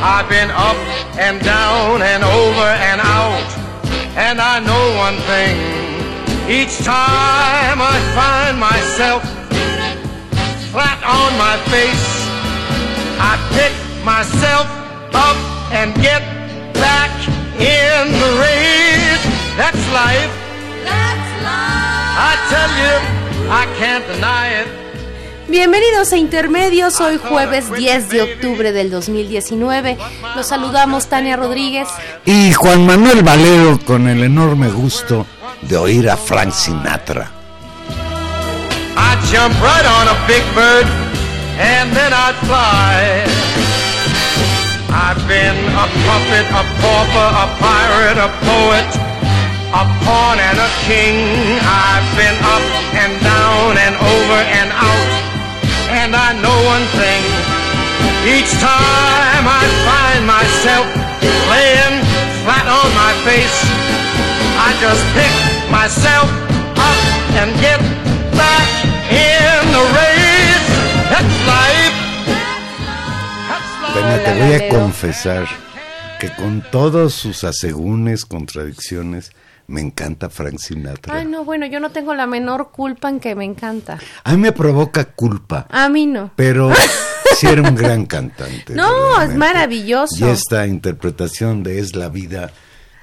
I've 0.00 0.28
been 0.28 0.50
up 0.50 0.78
and 1.18 1.42
down 1.42 2.02
and 2.02 2.22
over 2.22 2.68
and 2.86 3.00
out. 3.02 3.50
And 4.14 4.40
I 4.40 4.60
know 4.60 4.84
one 4.94 5.18
thing. 5.26 5.58
Each 6.48 6.78
time 6.78 7.78
I 7.82 7.98
find 8.14 8.58
myself 8.58 9.22
flat 10.70 11.02
on 11.02 11.34
my 11.34 11.58
face, 11.66 12.08
I 13.18 13.34
pick 13.58 13.74
myself 14.04 14.70
up 15.14 15.36
and 15.74 15.92
get 15.96 16.22
back 16.74 17.10
in 17.58 18.12
the 18.22 18.30
race. 18.38 19.24
That's 19.58 19.82
life. 19.90 20.30
That's 20.86 21.30
life. 21.42 22.14
I 22.22 22.32
tell 22.54 22.70
you, 22.82 22.94
I 23.50 23.66
can't 23.76 24.06
deny 24.06 24.46
it. 24.62 24.87
Bienvenidos 25.48 26.12
a 26.12 26.18
Intermedios, 26.18 27.00
hoy 27.00 27.16
jueves 27.16 27.72
10 27.72 28.10
de 28.10 28.20
octubre 28.20 28.70
del 28.70 28.90
2019. 28.90 29.96
Los 30.36 30.48
saludamos 30.48 31.06
Tania 31.06 31.36
Rodríguez 31.36 31.88
y 32.26 32.52
Juan 32.52 32.84
Manuel 32.84 33.22
Valero 33.22 33.80
con 33.86 34.08
el 34.08 34.22
enorme 34.22 34.68
gusto 34.68 35.24
de 35.62 35.78
oír 35.78 36.10
a 36.10 36.18
Frank 36.18 36.52
Sinatra. 36.52 37.30
I 38.94 39.16
jump 39.32 39.54
right 39.62 39.86
on 39.86 40.08
a 40.08 40.26
big 40.26 40.44
bird 40.54 40.84
and 41.58 41.96
then 41.96 42.12
I'd 42.12 42.36
fly. 42.44 43.24
I've 44.90 45.26
been 45.26 45.56
a 45.56 45.88
puppet, 46.04 46.46
a 46.52 46.64
pauper, 46.82 47.28
a 47.32 47.48
pirate, 47.58 48.18
a 48.18 48.28
poet, 48.44 48.88
a 49.72 49.84
pawn 50.04 50.38
and 50.40 50.58
a 50.58 50.70
king. 50.84 51.58
I've 51.64 52.04
been 52.16 52.36
up 52.44 52.62
and 52.92 53.18
down 53.24 53.78
and 53.78 53.96
over 53.96 54.40
and 54.44 54.72
out. 54.72 55.17
And 56.08 56.16
I 56.16 56.32
know 56.40 56.56
one 56.64 56.88
thing. 56.96 57.22
Each 58.24 58.48
time 58.64 59.44
I 59.44 59.64
find 59.84 60.24
myself 60.24 60.88
laying 61.52 62.00
flat 62.48 62.64
on 62.64 62.88
my 62.96 63.12
face, 63.28 63.60
I 64.56 64.72
just 64.80 65.04
pick 65.12 65.34
myself 65.68 66.24
up 66.80 67.00
and 67.36 67.52
get 67.60 67.76
back 68.32 68.68
in 69.12 69.60
the 69.68 69.84
race. 70.00 70.68
That's 71.12 71.36
life. 71.44 71.96
Bueno, 73.92 74.16
te 74.24 74.32
voy 74.40 74.54
a 74.54 74.68
confesar 74.70 75.46
que 76.20 76.30
con 76.30 76.64
todos 76.72 77.12
sus 77.12 77.44
asegúnes, 77.44 78.24
contradicciones, 78.24 79.32
me 79.68 79.82
encanta 79.82 80.30
Frank 80.30 80.58
Sinatra. 80.58 81.14
Ay, 81.14 81.26
no, 81.26 81.44
bueno, 81.44 81.66
yo 81.66 81.78
no 81.78 81.90
tengo 81.90 82.14
la 82.14 82.26
menor 82.26 82.70
culpa 82.70 83.10
en 83.10 83.20
que 83.20 83.34
me 83.34 83.44
encanta. 83.44 83.98
A 84.24 84.32
mí 84.32 84.38
me 84.38 84.52
provoca 84.52 85.04
culpa. 85.12 85.66
A 85.70 85.90
mí 85.90 86.06
no. 86.06 86.32
Pero 86.36 86.72
sí 87.36 87.46
era 87.46 87.62
un 87.62 87.74
gran 87.74 88.06
cantante. 88.06 88.74
No, 88.74 89.20
es 89.20 89.34
maravilloso. 89.34 90.26
Y 90.26 90.30
esta 90.30 90.66
interpretación 90.66 91.62
de 91.62 91.80
Es 91.80 91.94
la 91.94 92.08
vida 92.08 92.50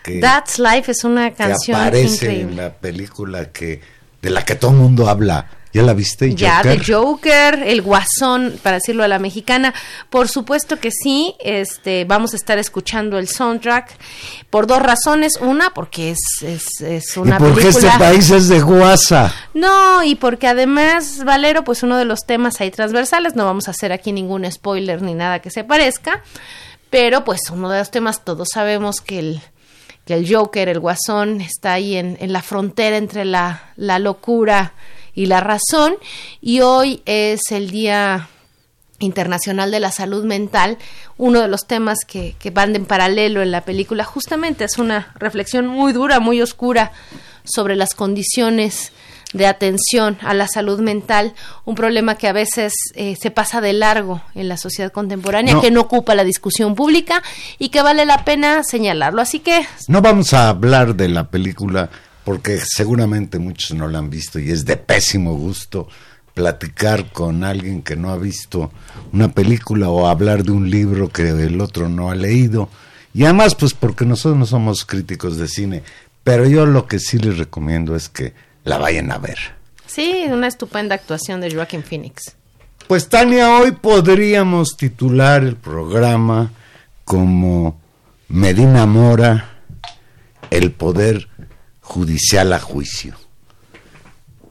que 0.03 0.19
That's 0.19 0.57
Life 0.57 0.91
es 0.91 1.03
una 1.03 1.31
canción 1.35 1.77
que 1.77 1.81
aparece 1.81 2.41
en 2.41 2.55
la 2.55 2.73
película 2.73 3.51
que 3.51 3.81
de 4.21 4.29
la 4.31 4.43
que 4.43 4.55
todo 4.55 4.71
el 4.71 4.77
mundo 4.77 5.07
habla 5.07 5.47
¿Ya 5.75 5.83
la 5.83 5.93
viste? 5.93 6.33
Ya, 6.33 6.63
de 6.63 6.81
Joker, 6.81 7.61
el 7.65 7.81
Guasón, 7.81 8.57
para 8.63 8.77
decirlo 8.77 9.03
a 9.03 9.09
la 9.09 9.19
mexicana. 9.19 9.73
Por 10.09 10.29
supuesto 10.29 10.79
que 10.79 10.89
sí, 10.89 11.35
este, 11.43 12.05
vamos 12.05 12.31
a 12.31 12.37
estar 12.37 12.57
escuchando 12.57 13.17
el 13.17 13.27
soundtrack 13.27 13.97
por 14.49 14.67
dos 14.67 14.81
razones. 14.81 15.33
Una, 15.41 15.71
porque 15.71 16.11
es, 16.11 16.19
es, 16.43 16.79
es 16.79 17.17
una 17.17 17.35
¿Y 17.35 17.39
porque 17.39 17.67
este 17.67 17.89
país 17.99 18.29
es 18.29 18.47
de 18.47 18.61
guasa. 18.61 19.35
No, 19.53 20.01
y 20.01 20.15
porque 20.15 20.47
además, 20.47 21.25
Valero, 21.25 21.65
pues 21.65 21.83
uno 21.83 21.97
de 21.97 22.05
los 22.05 22.21
temas 22.21 22.61
ahí 22.61 22.71
transversales, 22.71 23.35
no 23.35 23.43
vamos 23.43 23.67
a 23.67 23.71
hacer 23.71 23.91
aquí 23.91 24.13
ningún 24.13 24.49
spoiler 24.49 25.01
ni 25.01 25.13
nada 25.13 25.39
que 25.39 25.51
se 25.51 25.65
parezca, 25.65 26.23
pero 26.89 27.25
pues 27.25 27.49
uno 27.51 27.69
de 27.69 27.79
los 27.79 27.91
temas, 27.91 28.23
todos 28.23 28.47
sabemos 28.53 29.01
que 29.01 29.19
el 29.19 29.41
que 30.05 30.13
el 30.13 30.33
Joker, 30.33 30.69
el 30.69 30.79
Guasón, 30.79 31.41
está 31.41 31.73
ahí 31.73 31.97
en, 31.97 32.15
en 32.21 32.31
la 32.31 32.43
frontera 32.43 32.95
entre 32.95 33.25
la, 33.25 33.71
la 33.75 33.97
locura 33.97 34.73
y 35.15 35.25
la 35.25 35.39
razón. 35.39 35.95
Y 36.41 36.59
hoy 36.59 37.01
es 37.05 37.51
el 37.51 37.71
Día 37.71 38.29
Internacional 38.99 39.71
de 39.71 39.79
la 39.79 39.91
Salud 39.91 40.23
Mental, 40.25 40.77
uno 41.17 41.41
de 41.41 41.47
los 41.47 41.65
temas 41.65 41.99
que, 42.07 42.35
que 42.37 42.51
van 42.51 42.75
en 42.75 42.85
paralelo 42.85 43.41
en 43.41 43.51
la 43.51 43.61
película. 43.61 44.03
Justamente 44.03 44.65
es 44.65 44.77
una 44.77 45.13
reflexión 45.15 45.67
muy 45.67 45.93
dura, 45.93 46.19
muy 46.19 46.41
oscura 46.41 46.91
sobre 47.43 47.75
las 47.75 47.95
condiciones 47.95 48.91
de 49.35 49.47
atención 49.47 50.17
a 50.21 50.33
la 50.33 50.47
salud 50.47 50.79
mental, 50.79 51.33
un 51.65 51.75
problema 51.75 52.15
que 52.15 52.27
a 52.27 52.33
veces 52.33 52.73
eh, 52.95 53.17
se 53.19 53.31
pasa 53.31 53.59
de 53.59 53.73
largo 53.73 54.21
en 54.33 54.47
la 54.47 54.55
sociedad 54.55 54.91
contemporánea, 54.91 55.59
que 55.59 55.71
no 55.71 55.81
ocupa 55.81 56.15
la 56.15 56.23
discusión 56.23 56.73
pública 56.73 57.21
y 57.59 57.69
que 57.69 57.81
vale 57.81 58.05
la 58.05 58.23
pena 58.23 58.63
señalarlo. 58.63 59.21
Así 59.21 59.39
que... 59.39 59.65
No 59.89 60.01
vamos 60.01 60.33
a 60.33 60.49
hablar 60.49 60.95
de 60.95 61.09
la 61.09 61.29
película 61.29 61.89
porque 62.25 62.59
seguramente 62.59 63.39
muchos 63.39 63.77
no 63.77 63.87
la 63.87 63.99
han 63.99 64.09
visto 64.09 64.39
y 64.39 64.49
es 64.51 64.65
de 64.65 64.75
pésimo 64.75 65.35
gusto 65.35 65.87
platicar 66.33 67.11
con 67.13 67.45
alguien 67.45 67.81
que 67.81 67.95
no 67.95 68.09
ha 68.09 68.17
visto 68.17 68.71
una 69.13 69.31
película 69.31 69.89
o 69.89 70.07
hablar 70.07 70.43
de 70.43 70.51
un 70.51 70.69
libro 70.69 71.07
que 71.07 71.29
el 71.29 71.61
otro 71.61 71.87
no 71.87 72.09
ha 72.09 72.15
leído. 72.15 72.67
Y 73.13 73.23
además, 73.23 73.55
pues 73.55 73.73
porque 73.73 74.05
nosotros 74.05 74.37
no 74.37 74.45
somos 74.45 74.83
críticos 74.83 75.37
de 75.37 75.47
cine, 75.47 75.83
pero 76.25 76.45
yo 76.45 76.65
lo 76.65 76.87
que 76.87 76.99
sí 76.99 77.17
les 77.19 77.37
recomiendo 77.37 77.95
es 77.95 78.09
que 78.09 78.33
la 78.65 78.77
vayan 78.77 79.11
a 79.11 79.17
ver. 79.17 79.37
Sí, 79.85 80.25
una 80.29 80.47
estupenda 80.47 80.95
actuación 80.95 81.39
de 81.39 81.53
Joaquin 81.53 81.83
Phoenix. 81.83 82.35
Pues 82.87 83.07
Tania, 83.07 83.57
hoy 83.57 83.71
podríamos 83.71 84.75
titular 84.75 85.43
el 85.43 85.55
programa 85.55 86.51
como 87.05 87.79
Medina 88.27 88.85
Mora 88.85 89.51
el 90.49 90.71
poder 90.71 91.27
judicial 91.85 92.51
a 92.51 92.59
juicio. 92.59 93.15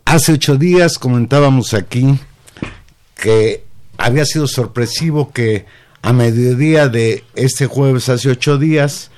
Hace 0.05 0.33
ocho 0.33 0.57
días 0.57 0.99
comentábamos 0.99 1.75
aquí 1.75 2.19
que 3.17 3.65
había 3.99 4.25
sido 4.25 4.47
sorpresivo 4.47 5.33
que 5.33 5.67
a 6.01 6.13
mediodía 6.13 6.89
de 6.89 7.25
este 7.35 7.67
jueves, 7.67 8.09
hace 8.09 8.31
ocho 8.31 8.57
días, 8.57 9.11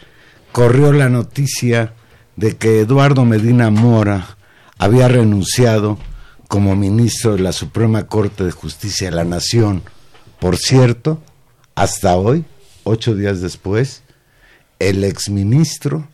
corrió 0.53 0.93
la 0.93 1.09
noticia 1.09 1.93
de 2.37 2.57
que 2.57 2.81
Eduardo 2.81 3.25
Medina 3.25 3.71
Mora 3.71 4.37
había 4.79 5.09
renunciado 5.09 5.99
como 6.49 6.75
ministro 6.75 7.37
de 7.37 7.43
la 7.43 7.53
Suprema 7.53 8.07
Corte 8.07 8.45
de 8.45 8.51
Justicia 8.51 9.11
de 9.11 9.17
la 9.17 9.25
Nación. 9.25 9.83
Por 10.41 10.57
cierto, 10.57 11.21
hasta 11.75 12.17
hoy, 12.17 12.45
ocho 12.85 13.15
días 13.15 13.41
después, 13.41 14.03
el 14.79 15.05
exministro 15.05 16.09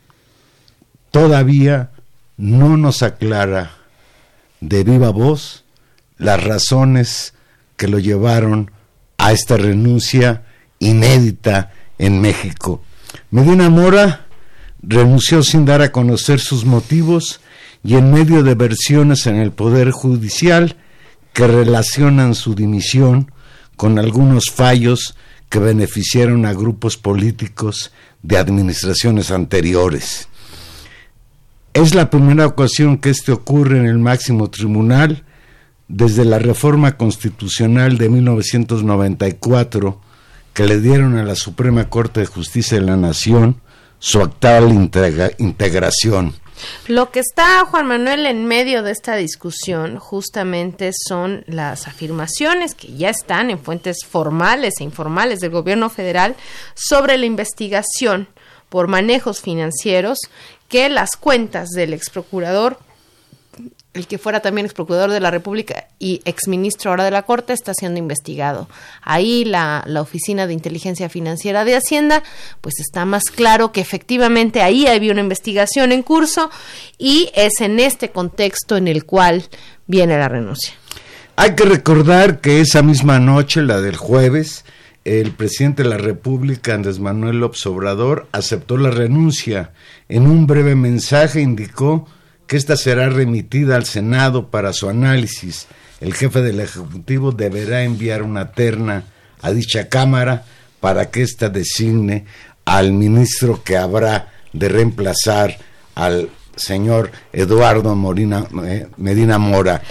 todavía 1.11 1.92
no 2.37 2.77
nos 2.77 3.03
aclara 3.03 3.71
de 4.59 4.83
viva 4.83 5.09
voz 5.09 5.63
las 6.17 6.43
razones 6.43 7.33
que 7.75 7.87
lo 7.87 7.99
llevaron 7.99 8.71
a 9.17 9.31
esta 9.31 9.57
renuncia 9.57 10.43
inédita 10.79 11.71
en 11.97 12.21
México. 12.21 12.81
Medina 13.31 13.69
Mora 13.69 14.25
renunció 14.81 15.43
sin 15.43 15.65
dar 15.65 15.81
a 15.81 15.91
conocer 15.91 16.39
sus 16.39 16.65
motivos 16.65 17.41
y 17.83 17.95
en 17.95 18.11
medio 18.11 18.43
de 18.43 18.55
versiones 18.55 19.27
en 19.27 19.35
el 19.35 19.51
Poder 19.51 19.91
Judicial 19.91 20.77
que 21.33 21.47
relacionan 21.47 22.35
su 22.35 22.55
dimisión 22.55 23.31
con 23.75 23.99
algunos 23.99 24.51
fallos 24.51 25.15
que 25.49 25.59
beneficiaron 25.59 26.45
a 26.45 26.53
grupos 26.53 26.97
políticos 26.97 27.91
de 28.21 28.37
administraciones 28.37 29.31
anteriores. 29.31 30.27
Es 31.73 31.95
la 31.95 32.11
primera 32.11 32.45
ocasión 32.45 32.99
que 32.99 33.09
esto 33.09 33.33
ocurre 33.33 33.79
en 33.79 33.87
el 33.87 33.97
máximo 33.97 34.51
tribunal 34.51 35.23
desde 35.87 36.23
la 36.23 36.37
reforma 36.37 36.97
constitucional 36.97 37.97
de 37.97 38.09
1994 38.09 39.99
que 40.53 40.67
le 40.67 40.79
dieron 40.79 41.17
a 41.17 41.23
la 41.23 41.33
Suprema 41.33 41.89
Corte 41.89 42.19
de 42.19 42.25
Justicia 42.27 42.79
de 42.79 42.85
la 42.85 42.95
Nación 42.95 43.59
su 43.97 44.21
actual 44.21 44.71
integración. 45.39 46.35
Lo 46.87 47.09
que 47.09 47.21
está, 47.21 47.65
Juan 47.65 47.87
Manuel, 47.87 48.27
en 48.27 48.45
medio 48.45 48.83
de 48.83 48.91
esta 48.91 49.15
discusión 49.15 49.97
justamente 49.97 50.91
son 51.07 51.43
las 51.47 51.87
afirmaciones 51.87 52.75
que 52.75 52.93
ya 52.93 53.09
están 53.09 53.49
en 53.49 53.57
fuentes 53.57 54.05
formales 54.07 54.75
e 54.79 54.83
informales 54.83 55.39
del 55.39 55.49
gobierno 55.49 55.89
federal 55.89 56.35
sobre 56.75 57.17
la 57.17 57.25
investigación 57.25 58.27
por 58.69 58.87
manejos 58.87 59.41
financieros 59.41 60.19
que 60.73 60.89
las 60.89 61.11
cuentas 61.15 61.69
del 61.69 61.93
ex 61.93 62.09
procurador 62.09 62.79
el 63.93 64.07
que 64.07 64.17
fuera 64.17 64.39
también 64.39 64.65
ex 64.65 64.73
procurador 64.73 65.11
de 65.11 65.19
la 65.19 65.29
República 65.29 65.85
y 65.99 66.23
ex 66.25 66.47
ministro 66.47 66.89
ahora 66.89 67.03
de 67.03 67.11
la 67.11 67.21
Corte, 67.21 67.53
está 67.53 67.75
siendo 67.75 67.99
investigado. 67.99 68.67
Ahí 69.03 69.45
la, 69.45 69.83
la, 69.85 70.01
Oficina 70.01 70.47
de 70.47 70.53
Inteligencia 70.53 71.09
Financiera 71.09 71.63
de 71.63 71.75
Hacienda, 71.75 72.23
pues 72.59 72.79
está 72.79 73.05
más 73.05 73.25
claro 73.25 73.71
que 73.71 73.81
efectivamente 73.81 74.63
ahí 74.63 74.87
había 74.87 75.11
una 75.11 75.21
investigación 75.21 75.91
en 75.91 76.01
curso 76.01 76.49
y 76.97 77.29
es 77.35 77.61
en 77.61 77.79
este 77.79 78.09
contexto 78.09 78.75
en 78.75 78.87
el 78.87 79.05
cual 79.05 79.43
viene 79.85 80.17
la 80.17 80.27
renuncia. 80.27 80.73
Hay 81.35 81.53
que 81.53 81.65
recordar 81.65 82.41
que 82.41 82.61
esa 82.61 82.81
misma 82.81 83.19
noche, 83.19 83.61
la 83.61 83.79
del 83.79 83.97
jueves, 83.97 84.65
el 85.05 85.31
presidente 85.31 85.83
de 85.83 85.89
la 85.89 85.97
República, 85.97 86.73
Andrés 86.73 86.99
Manuel 86.99 87.39
López 87.39 87.65
Obrador, 87.65 88.27
aceptó 88.31 88.77
la 88.77 88.89
renuncia. 88.89 89.71
En 90.07 90.27
un 90.27 90.47
breve 90.47 90.75
mensaje 90.75 91.41
indicó 91.41 92.07
que 92.47 92.57
esta 92.57 92.77
será 92.77 93.09
remitida 93.09 93.75
al 93.75 93.85
Senado 93.85 94.49
para 94.49 94.73
su 94.73 94.89
análisis. 94.89 95.67
El 95.99 96.13
jefe 96.13 96.41
del 96.41 96.59
Ejecutivo 96.59 97.31
deberá 97.31 97.83
enviar 97.83 98.23
una 98.23 98.51
terna 98.51 99.05
a 99.41 99.51
dicha 99.51 99.89
Cámara 99.89 100.45
para 100.79 101.09
que 101.09 101.21
ésta 101.21 101.49
designe 101.49 102.25
al 102.65 102.93
ministro 102.93 103.63
que 103.63 103.77
habrá 103.77 104.31
de 104.53 104.69
reemplazar 104.69 105.57
al 105.95 106.29
señor 106.55 107.11
Eduardo 107.31 107.95
Morina, 107.95 108.45
eh, 108.65 108.87
Medina 108.97 109.37
Mora. 109.37 109.81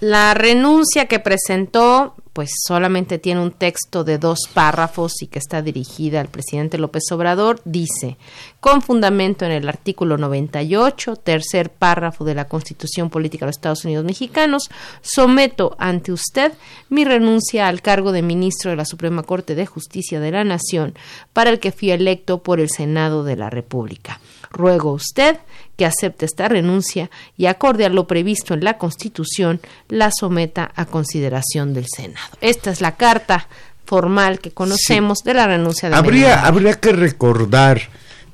La 0.00 0.34
renuncia 0.34 1.06
que 1.06 1.20
presentó 1.20 2.14
pues 2.32 2.50
solamente 2.66 3.18
tiene 3.18 3.42
un 3.42 3.50
texto 3.50 4.04
de 4.04 4.18
dos 4.18 4.40
párrafos 4.52 5.20
y 5.22 5.26
que 5.26 5.38
está 5.38 5.60
dirigida 5.60 6.20
al 6.20 6.28
presidente 6.28 6.78
López 6.78 7.04
Obrador, 7.12 7.60
dice, 7.64 8.16
con 8.60 8.80
fundamento 8.80 9.44
en 9.44 9.52
el 9.52 9.68
artículo 9.68 10.16
98, 10.16 11.16
tercer 11.16 11.70
párrafo 11.70 12.24
de 12.24 12.34
la 12.34 12.48
Constitución 12.48 13.10
Política 13.10 13.44
de 13.44 13.50
los 13.50 13.56
Estados 13.56 13.84
Unidos 13.84 14.04
Mexicanos, 14.04 14.70
someto 15.02 15.76
ante 15.78 16.12
usted 16.12 16.52
mi 16.88 17.04
renuncia 17.04 17.68
al 17.68 17.82
cargo 17.82 18.12
de 18.12 18.22
ministro 18.22 18.70
de 18.70 18.76
la 18.76 18.84
Suprema 18.84 19.22
Corte 19.22 19.54
de 19.54 19.66
Justicia 19.66 20.20
de 20.20 20.30
la 20.30 20.44
Nación, 20.44 20.94
para 21.32 21.50
el 21.50 21.60
que 21.60 21.72
fui 21.72 21.90
electo 21.90 22.42
por 22.42 22.60
el 22.60 22.70
Senado 22.70 23.24
de 23.24 23.36
la 23.36 23.50
República. 23.50 24.20
Ruego 24.50 24.90
a 24.90 24.94
usted 24.94 25.38
que 25.82 25.86
acepte 25.86 26.26
esta 26.26 26.46
renuncia 26.46 27.10
y 27.36 27.46
acorde 27.46 27.84
a 27.84 27.88
lo 27.88 28.06
previsto 28.06 28.54
en 28.54 28.62
la 28.62 28.78
Constitución, 28.78 29.60
la 29.88 30.12
someta 30.12 30.70
a 30.76 30.84
consideración 30.84 31.74
del 31.74 31.86
Senado. 31.88 32.28
Esta 32.40 32.70
es 32.70 32.80
la 32.80 32.94
carta 32.94 33.48
formal 33.84 34.38
que 34.38 34.52
conocemos 34.52 35.24
de 35.24 35.34
la 35.34 35.48
renuncia 35.48 35.88
de 35.88 35.96
habría, 35.96 36.28
Medina. 36.28 36.46
Habría 36.46 36.74
que 36.74 36.92
recordar 36.92 37.80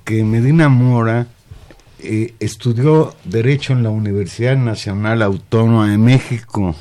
que 0.05 0.25
Medina 0.25 0.69
Mora 0.69 1.27
eh, 2.01 2.35
estudió 2.39 3.15
Derecho 3.25 3.73
en 3.73 3.83
la 3.83 3.89
Universidad 3.89 4.59
Nacional 4.59 5.23
Autónoma 5.23 5.91
de 5.91 5.97
México, 5.97 6.77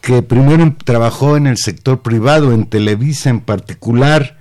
que 0.00 0.22
primero 0.22 0.74
trabajó 0.84 1.36
en 1.36 1.46
el 1.46 1.56
sector 1.56 2.02
privado, 2.02 2.52
en 2.52 2.66
Televisa 2.66 3.30
en 3.30 3.42
particular, 3.42 4.35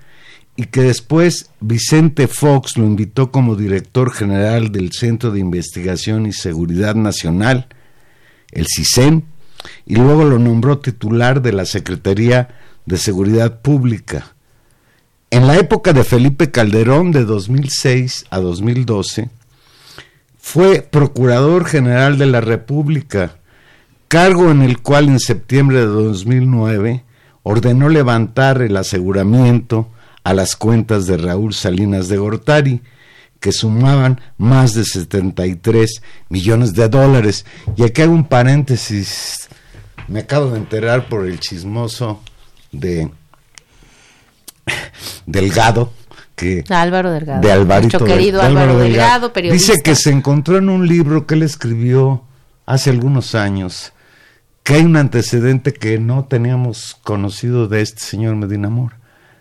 y 0.56 0.66
que 0.66 0.82
después 0.82 1.50
Vicente 1.60 2.28
Fox 2.28 2.78
lo 2.78 2.86
invitó 2.86 3.32
como 3.32 3.56
director 3.56 4.12
general 4.12 4.72
del 4.72 4.92
Centro 4.94 5.32
de 5.32 5.40
Investigación 5.40 6.26
y 6.26 6.32
Seguridad 6.32 6.96
Nacional, 6.96 7.68
el 8.52 8.66
CISEN, 8.68 9.26
y 9.86 9.96
luego 9.96 10.24
lo 10.24 10.40
nombró 10.40 10.80
titular 10.80 11.42
de 11.42 11.52
la 11.52 11.66
Secretaría 11.66 12.56
de 12.86 12.98
Seguridad 12.98 13.62
Pública. 13.62 14.36
En 15.30 15.48
la 15.48 15.58
época 15.58 15.92
de 15.92 16.04
Felipe 16.04 16.52
Calderón, 16.52 17.12
de 17.12 17.26
2006 17.26 18.26
a 18.30 18.40
2012, 18.40 19.30
fue 20.38 20.82
Procurador 20.82 21.66
General 21.66 22.18
de 22.18 22.28
la 22.28 22.40
República, 22.40 23.38
cargo 24.08 24.52
en 24.52 24.62
el 24.62 24.82
cual 24.82 25.10
en 25.10 25.20
septiembre 25.20 25.80
de 25.80 25.88
2009 25.88 27.04
ordenó 27.44 27.90
levantar 27.90 28.62
el 28.62 28.78
aseguramiento 28.78 29.90
a 30.26 30.34
las 30.34 30.56
cuentas 30.56 31.06
de 31.06 31.18
Raúl 31.18 31.54
Salinas 31.54 32.08
de 32.08 32.18
Gortari, 32.18 32.82
que 33.40 33.52
sumaban 33.52 34.20
más 34.40 34.74
de 34.74 34.84
73 34.84 36.02
millones 36.30 36.74
de 36.74 36.90
dólares. 36.90 37.46
Y 37.78 37.84
aquí 37.84 38.02
hago 38.02 38.14
un 38.14 38.28
paréntesis, 38.28 39.48
me 40.08 40.22
acabo 40.22 40.50
de 40.50 40.58
enterar 40.58 41.08
por 41.10 41.28
el 41.28 41.40
chismoso 41.40 42.22
de 42.72 43.12
Delgado, 45.28 45.94
que 46.36 46.64
Álvaro 46.70 47.12
Delgado. 47.12 47.42
de 47.42 47.52
Alvarito 47.52 48.04
querido 48.04 48.42
de 48.42 48.48
Álvaro, 48.48 48.80
Delgado. 48.80 48.90
Delgado, 48.90 49.34
periodista. 49.34 49.74
Dice 49.74 49.84
que 49.84 49.96
se 49.96 50.10
encontró 50.10 50.58
en 50.58 50.70
un 50.70 50.88
libro 50.88 51.28
que 51.28 51.36
él 51.36 51.44
escribió 51.44 52.24
hace 52.66 52.90
algunos 52.90 53.36
años 53.36 53.94
que 54.64 54.74
hay 54.74 54.86
un 54.86 54.98
antecedente 54.98 55.72
que 55.72 56.00
no 56.00 56.26
teníamos 56.26 56.98
conocido 57.04 57.68
de 57.68 57.84
este 57.84 58.02
señor 58.02 58.36
Medina 58.36 58.70
Mora. 58.70 58.98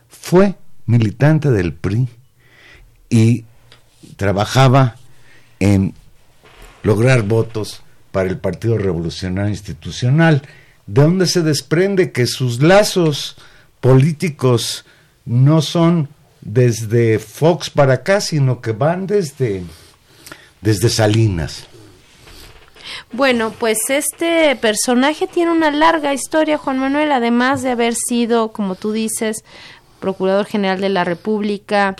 Fue 0.09 0.57
militante 0.87 1.51
del 1.51 1.73
PRI 1.73 2.09
y 3.09 3.45
trabajaba 4.17 4.97
en 5.61 5.95
lograr 6.83 7.23
votos 7.23 7.83
para 8.13 8.29
el 8.29 8.39
Partido 8.39 8.79
Revolucionario 8.79 9.51
Institucional, 9.51 10.43
de 10.87 11.03
donde 11.03 11.27
se 11.27 11.43
desprende 11.43 12.13
que 12.13 12.27
sus 12.27 12.63
lazos 12.63 13.37
políticos 13.81 14.85
no 15.25 15.63
son 15.63 16.09
desde 16.41 17.19
Fox 17.19 17.71
para 17.71 17.95
acá, 17.95 18.21
sino 18.21 18.61
que 18.61 18.73
van 18.73 19.07
desde, 19.07 19.65
desde 20.61 20.91
Salinas. 20.91 21.67
Bueno, 23.13 23.53
pues 23.59 23.79
este 23.89 24.57
personaje 24.57 25.27
tiene 25.27 25.51
una 25.51 25.71
larga 25.71 26.13
historia, 26.13 26.59
Juan 26.59 26.79
Manuel, 26.79 27.13
además 27.13 27.63
de 27.63 27.71
haber 27.71 27.95
sido, 27.95 28.53
como 28.53 28.75
tú 28.75 28.93
dices, 28.93 29.45
Procurador 30.05 30.45
General 30.45 30.79
de 30.83 30.91
la 30.91 31.03
República, 31.03 31.97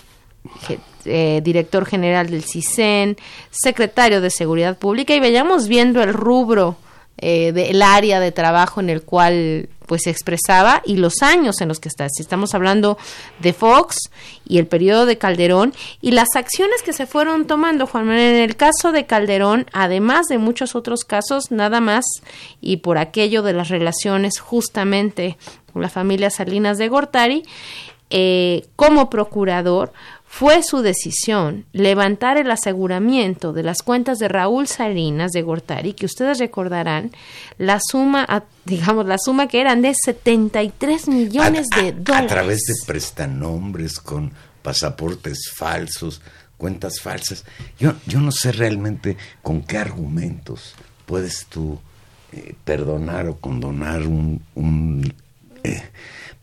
eh, 1.05 1.41
Director 1.43 1.87
General 1.87 2.29
del 2.29 2.43
CISEN, 2.43 3.17
Secretario 3.49 4.21
de 4.21 4.29
Seguridad 4.29 4.77
Pública, 4.77 5.15
y 5.15 5.19
vayamos 5.19 5.67
viendo 5.67 6.03
el 6.03 6.13
rubro 6.13 6.77
eh, 7.17 7.51
del 7.51 7.81
área 7.81 8.19
de 8.19 8.31
trabajo 8.31 8.79
en 8.79 8.91
el 8.91 9.01
cual 9.01 9.69
pues 9.87 10.03
se 10.03 10.11
expresaba 10.11 10.83
y 10.85 10.97
los 10.97 11.23
años 11.23 11.61
en 11.61 11.67
los 11.67 11.79
que 11.79 11.89
está. 11.89 12.07
Si 12.09 12.21
estamos 12.21 12.53
hablando 12.53 12.99
de 13.39 13.53
Fox 13.53 14.11
y 14.47 14.59
el 14.59 14.67
periodo 14.67 15.07
de 15.07 15.17
Calderón 15.17 15.73
y 15.99 16.11
las 16.11 16.35
acciones 16.35 16.83
que 16.83 16.93
se 16.93 17.07
fueron 17.07 17.47
tomando, 17.47 17.87
Juan 17.87 18.05
Manuel, 18.05 18.35
en 18.35 18.43
el 18.43 18.55
caso 18.55 18.91
de 18.91 19.07
Calderón, 19.07 19.65
además 19.73 20.27
de 20.27 20.37
muchos 20.37 20.75
otros 20.75 21.05
casos, 21.05 21.49
nada 21.49 21.81
más 21.81 22.05
y 22.61 22.77
por 22.77 22.99
aquello 22.99 23.41
de 23.41 23.53
las 23.53 23.69
relaciones 23.69 24.39
justamente 24.39 25.37
con 25.75 25.81
la 25.81 25.89
familia 25.89 26.29
Salinas 26.29 26.77
de 26.77 26.87
Gortari, 26.87 27.43
eh, 28.09 28.67
como 28.75 29.09
procurador, 29.09 29.91
fue 30.27 30.63
su 30.63 30.81
decisión 30.81 31.65
levantar 31.71 32.37
el 32.37 32.51
aseguramiento 32.51 33.53
de 33.53 33.63
las 33.63 33.81
cuentas 33.81 34.19
de 34.19 34.27
Raúl 34.27 34.67
Salinas 34.67 35.31
de 35.31 35.41
Gortari, 35.41 35.93
que 35.93 36.05
ustedes 36.05 36.39
recordarán, 36.39 37.11
la 37.57 37.79
suma, 37.79 38.43
digamos, 38.65 39.05
la 39.05 39.17
suma 39.17 39.47
que 39.47 39.61
eran 39.61 39.81
de 39.81 39.93
73 39.93 41.07
millones 41.07 41.67
de 41.75 41.93
dólares. 41.93 42.31
A 42.31 42.35
través 42.35 42.59
de 42.67 42.73
prestanombres 42.85 43.99
con 43.99 44.33
pasaportes 44.61 45.51
falsos, 45.55 46.21
cuentas 46.57 46.99
falsas. 46.99 47.45
Yo, 47.79 47.93
yo 48.05 48.19
no 48.19 48.31
sé 48.31 48.51
realmente 48.51 49.15
con 49.41 49.61
qué 49.61 49.77
argumentos 49.77 50.75
puedes 51.05 51.45
tú 51.45 51.79
eh, 52.33 52.55
perdonar 52.65 53.27
o 53.27 53.37
condonar 53.37 54.01
un, 54.01 54.41
un 54.55 55.13
eh, 55.63 55.83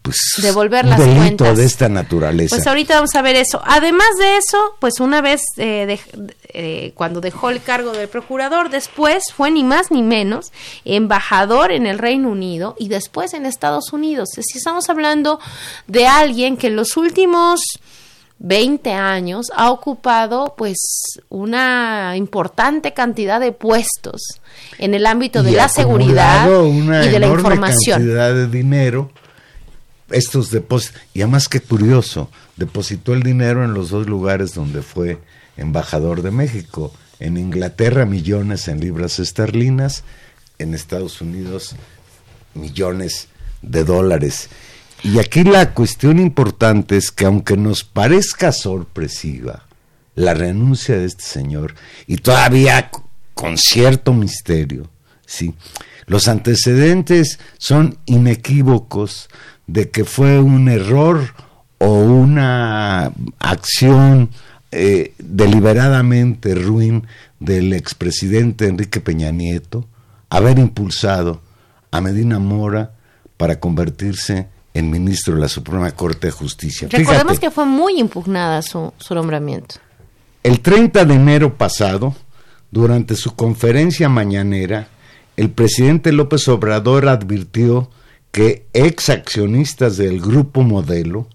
pues, 0.02 0.16
devolver 0.42 0.84
las 0.84 0.98
delito 0.98 1.44
cuentas. 1.44 1.56
de 1.56 1.64
esta 1.64 1.88
naturaleza. 1.88 2.56
Pues 2.56 2.66
ahorita 2.66 2.96
vamos 2.96 3.14
a 3.14 3.22
ver 3.22 3.36
eso. 3.36 3.62
Además 3.64 4.08
de 4.18 4.36
eso, 4.36 4.76
pues 4.80 5.00
una 5.00 5.22
vez 5.22 5.42
eh, 5.56 5.86
de, 5.86 6.32
eh, 6.48 6.92
cuando 6.96 7.20
dejó 7.20 7.50
el 7.50 7.62
cargo 7.62 7.92
del 7.92 8.08
procurador, 8.08 8.68
después 8.68 9.22
fue 9.34 9.50
ni 9.50 9.62
más 9.62 9.90
ni 9.90 10.02
menos 10.02 10.52
embajador 10.84 11.70
en 11.70 11.86
el 11.86 11.98
Reino 11.98 12.30
Unido 12.30 12.74
y 12.78 12.88
después 12.88 13.32
en 13.32 13.46
Estados 13.46 13.92
Unidos. 13.92 14.30
Si 14.34 14.58
estamos 14.58 14.90
hablando 14.90 15.38
de 15.86 16.08
alguien 16.08 16.56
que 16.56 16.66
en 16.66 16.76
los 16.76 16.96
últimos 16.96 17.60
20 18.40 18.92
años 18.92 19.46
ha 19.54 19.70
ocupado 19.70 20.54
pues 20.58 20.76
una 21.28 22.16
importante 22.16 22.92
cantidad 22.92 23.38
de 23.38 23.52
puestos 23.52 24.40
en 24.78 24.94
el 24.94 25.06
ámbito 25.06 25.44
de 25.44 25.52
Y 25.52 25.54
la 25.54 25.68
seguridad 25.68 26.50
una 26.60 27.04
y 27.04 27.08
de 27.08 27.20
la 27.20 27.28
información. 27.28 28.00
cantidad 28.00 28.34
de 28.34 28.48
dinero 28.48 29.12
estos 30.12 30.50
depósitos 30.50 31.00
y 31.14 31.22
además 31.22 31.48
que 31.48 31.60
curioso 31.60 32.30
depositó 32.56 33.14
el 33.14 33.22
dinero 33.22 33.64
en 33.64 33.74
los 33.74 33.90
dos 33.90 34.06
lugares 34.06 34.54
donde 34.54 34.82
fue 34.82 35.18
embajador 35.56 36.22
de 36.22 36.30
México 36.30 36.92
en 37.20 37.36
Inglaterra 37.36 38.06
millones 38.06 38.68
en 38.68 38.80
libras 38.80 39.18
esterlinas 39.18 40.04
en 40.58 40.74
Estados 40.74 41.20
Unidos 41.20 41.76
millones 42.54 43.28
de 43.62 43.84
dólares. 43.84 44.48
Y 45.02 45.18
aquí 45.18 45.44
la 45.44 45.74
cuestión 45.74 46.18
importante 46.18 46.96
es 46.96 47.10
que 47.10 47.24
aunque 47.24 47.56
nos 47.56 47.84
parezca 47.84 48.52
sorpresiva 48.52 49.64
la 50.14 50.34
renuncia 50.34 50.96
de 50.96 51.06
este 51.06 51.24
señor 51.24 51.74
y 52.06 52.18
todavía 52.18 52.90
con 53.34 53.58
cierto 53.58 54.12
misterio, 54.12 54.88
sí, 55.26 55.54
los 56.12 56.28
antecedentes 56.28 57.38
son 57.56 57.96
inequívocos 58.04 59.30
de 59.66 59.88
que 59.88 60.04
fue 60.04 60.40
un 60.40 60.68
error 60.68 61.32
o 61.78 62.00
una 62.00 63.10
acción 63.38 64.28
eh, 64.72 65.14
deliberadamente 65.18 66.54
ruin 66.54 67.06
del 67.40 67.72
expresidente 67.72 68.66
Enrique 68.66 69.00
Peña 69.00 69.30
Nieto 69.30 69.88
haber 70.28 70.58
impulsado 70.58 71.40
a 71.90 72.02
Medina 72.02 72.38
Mora 72.38 72.92
para 73.38 73.58
convertirse 73.58 74.48
en 74.74 74.90
ministro 74.90 75.36
de 75.36 75.40
la 75.40 75.48
Suprema 75.48 75.90
Corte 75.92 76.26
de 76.26 76.32
Justicia. 76.32 76.88
Recordemos 76.90 77.22
Fíjate, 77.22 77.40
que 77.40 77.50
fue 77.50 77.64
muy 77.64 77.98
impugnada 77.98 78.60
su, 78.60 78.92
su 78.98 79.14
nombramiento. 79.14 79.76
el 80.42 80.60
30 80.60 81.06
de 81.06 81.14
enero 81.14 81.56
pasado, 81.56 82.14
durante 82.70 83.16
su 83.16 83.34
conferencia 83.34 84.10
mañanera, 84.10 84.88
el 85.36 85.50
presidente 85.50 86.12
López 86.12 86.46
Obrador 86.48 87.08
advirtió 87.08 87.90
que 88.30 88.66
ex 88.72 89.10
accionistas 89.10 89.96
del 89.96 90.20
grupo 90.20 90.62
Modelo 90.62 91.28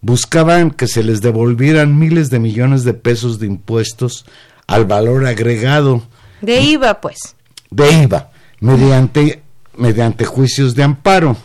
buscaban 0.00 0.70
que 0.70 0.88
se 0.88 1.02
les 1.02 1.20
devolvieran 1.20 1.98
miles 1.98 2.30
de 2.30 2.38
millones 2.38 2.84
de 2.84 2.94
pesos 2.94 3.38
de 3.38 3.46
impuestos 3.46 4.24
al 4.66 4.84
valor 4.84 5.26
agregado 5.26 6.02
De 6.40 6.60
IVA, 6.60 7.00
pues. 7.00 7.36
de 7.70 8.02
IVA 8.04 8.30
mediante, 8.60 9.42
mediante 9.76 10.24
juicios 10.24 10.74
de 10.74 10.82
amparo. 10.84 11.36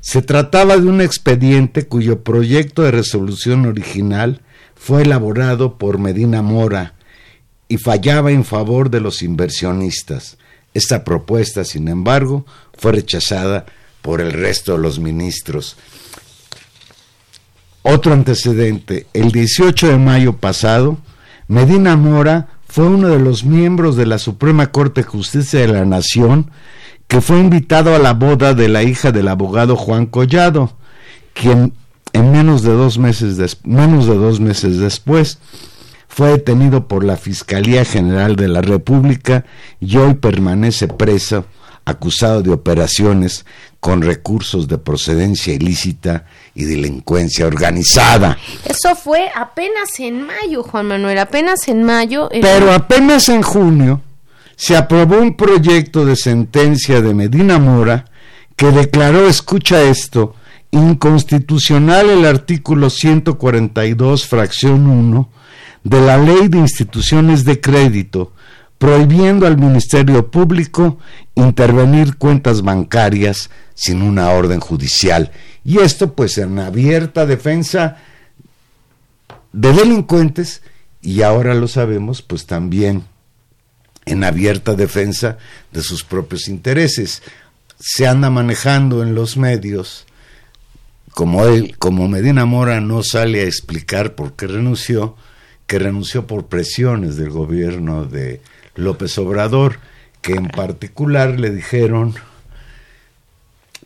Se 0.00 0.22
trataba 0.22 0.76
de 0.76 0.86
un 0.86 1.00
expediente 1.00 1.86
cuyo 1.86 2.22
proyecto 2.22 2.82
de 2.82 2.90
resolución 2.90 3.66
original 3.66 4.40
fue 4.74 5.02
elaborado 5.02 5.78
por 5.78 5.98
Medina 5.98 6.42
Mora 6.42 6.94
y 7.68 7.76
fallaba 7.76 8.32
en 8.32 8.44
favor 8.44 8.90
de 8.90 9.00
los 9.00 9.22
inversionistas. 9.22 10.38
Esta 10.74 11.04
propuesta, 11.04 11.64
sin 11.64 11.88
embargo, 11.88 12.46
fue 12.76 12.92
rechazada 12.92 13.66
por 14.00 14.20
el 14.20 14.32
resto 14.32 14.72
de 14.72 14.78
los 14.78 14.98
ministros. 14.98 15.76
Otro 17.82 18.12
antecedente, 18.12 19.06
el 19.12 19.32
18 19.32 19.88
de 19.88 19.98
mayo 19.98 20.34
pasado, 20.34 20.98
Medina 21.48 21.96
Mora 21.96 22.48
fue 22.68 22.86
uno 22.86 23.08
de 23.08 23.18
los 23.18 23.44
miembros 23.44 23.96
de 23.96 24.06
la 24.06 24.18
Suprema 24.18 24.70
Corte 24.70 25.02
de 25.02 25.08
Justicia 25.08 25.60
de 25.60 25.68
la 25.68 25.84
Nación 25.84 26.50
que 27.08 27.20
fue 27.20 27.38
invitado 27.38 27.94
a 27.94 27.98
la 27.98 28.14
boda 28.14 28.54
de 28.54 28.70
la 28.70 28.82
hija 28.82 29.12
del 29.12 29.28
abogado 29.28 29.76
Juan 29.76 30.06
Collado, 30.06 30.72
quien 31.34 31.74
en 32.14 32.32
menos 32.32 32.62
de 32.62 32.72
dos 32.72 32.96
meses, 32.98 33.58
menos 33.64 34.06
de 34.06 34.14
dos 34.14 34.40
meses 34.40 34.78
después 34.78 35.38
fue 36.14 36.28
detenido 36.32 36.88
por 36.88 37.04
la 37.04 37.16
Fiscalía 37.16 37.86
General 37.86 38.36
de 38.36 38.46
la 38.48 38.60
República 38.60 39.46
y 39.80 39.96
hoy 39.96 40.12
permanece 40.12 40.86
preso, 40.86 41.46
acusado 41.86 42.42
de 42.42 42.50
operaciones 42.50 43.46
con 43.80 44.02
recursos 44.02 44.68
de 44.68 44.76
procedencia 44.76 45.54
ilícita 45.54 46.26
y 46.54 46.64
delincuencia 46.64 47.46
organizada. 47.46 48.36
Eso 48.66 48.94
fue 48.94 49.30
apenas 49.34 49.98
en 50.00 50.20
mayo, 50.26 50.62
Juan 50.62 50.86
Manuel, 50.86 51.18
apenas 51.18 51.66
en 51.68 51.82
mayo. 51.82 52.28
en- 52.30 52.42
Pero 52.42 52.72
apenas 52.72 53.30
en 53.30 53.40
junio 53.40 54.02
se 54.54 54.76
aprobó 54.76 55.16
un 55.18 55.34
proyecto 55.34 56.04
de 56.04 56.14
sentencia 56.14 57.00
de 57.00 57.14
Medina 57.14 57.58
Mora 57.58 58.04
que 58.54 58.66
declaró, 58.70 59.26
escucha 59.26 59.80
esto, 59.82 60.34
inconstitucional 60.70 62.10
el 62.10 62.26
artículo 62.26 62.90
142, 62.90 64.26
fracción 64.26 64.86
1 64.86 65.30
de 65.84 66.00
la 66.00 66.18
Ley 66.18 66.48
de 66.48 66.58
Instituciones 66.58 67.44
de 67.44 67.60
Crédito, 67.60 68.32
prohibiendo 68.78 69.46
al 69.46 69.58
Ministerio 69.58 70.30
Público 70.30 70.98
intervenir 71.34 72.16
cuentas 72.16 72.62
bancarias 72.62 73.50
sin 73.74 74.02
una 74.02 74.30
orden 74.30 74.60
judicial. 74.60 75.30
Y 75.64 75.78
esto 75.78 76.14
pues 76.14 76.38
en 76.38 76.58
abierta 76.58 77.26
defensa 77.26 77.98
de 79.52 79.72
delincuentes 79.72 80.62
y 81.00 81.22
ahora 81.22 81.54
lo 81.54 81.68
sabemos 81.68 82.22
pues 82.22 82.46
también 82.46 83.04
en 84.04 84.24
abierta 84.24 84.74
defensa 84.74 85.38
de 85.72 85.82
sus 85.82 86.04
propios 86.04 86.48
intereses. 86.48 87.22
Se 87.78 88.06
anda 88.06 88.30
manejando 88.30 89.02
en 89.02 89.14
los 89.14 89.36
medios, 89.36 90.06
como 91.12 91.46
él, 91.46 91.76
como 91.78 92.08
Medina 92.08 92.46
Mora 92.46 92.80
no 92.80 93.02
sale 93.02 93.42
a 93.42 93.46
explicar 93.46 94.14
por 94.14 94.34
qué 94.34 94.46
renunció, 94.46 95.16
que 95.72 95.78
renunció 95.78 96.26
por 96.26 96.48
presiones 96.48 97.16
del 97.16 97.30
gobierno 97.30 98.04
de 98.04 98.42
López 98.74 99.16
Obrador, 99.16 99.78
que 100.20 100.34
en 100.34 100.48
particular 100.48 101.40
le 101.40 101.50
dijeron, 101.50 102.14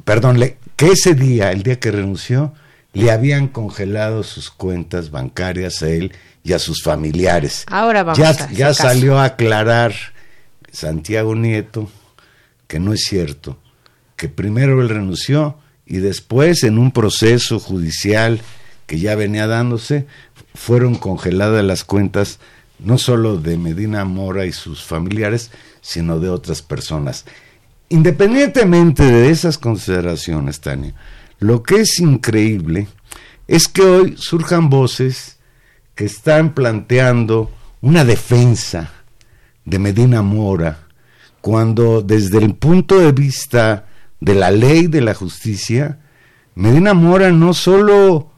perdón, 0.04 0.40
que 0.74 0.86
ese 0.90 1.14
día, 1.14 1.52
el 1.52 1.62
día 1.62 1.78
que 1.78 1.92
renunció, 1.92 2.52
le 2.92 3.12
habían 3.12 3.46
congelado 3.46 4.24
sus 4.24 4.50
cuentas 4.50 5.12
bancarias 5.12 5.80
a 5.84 5.88
él 5.88 6.10
y 6.42 6.54
a 6.54 6.58
sus 6.58 6.82
familiares. 6.82 7.64
Ahora 7.68 8.02
vamos 8.02 8.18
ya, 8.18 8.30
a 8.30 8.50
ya 8.50 8.66
caso. 8.66 8.82
salió 8.82 9.20
a 9.20 9.26
aclarar 9.26 9.94
Santiago 10.72 11.36
Nieto 11.36 11.88
que 12.66 12.80
no 12.80 12.94
es 12.94 13.04
cierto, 13.04 13.60
que 14.16 14.28
primero 14.28 14.82
él 14.82 14.88
renunció 14.88 15.56
y 15.86 15.98
después 15.98 16.64
en 16.64 16.78
un 16.78 16.90
proceso 16.90 17.60
judicial 17.60 18.40
que 18.86 18.98
ya 18.98 19.14
venía 19.14 19.46
dándose, 19.46 20.06
fueron 20.56 20.96
congeladas 20.96 21.64
las 21.64 21.84
cuentas 21.84 22.40
no 22.78 22.98
solo 22.98 23.38
de 23.38 23.56
Medina 23.56 24.04
Mora 24.04 24.46
y 24.46 24.52
sus 24.52 24.82
familiares, 24.82 25.50
sino 25.80 26.18
de 26.18 26.28
otras 26.28 26.62
personas. 26.62 27.24
Independientemente 27.88 29.04
de 29.04 29.30
esas 29.30 29.58
consideraciones, 29.58 30.60
Tania, 30.60 30.94
lo 31.38 31.62
que 31.62 31.76
es 31.82 32.00
increíble 32.00 32.88
es 33.46 33.68
que 33.68 33.82
hoy 33.82 34.16
surjan 34.18 34.68
voces 34.68 35.38
que 35.94 36.04
están 36.04 36.54
planteando 36.54 37.50
una 37.80 38.04
defensa 38.04 38.90
de 39.64 39.78
Medina 39.78 40.22
Mora, 40.22 40.86
cuando 41.40 42.02
desde 42.02 42.38
el 42.38 42.54
punto 42.54 42.98
de 42.98 43.12
vista 43.12 43.86
de 44.20 44.34
la 44.34 44.50
ley, 44.50 44.88
de 44.88 45.00
la 45.00 45.14
justicia, 45.14 46.00
Medina 46.54 46.94
Mora 46.94 47.30
no 47.30 47.54
solo 47.54 48.32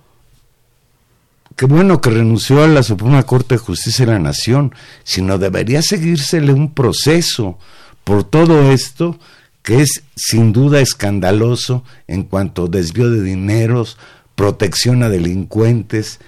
qué 1.59 1.67
bueno 1.67 2.00
que 2.00 2.11
renunció 2.11 2.62
a 2.62 2.69
la 2.69 2.85
Suprema 2.85 3.25
Corte 3.25 3.57
de 3.57 3.59
Justicia 3.59 4.07
de 4.07 4.12
la 4.12 4.21
Nación, 4.21 4.73
sino 5.03 5.38
debería 5.38 5.83
seguírsele 5.83 6.53
un 6.53 6.73
proceso 6.73 7.59
por 8.05 8.23
todo 8.23 8.71
esto 8.71 9.19
que 9.65 9.83
es 9.83 10.05
sin 10.15 10.53
duda 10.53 10.81
escandaloso 10.81 11.83
en 12.07 12.23
cuanto 12.23 12.67
a 12.67 12.69
desvío 12.69 13.11
de 13.11 13.23
dineros, 13.23 13.99
protección 14.37 15.03
a 15.03 15.09
delincuentes, 15.09 16.21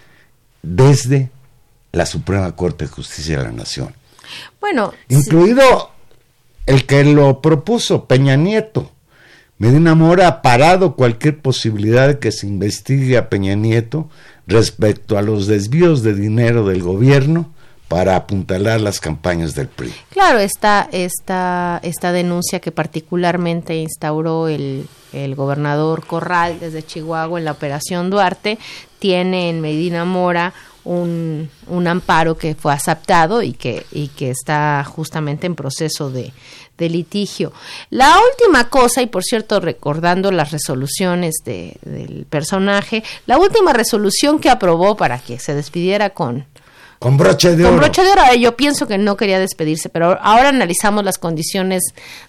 desde 0.65 1.31
la 1.93 2.07
Suprema 2.07 2.57
Corte 2.57 2.87
de 2.87 2.91
Justicia 2.91 3.39
de 3.39 3.45
la 3.45 3.53
Nación. 3.53 3.95
Bueno, 4.61 4.93
incluido 5.09 5.93
el 6.67 6.87
que 6.87 7.05
lo 7.05 7.41
propuso, 7.41 8.07
Peña 8.07 8.35
Nieto. 8.35 8.91
Medina 9.59 9.95
Mora 9.95 10.27
ha 10.27 10.43
parado 10.43 10.97
cualquier 10.97 11.39
posibilidad 11.39 12.09
de 12.09 12.19
que 12.19 12.33
se 12.33 12.49
investigue 12.49 13.17
a 13.17 13.29
Peña 13.29 13.55
Nieto 13.55 14.09
respecto 14.51 15.17
a 15.17 15.23
los 15.23 15.47
desvíos 15.47 16.03
de 16.03 16.15
dinero 16.15 16.67
del 16.67 16.83
gobierno 16.83 17.51
para 17.89 18.15
apuntalar 18.15 18.81
las 18.81 19.01
campañas 19.01 19.55
del 19.55 19.69
PRI. 19.69 19.93
Claro, 20.11 20.39
esta, 20.39 20.89
esta, 20.93 21.81
esta 21.83 22.13
denuncia 22.13 22.61
que 22.61 22.71
particularmente 22.71 23.75
instauró 23.77 24.47
el, 24.47 24.87
el 25.13 25.35
gobernador 25.35 26.07
Corral 26.07 26.61
desde 26.61 26.85
Chihuahua 26.85 27.39
en 27.39 27.45
la 27.45 27.53
operación 27.53 28.11
Duarte 28.11 28.59
tiene 29.01 29.51
en 29.51 29.61
Medina 29.61 30.05
Mora 30.05 30.53
un, 30.85 31.51
un, 31.67 31.87
amparo 31.89 32.37
que 32.37 32.55
fue 32.55 32.73
aceptado 32.73 33.43
y 33.43 33.53
que, 33.53 33.85
y 33.91 34.09
que 34.09 34.31
está 34.31 34.85
justamente 34.85 35.47
en 35.47 35.55
proceso 35.55 36.11
de, 36.11 36.33
de 36.81 36.89
litigio. 36.89 37.53
La 37.91 38.17
última 38.19 38.69
cosa, 38.69 39.03
y 39.03 39.07
por 39.07 39.23
cierto, 39.23 39.61
recordando 39.61 40.33
las 40.33 40.51
resoluciones 40.51 41.35
de, 41.45 41.77
del 41.83 42.27
personaje, 42.29 43.05
la 43.27 43.39
última 43.39 43.73
resolución 43.73 44.41
que 44.41 44.51
aprobó 44.51 44.97
para 44.97 45.19
que 45.19 45.39
se 45.39 45.55
despidiera 45.55 46.11
con, 46.11 46.47
con 46.99 47.17
broche 47.17 47.55
de 47.55 47.63
con 47.63 47.75
oro. 47.75 47.83
broche 47.83 48.03
de 48.03 48.11
oro. 48.11 48.35
Yo 48.35 48.57
pienso 48.57 48.87
que 48.87 48.99
no 48.99 49.17
quería 49.17 49.39
despedirse, 49.39 49.91
pero 49.91 50.19
ahora 50.23 50.49
analizamos 50.49 51.05
las 51.05 51.19
condiciones 51.19 51.83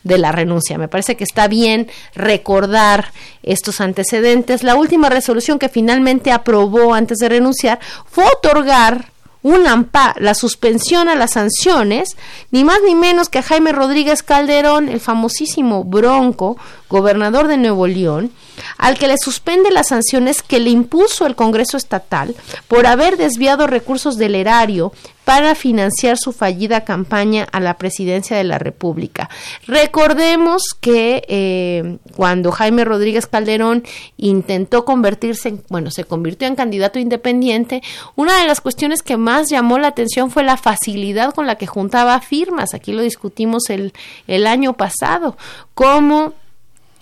de 0.03 0.17
la 0.17 0.31
renuncia. 0.31 0.77
Me 0.77 0.89
parece 0.89 1.15
que 1.15 1.23
está 1.23 1.47
bien 1.47 1.89
recordar 2.13 3.11
estos 3.41 3.79
antecedentes. 3.79 4.63
La 4.63 4.75
última 4.75 5.09
resolución 5.09 5.59
que 5.59 5.69
finalmente 5.69 6.31
aprobó 6.31 6.93
antes 6.93 7.17
de 7.19 7.29
renunciar 7.29 7.79
fue 8.05 8.25
otorgar 8.25 9.10
un 9.43 9.67
AMPA, 9.67 10.15
la 10.19 10.33
suspensión 10.33 11.09
a 11.09 11.15
las 11.15 11.31
sanciones, 11.31 12.15
ni 12.51 12.63
más 12.63 12.79
ni 12.85 12.95
menos 12.95 13.29
que 13.29 13.39
a 13.39 13.43
Jaime 13.43 13.71
Rodríguez 13.71 14.23
Calderón, 14.23 14.89
el 14.89 14.99
famosísimo 14.99 15.83
Bronco, 15.83 16.57
gobernador 16.91 17.47
de 17.47 17.57
Nuevo 17.57 17.87
León, 17.87 18.31
al 18.77 18.97
que 18.97 19.07
le 19.07 19.15
suspende 19.17 19.71
las 19.71 19.87
sanciones 19.87 20.43
que 20.43 20.59
le 20.59 20.69
impuso 20.69 21.25
el 21.25 21.35
Congreso 21.35 21.77
Estatal 21.77 22.35
por 22.67 22.85
haber 22.85 23.17
desviado 23.17 23.65
recursos 23.65 24.17
del 24.17 24.35
erario 24.35 24.91
para 25.23 25.55
financiar 25.55 26.17
su 26.17 26.33
fallida 26.33 26.83
campaña 26.83 27.47
a 27.51 27.59
la 27.59 27.77
presidencia 27.77 28.35
de 28.35 28.43
la 28.43 28.57
República. 28.57 29.29
Recordemos 29.67 30.63
que 30.79 31.23
eh, 31.27 31.97
cuando 32.15 32.51
Jaime 32.51 32.83
Rodríguez 32.83 33.27
Calderón 33.27 33.83
intentó 34.17 34.83
convertirse, 34.83 35.49
en, 35.49 35.63
bueno, 35.69 35.91
se 35.91 36.03
convirtió 36.03 36.47
en 36.47 36.55
candidato 36.55 36.99
independiente, 36.99 37.81
una 38.15 38.41
de 38.41 38.47
las 38.47 38.61
cuestiones 38.61 39.03
que 39.03 39.15
más 39.15 39.49
llamó 39.49 39.77
la 39.77 39.89
atención 39.89 40.31
fue 40.31 40.43
la 40.43 40.57
facilidad 40.57 41.33
con 41.33 41.47
la 41.47 41.55
que 41.55 41.67
juntaba 41.67 42.19
firmas. 42.19 42.73
Aquí 42.73 42.91
lo 42.91 43.01
discutimos 43.01 43.69
el, 43.69 43.93
el 44.27 44.47
año 44.47 44.73
pasado, 44.73 45.37
cómo 45.73 46.33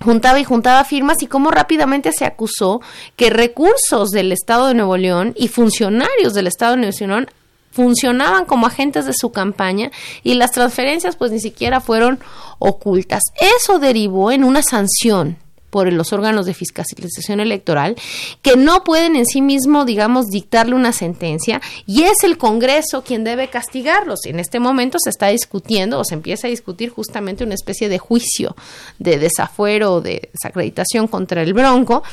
juntaba 0.01 0.39
y 0.39 0.43
juntaba 0.43 0.83
firmas 0.83 1.21
y 1.21 1.27
cómo 1.27 1.51
rápidamente 1.51 2.11
se 2.11 2.25
acusó 2.25 2.81
que 3.15 3.29
recursos 3.29 4.09
del 4.09 4.31
Estado 4.31 4.67
de 4.67 4.73
Nuevo 4.73 4.97
León 4.97 5.33
y 5.37 5.47
funcionarios 5.47 6.33
del 6.33 6.47
Estado 6.47 6.75
de 6.75 6.81
Nuevo 6.81 6.97
León 6.99 7.27
funcionaban 7.71 8.45
como 8.45 8.67
agentes 8.67 9.05
de 9.05 9.13
su 9.13 9.31
campaña 9.31 9.91
y 10.23 10.33
las 10.33 10.51
transferencias 10.51 11.15
pues 11.15 11.31
ni 11.31 11.39
siquiera 11.39 11.81
fueron 11.81 12.19
ocultas. 12.57 13.23
Eso 13.57 13.79
derivó 13.79 14.31
en 14.31 14.43
una 14.43 14.63
sanción 14.63 15.37
por 15.69 15.91
los 15.91 16.13
órganos 16.13 16.45
de 16.45 16.53
fiscalización 16.53 17.39
electoral 17.39 17.95
que 18.41 18.55
no 18.55 18.83
pueden 18.83 19.15
en 19.15 19.25
sí 19.25 19.41
mismo, 19.41 19.85
digamos, 19.85 20.27
dictarle 20.27 20.75
una 20.75 20.93
sentencia 20.93 21.61
y 21.85 22.03
es 22.03 22.23
el 22.23 22.37
Congreso 22.37 23.03
quien 23.03 23.23
debe 23.23 23.49
castigarlos. 23.49 24.25
En 24.25 24.39
este 24.39 24.59
momento 24.59 24.97
se 24.99 25.09
está 25.09 25.27
discutiendo 25.27 25.99
o 25.99 26.03
se 26.03 26.15
empieza 26.15 26.47
a 26.47 26.49
discutir 26.49 26.89
justamente 26.89 27.43
una 27.43 27.55
especie 27.55 27.89
de 27.89 27.99
juicio 27.99 28.55
de 28.97 29.19
desafuero 29.19 29.93
o 29.95 30.01
de 30.01 30.29
desacreditación 30.33 31.07
contra 31.07 31.41
el 31.41 31.53
Bronco 31.53 32.03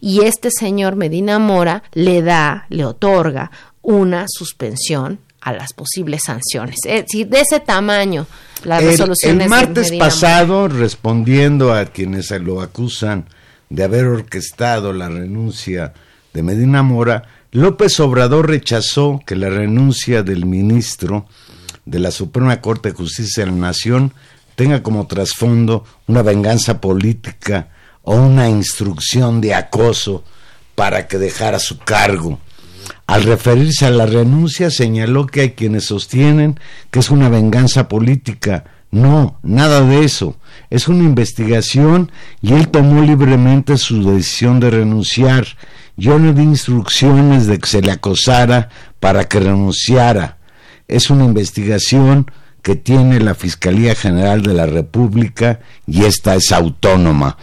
y 0.00 0.22
este 0.22 0.50
señor 0.50 0.96
Medina 0.96 1.38
Mora 1.38 1.82
le 1.92 2.22
da, 2.22 2.66
le 2.68 2.84
otorga 2.84 3.50
una 3.82 4.26
suspensión 4.28 5.20
a 5.46 5.52
las 5.52 5.72
posibles 5.72 6.22
sanciones. 6.26 6.80
Es 6.84 7.04
decir, 7.04 7.28
de 7.28 7.40
ese 7.40 7.60
tamaño 7.60 8.26
las 8.64 8.82
el, 8.82 8.88
resoluciones. 8.88 9.44
El 9.44 9.48
martes 9.48 9.92
pasado, 9.92 10.66
respondiendo 10.66 11.72
a 11.72 11.84
quienes 11.84 12.32
lo 12.32 12.60
acusan 12.60 13.28
de 13.70 13.84
haber 13.84 14.06
orquestado 14.06 14.92
la 14.92 15.08
renuncia 15.08 15.94
de 16.34 16.42
Medina 16.42 16.82
Mora, 16.82 17.28
López 17.52 18.00
Obrador 18.00 18.48
rechazó 18.48 19.20
que 19.24 19.36
la 19.36 19.48
renuncia 19.48 20.24
del 20.24 20.46
ministro 20.46 21.28
de 21.84 22.00
la 22.00 22.10
Suprema 22.10 22.60
Corte 22.60 22.88
de 22.88 22.96
Justicia 22.96 23.44
de 23.44 23.52
la 23.52 23.56
Nación 23.56 24.12
tenga 24.56 24.82
como 24.82 25.06
trasfondo 25.06 25.84
una 26.08 26.22
venganza 26.22 26.80
política 26.80 27.68
o 28.02 28.16
una 28.16 28.48
instrucción 28.48 29.40
de 29.40 29.54
acoso 29.54 30.24
para 30.74 31.06
que 31.06 31.18
dejara 31.18 31.60
su 31.60 31.78
cargo. 31.78 32.40
Al 33.06 33.22
referirse 33.22 33.86
a 33.86 33.90
la 33.90 34.06
renuncia 34.06 34.70
señaló 34.70 35.26
que 35.26 35.42
hay 35.42 35.50
quienes 35.50 35.84
sostienen 35.84 36.58
que 36.90 36.98
es 36.98 37.10
una 37.10 37.28
venganza 37.28 37.88
política. 37.88 38.64
No, 38.90 39.38
nada 39.42 39.82
de 39.82 40.04
eso. 40.04 40.36
Es 40.70 40.88
una 40.88 41.04
investigación 41.04 42.10
y 42.40 42.54
él 42.54 42.68
tomó 42.68 43.02
libremente 43.02 43.76
su 43.76 44.02
decisión 44.02 44.60
de 44.60 44.70
renunciar. 44.70 45.46
Yo 45.96 46.18
no 46.18 46.32
di 46.32 46.42
instrucciones 46.42 47.46
de 47.46 47.58
que 47.58 47.68
se 47.68 47.82
le 47.82 47.90
acosara 47.92 48.68
para 49.00 49.24
que 49.28 49.40
renunciara. 49.40 50.38
Es 50.88 51.10
una 51.10 51.24
investigación 51.24 52.30
que 52.62 52.74
tiene 52.74 53.20
la 53.20 53.34
Fiscalía 53.34 53.94
General 53.94 54.42
de 54.42 54.52
la 54.52 54.66
República 54.66 55.60
y 55.86 56.04
esta 56.04 56.34
es 56.34 56.50
autónoma. 56.52 57.38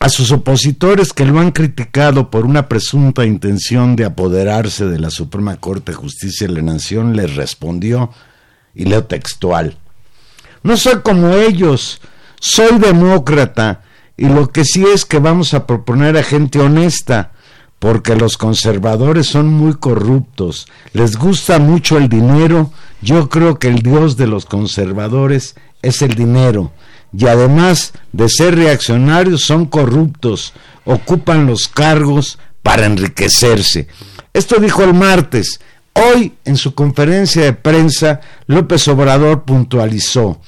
A 0.00 0.08
sus 0.08 0.30
opositores 0.30 1.12
que 1.12 1.24
lo 1.24 1.40
han 1.40 1.50
criticado 1.50 2.30
por 2.30 2.46
una 2.46 2.68
presunta 2.68 3.26
intención 3.26 3.96
de 3.96 4.04
apoderarse 4.04 4.86
de 4.86 5.00
la 5.00 5.10
Suprema 5.10 5.56
Corte 5.56 5.90
de 5.90 5.98
Justicia 5.98 6.46
de 6.46 6.52
la 6.52 6.62
Nación, 6.62 7.16
les 7.16 7.34
respondió, 7.34 8.12
y 8.76 8.84
leo 8.84 9.04
textual, 9.04 9.76
no 10.62 10.76
soy 10.76 11.00
como 11.02 11.32
ellos, 11.32 12.00
soy 12.38 12.78
demócrata, 12.78 13.82
y 14.16 14.28
lo 14.28 14.50
que 14.50 14.64
sí 14.64 14.84
es 14.84 15.04
que 15.04 15.18
vamos 15.18 15.52
a 15.52 15.66
proponer 15.66 16.16
a 16.16 16.22
gente 16.22 16.60
honesta, 16.60 17.32
porque 17.80 18.14
los 18.14 18.36
conservadores 18.36 19.26
son 19.26 19.48
muy 19.48 19.74
corruptos, 19.74 20.68
les 20.92 21.16
gusta 21.16 21.58
mucho 21.58 21.96
el 21.98 22.08
dinero, 22.08 22.72
yo 23.00 23.28
creo 23.28 23.58
que 23.58 23.68
el 23.68 23.82
dios 23.82 24.16
de 24.16 24.28
los 24.28 24.46
conservadores 24.46 25.56
es 25.82 26.02
el 26.02 26.14
dinero, 26.14 26.72
y 27.12 27.26
además 27.26 27.92
de 28.12 28.28
ser 28.28 28.54
reaccionarios 28.54 29.42
son 29.42 29.66
corruptos, 29.66 30.52
ocupan 30.84 31.46
los 31.46 31.68
cargos 31.68 32.38
para 32.62 32.86
enriquecerse. 32.86 33.88
Esto 34.32 34.60
dijo 34.60 34.84
el 34.84 34.94
martes. 34.94 35.60
Hoy, 35.94 36.34
en 36.44 36.56
su 36.56 36.74
conferencia 36.74 37.42
de 37.42 37.52
prensa, 37.52 38.20
López 38.46 38.86
Obrador 38.88 39.44
puntualizó, 39.44 40.40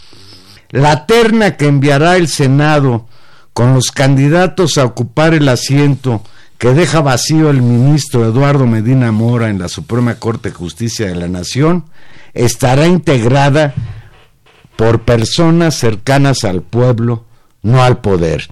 la 0.70 1.06
terna 1.06 1.56
que 1.56 1.66
enviará 1.66 2.16
el 2.16 2.28
Senado 2.28 3.08
con 3.52 3.74
los 3.74 3.90
candidatos 3.90 4.78
a 4.78 4.84
ocupar 4.84 5.34
el 5.34 5.48
asiento 5.48 6.22
que 6.58 6.74
deja 6.74 7.00
vacío 7.00 7.50
el 7.50 7.62
ministro 7.62 8.24
Eduardo 8.24 8.66
Medina 8.66 9.10
Mora 9.12 9.48
en 9.48 9.58
la 9.58 9.68
Suprema 9.68 10.16
Corte 10.16 10.50
de 10.50 10.54
Justicia 10.54 11.06
de 11.06 11.16
la 11.16 11.26
Nación, 11.26 11.86
estará 12.34 12.86
integrada 12.86 13.74
por 14.80 15.02
personas 15.02 15.74
cercanas 15.74 16.42
al 16.42 16.62
pueblo, 16.62 17.26
no 17.60 17.82
al 17.82 18.00
poder. 18.00 18.48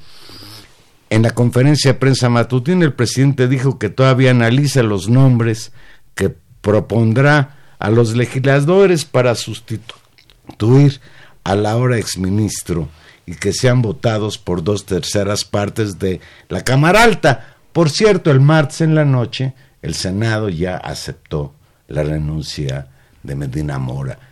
En 1.09 1.23
la 1.23 1.31
conferencia 1.31 1.95
de 1.95 1.99
prensa 1.99 2.29
matutina 2.29 2.85
el 2.85 2.93
presidente 2.93 3.49
dijo 3.49 3.79
que 3.79 3.89
todavía 3.89 4.33
analiza 4.33 4.83
los 4.83 5.09
nombres 5.09 5.73
que 6.15 6.37
propondrá 6.61 7.57
a 7.79 7.89
los 7.89 8.15
legisladores 8.15 9.07
para 9.07 9.35
sustituir 9.37 11.01
al 11.45 11.65
ahora 11.65 11.97
exministro 11.97 12.91
y 13.25 13.37
que 13.37 13.55
sean 13.55 13.81
votados 13.81 14.37
por 14.37 14.63
dos 14.63 14.85
terceras 14.85 15.47
partes 15.47 15.99
de 15.99 16.21
la 16.51 16.63
Cámara 16.63 17.05
Alta. 17.05 17.57
Por 17.73 17.89
cierto, 17.89 18.31
el 18.31 18.41
martes 18.41 18.83
en 18.83 18.95
la 18.95 19.07
noche 19.07 19.55
el 19.81 19.95
Senado 19.95 20.51
ya 20.51 20.77
aceptó 20.77 21.55
la 21.87 22.03
renuncia 22.03 22.89
de 23.23 23.35
Medina 23.35 23.79
Mora 23.79 24.28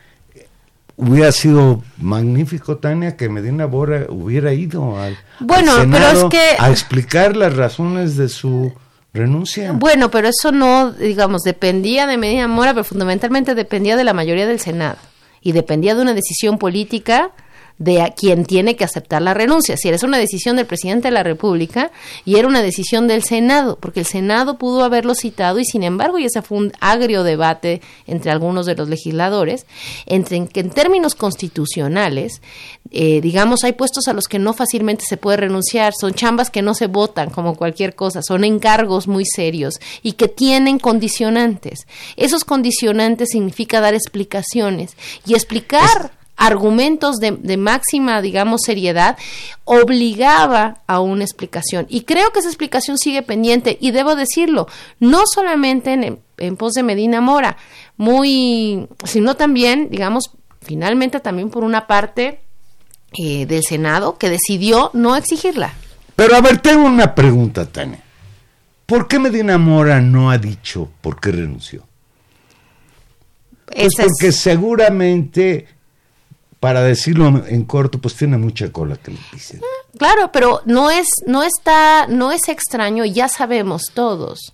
hubiera 0.97 1.31
sido 1.33 1.83
magnífico, 1.99 2.79
Tania, 2.79 3.17
que 3.17 3.29
Medina 3.29 3.67
Bora 3.67 4.07
hubiera 4.09 4.53
ido 4.53 4.99
al, 4.99 5.17
Bueno, 5.41 5.73
al 5.73 5.91
pero 5.91 5.97
es 6.05 6.09
Senado 6.11 6.29
que- 6.31 6.57
a 6.59 6.71
explicar 6.71 7.37
las 7.37 7.55
razones 7.57 8.17
de 8.17 8.29
su 8.29 8.73
renuncia. 9.13 9.73
Bueno, 9.73 10.11
pero 10.11 10.29
eso 10.29 10.53
no, 10.53 10.93
digamos, 10.93 11.43
dependía 11.43 12.07
de 12.07 12.17
Medina 12.17 12.49
Mora, 12.49 12.73
pero 12.75 12.85
fundamentalmente 12.85 13.55
dependía 13.55 13.97
de 13.97 14.05
la 14.05 14.13
mayoría 14.13 14.47
del 14.47 14.61
Senado 14.61 14.99
y 15.41 15.53
dependía 15.53 15.95
de 15.95 16.03
una 16.03 16.15
decisión 16.15 16.59
política 16.59 17.31
de 17.79 18.01
a 18.01 18.11
quien 18.11 18.47
tiene 18.47 18.77
que 18.77 18.85
aceptar 18.85 19.21
la 19.21 19.35
renuncia. 19.35 19.77
Si 19.77 19.89
era 19.89 19.99
una 20.03 20.19
decisión 20.19 20.57
del 20.57 20.67
presidente 20.67 21.09
de 21.09 21.13
la 21.13 21.23
República 21.23 21.91
y 22.25 22.37
era 22.37 22.49
una 22.49 22.63
decisión 22.63 23.07
del 23.07 23.23
Senado, 23.23 23.79
porque 23.81 24.01
el 24.01 24.07
Senado 24.07 24.57
pudo 24.57 24.85
haberlo 24.85 25.15
citado 25.15 25.59
y 25.59 25.65
sin 25.65 25.83
embargo, 25.83 26.19
y 26.19 26.25
ese 26.25 26.43
fue 26.43 26.59
un 26.59 26.73
agrio 26.81 27.23
debate 27.23 27.83
entre 28.07 28.31
algunos 28.31 28.67
de 28.67 28.77
los 28.77 28.89
legisladores, 28.89 29.67
entre 30.07 30.37
en 30.37 30.49
que 30.49 30.61
en 30.61 30.71
términos 30.71 31.15
constitucionales, 31.15 32.41
eh, 32.91 33.21
digamos, 33.21 33.65
hay 33.65 33.73
puestos 33.73 34.09
a 34.09 34.13
los 34.13 34.27
que 34.27 34.39
no 34.39 34.53
fácilmente 34.53 35.05
se 35.07 35.17
puede 35.17 35.37
renunciar, 35.39 35.93
son 35.99 36.15
chambas 36.15 36.51
que 36.51 36.63
no 36.63 36.75
se 36.75 36.87
votan 36.87 37.31
como 37.31 37.57
cualquier 37.57 37.95
cosa, 37.95 38.21
son 38.23 38.45
encargos 38.45 39.07
muy 39.07 39.25
serios 39.27 39.81
y 40.03 40.13
que 40.13 40.29
tienen 40.29 40.79
condicionantes. 40.79 41.87
Esos 42.17 42.45
condicionantes 42.45 43.31
significa 43.33 43.81
dar 43.81 43.95
explicaciones 43.95 44.97
y 45.27 45.35
explicar 45.35 46.16
argumentos 46.37 47.17
de, 47.17 47.33
de 47.33 47.57
máxima, 47.57 48.21
digamos, 48.23 48.61
seriedad, 48.65 49.17
obligaba 49.65 50.83
a 50.87 51.01
una 51.01 51.25
explicación. 51.25 51.87
Y 51.89 52.03
creo 52.03 52.31
que 52.33 52.41
esa 52.41 52.49
explicación 52.49 52.99
sigue 52.99 53.23
pendiente, 53.23 53.79
y 53.81 53.91
debo 53.91 54.15
decirlo, 54.17 54.69
no 55.01 55.23
solamente 55.27 55.93
en, 55.95 56.19
en 56.39 56.57
pos 56.57 56.73
de 56.75 56.83
Medina 56.83 57.21
Mora, 57.21 57.57
muy, 57.97 58.87
sino 59.05 59.35
también, 59.37 59.89
digamos, 59.91 60.31
finalmente 60.61 61.21
también 61.21 61.49
por 61.51 61.65
una 61.65 61.87
parte 61.87 62.41
eh, 63.19 63.47
del 63.47 63.63
Senado 63.63 64.19
que 64.19 64.29
decidió 64.29 64.91
no 64.93 65.17
exigirla. 65.17 65.73
Pero 66.17 66.35
a 66.37 66.41
ver, 66.41 66.59
tengo 66.59 66.85
una 66.87 67.15
pregunta, 67.15 67.67
Tania. 67.67 68.01
¿Por 68.85 69.09
qué 69.09 69.19
Medina 69.19 69.59
Mora 69.59 70.01
no 70.01 70.31
ha 70.31 70.39
dicho 70.39 70.89
por 71.01 71.21
qué 71.21 71.33
renunció? 71.33 71.83
Pues 73.67 73.87
Esa 73.95 74.03
es- 74.05 74.09
porque 74.13 74.33
seguramente, 74.33 75.67
para 76.61 76.83
decirlo 76.83 77.45
en 77.47 77.65
corto, 77.65 77.99
pues 78.01 78.15
tiene 78.15 78.39
mucha 78.39 78.71
cola 78.73 78.97
que 78.97 79.11
le 79.13 79.19
pisen. 79.31 79.61
Claro, 79.99 80.31
pero 80.33 80.63
no 80.65 80.91
es, 80.91 81.07
no 81.27 81.43
está, 81.43 82.07
no 82.09 82.33
es 82.33 82.49
extraño, 82.49 83.05
ya 83.05 83.29
sabemos 83.29 83.85
todos 83.95 84.53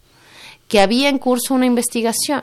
que 0.69 0.81
había 0.81 1.09
en 1.09 1.19
curso 1.19 1.55
una 1.55 1.67
investigación. 1.67 2.43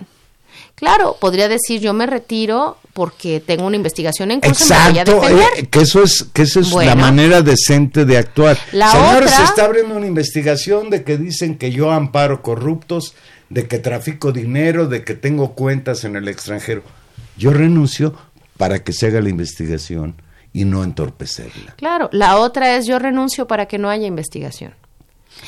Claro, 0.76 1.18
podría 1.20 1.48
decir 1.50 1.82
yo 1.82 1.94
me 1.94 2.06
retiro 2.06 2.78
porque 2.94 3.40
tengo 3.40 3.66
una 3.66 3.76
investigación 3.76 4.32
en 4.32 4.40
curso 4.40 4.66
y 4.66 4.70
me 4.70 4.76
voy 4.76 4.98
a 4.98 5.02
Exacto, 5.02 5.22
defender. 5.22 5.48
eh, 5.58 5.68
que 5.68 5.80
eso 5.82 6.04
es, 6.04 6.24
que 6.34 6.42
eso 6.44 6.60
es 6.62 6.72
la 6.72 6.96
manera 6.96 7.42
decente 7.42 8.06
de 8.06 8.18
actuar. 8.18 8.58
La 8.72 8.90
Señores, 8.92 9.32
otra- 9.32 9.38
se 9.38 9.44
está 9.44 9.66
abriendo 9.66 9.96
una 9.96 10.08
investigación 10.08 10.90
de 10.90 11.04
que 11.04 11.18
dicen 11.18 11.58
que 11.58 11.72
yo 11.72 11.92
amparo 11.92 12.42
corruptos, 12.42 13.14
de 13.50 13.68
que 13.68 13.80
trafico 13.80 14.32
dinero, 14.32 14.88
de 14.88 15.04
que 15.04 15.16
tengo 15.16 15.54
cuentas 15.54 16.04
en 16.04 16.16
el 16.16 16.28
extranjero. 16.28 16.84
Yo 17.38 17.52
renuncio 17.52 18.14
para 18.60 18.84
que 18.84 18.92
se 18.92 19.08
haga 19.08 19.22
la 19.22 19.30
investigación 19.30 20.22
y 20.52 20.66
no 20.66 20.84
entorpecerla. 20.84 21.76
Claro, 21.78 22.10
la 22.12 22.36
otra 22.40 22.76
es 22.76 22.86
yo 22.86 23.00
renuncio 23.00 23.48
para 23.48 23.68
que 23.68 23.78
no 23.78 23.90
haya 23.90 24.06
investigación. 24.06 24.74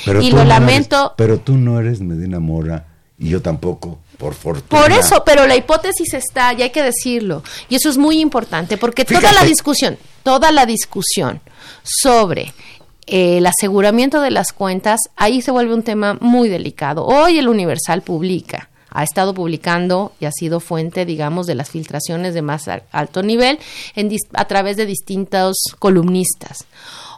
Pero 0.06 0.22
Y 0.22 0.32
lo 0.32 0.38
no 0.38 0.46
lamento- 0.46 0.96
eres- 1.08 1.12
pero 1.18 1.38
tú 1.42 1.58
no 1.58 1.78
eres 1.78 2.00
Medina 2.00 2.40
Mora 2.40 2.88
y 3.20 3.28
yo 3.28 3.42
tampoco, 3.42 4.00
por 4.18 4.34
fortuna. 4.34 4.82
Por 4.82 4.92
eso, 4.94 5.24
pero 5.26 5.46
la 5.46 5.58
hipótesis 5.58 6.14
está, 6.14 6.54
y 6.54 6.62
hay 6.62 6.70
que 6.70 6.84
decirlo, 6.84 7.44
y 7.68 7.76
eso 7.76 7.90
es 7.90 7.98
muy 7.98 8.22
importante, 8.22 8.78
porque 8.78 9.04
toda 9.04 9.34
la 9.34 9.44
discusión, 9.44 9.98
toda 10.24 10.54
la 10.54 10.66
discusión 10.66 11.42
sobre 11.84 12.54
eh, 13.08 13.40
el 13.40 13.46
aseguramiento 13.46 14.22
de 14.22 14.32
las 14.32 14.54
cuentas, 14.54 15.02
ahí 15.18 15.42
se 15.42 15.52
vuelve 15.52 15.74
un 15.74 15.84
tema 15.84 16.18
muy 16.22 16.48
delicado. 16.48 17.04
Hoy 17.06 17.40
el 17.40 17.50
Universal 17.50 18.04
publica, 18.04 18.70
ha 18.92 19.04
estado 19.04 19.34
publicando 19.34 20.12
y 20.20 20.26
ha 20.26 20.32
sido 20.32 20.60
fuente, 20.60 21.06
digamos, 21.06 21.48
de 21.48 21.56
las 21.56 21.70
filtraciones 21.70 22.34
de 22.34 22.42
más 22.42 22.68
alto 22.92 23.24
nivel 23.24 23.58
a 24.34 24.46
través 24.46 24.78
de 24.78 24.86
distintos 24.86 25.56
columnistas. 25.80 26.66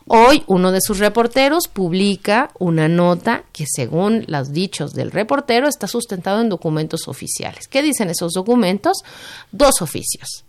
Hoy 0.07 0.43
uno 0.47 0.71
de 0.71 0.81
sus 0.81 0.99
reporteros 0.99 1.67
publica 1.67 2.51
una 2.59 2.87
nota 2.87 3.43
que 3.53 3.65
según 3.67 4.25
los 4.27 4.51
dichos 4.51 4.93
del 4.93 5.11
reportero 5.11 5.67
está 5.67 5.87
sustentado 5.87 6.41
en 6.41 6.49
documentos 6.49 7.07
oficiales. 7.07 7.67
¿Qué 7.67 7.81
dicen 7.81 8.09
esos 8.09 8.33
documentos? 8.33 8.97
Dos 9.51 9.81
oficios. 9.81 10.43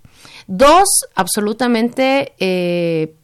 Dos 0.47 0.89
absolutamente 1.15 2.35
eh, 2.39 3.15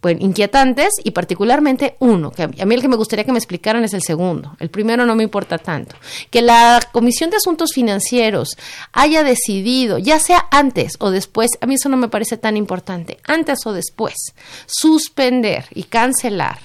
pues, 0.00 0.16
inquietantes 0.20 0.90
y 1.02 1.10
particularmente 1.10 1.96
uno, 1.98 2.30
que 2.30 2.42
a 2.42 2.48
mí 2.48 2.74
el 2.74 2.80
que 2.80 2.88
me 2.88 2.96
gustaría 2.96 3.24
que 3.24 3.32
me 3.32 3.38
explicaran 3.38 3.82
es 3.84 3.92
el 3.92 4.02
segundo. 4.02 4.56
El 4.60 4.70
primero 4.70 5.04
no 5.04 5.16
me 5.16 5.24
importa 5.24 5.58
tanto. 5.58 5.96
Que 6.30 6.42
la 6.42 6.80
Comisión 6.92 7.30
de 7.30 7.36
Asuntos 7.36 7.72
Financieros 7.74 8.56
haya 8.92 9.24
decidido, 9.24 9.98
ya 9.98 10.20
sea 10.20 10.46
antes 10.50 10.94
o 11.00 11.10
después, 11.10 11.50
a 11.60 11.66
mí 11.66 11.74
eso 11.74 11.88
no 11.88 11.96
me 11.96 12.08
parece 12.08 12.36
tan 12.36 12.56
importante, 12.56 13.18
antes 13.24 13.58
o 13.66 13.72
después, 13.72 14.14
suspender 14.66 15.66
y 15.74 15.84
cancelar, 15.84 16.60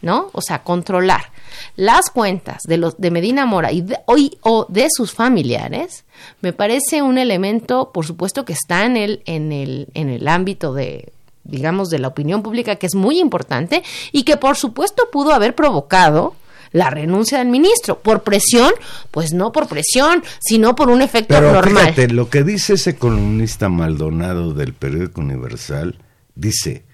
¿no? 0.00 0.30
O 0.32 0.40
sea, 0.40 0.62
controlar 0.62 1.30
las 1.76 2.10
cuentas 2.10 2.62
de 2.64 2.78
los 2.78 2.98
de 2.98 3.10
Medina 3.10 3.44
Mora 3.44 3.72
y 3.72 3.82
de, 3.82 3.98
o 4.06 4.66
de 4.68 4.88
sus 4.90 5.12
familiares, 5.12 6.04
me 6.40 6.52
parece 6.52 7.02
un 7.02 7.18
elemento, 7.18 7.90
por 7.92 8.06
supuesto, 8.06 8.44
que 8.44 8.54
está 8.54 8.86
en 8.86 8.96
el, 8.96 9.22
en 9.26 9.52
el, 9.52 9.88
en 9.94 10.08
el 10.08 10.26
ámbito 10.28 10.72
de 10.72 11.12
digamos, 11.48 11.90
de 11.90 11.98
la 11.98 12.06
opinión 12.08 12.42
pública, 12.42 12.76
que 12.76 12.86
es 12.86 12.94
muy 12.94 13.18
importante 13.18 13.82
y 14.12 14.22
que 14.22 14.36
por 14.36 14.56
supuesto 14.56 15.08
pudo 15.10 15.32
haber 15.32 15.54
provocado 15.56 16.36
la 16.70 16.90
renuncia 16.90 17.38
del 17.38 17.48
ministro. 17.48 17.98
¿Por 18.00 18.22
presión? 18.22 18.70
Pues 19.10 19.32
no 19.32 19.50
por 19.52 19.66
presión, 19.68 20.22
sino 20.38 20.74
por 20.76 20.90
un 20.90 21.00
efecto 21.02 21.34
Pero 21.34 21.52
normal. 21.52 21.94
fíjate, 21.94 22.08
lo 22.12 22.28
que 22.28 22.44
dice 22.44 22.74
ese 22.74 22.96
columnista 22.96 23.68
Maldonado 23.70 24.52
del 24.54 24.74
periódico 24.74 25.20
Universal, 25.22 25.98
dice, 26.34 26.84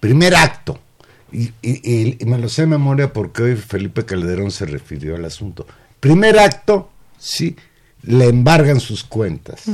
primer 0.00 0.36
acto, 0.36 0.78
y, 1.32 1.50
y- 1.60 1.80
y- 1.82 2.16
y 2.20 2.24
me 2.24 2.38
lo 2.38 2.48
sé 2.48 2.62
de 2.62 2.68
memoria 2.68 3.12
porque 3.12 3.42
hoy 3.42 3.56
Felipe 3.56 4.04
Calderón 4.04 4.52
se 4.52 4.64
refirió 4.64 5.16
al 5.16 5.24
asunto. 5.24 5.66
Primer 5.98 6.38
acto, 6.38 6.88
sí, 7.18 7.56
le 8.02 8.26
embargan 8.28 8.78
sus 8.78 9.02
cuentas. 9.02 9.64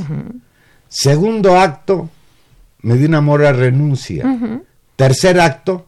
Segundo 0.89 1.57
acto, 1.59 2.09
Medina 2.83 3.21
Mora 3.21 3.51
renuncia. 3.51 4.23
Tercer 4.95 5.39
acto, 5.39 5.87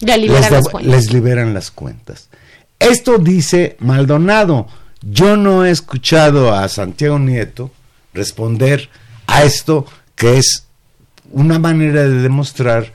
les, 0.00 0.50
las 0.50 0.66
les 0.82 1.12
liberan 1.12 1.54
las 1.54 1.70
cuentas. 1.70 2.28
Esto 2.78 3.18
dice 3.18 3.76
Maldonado. 3.80 4.66
Yo 5.00 5.36
no 5.36 5.64
he 5.64 5.70
escuchado 5.70 6.52
a 6.52 6.68
Santiago 6.68 7.18
Nieto 7.18 7.70
responder 8.12 8.88
a 9.26 9.44
esto 9.44 9.86
que 10.16 10.38
es 10.38 10.66
una 11.30 11.58
manera 11.58 12.02
de 12.02 12.20
demostrar 12.20 12.92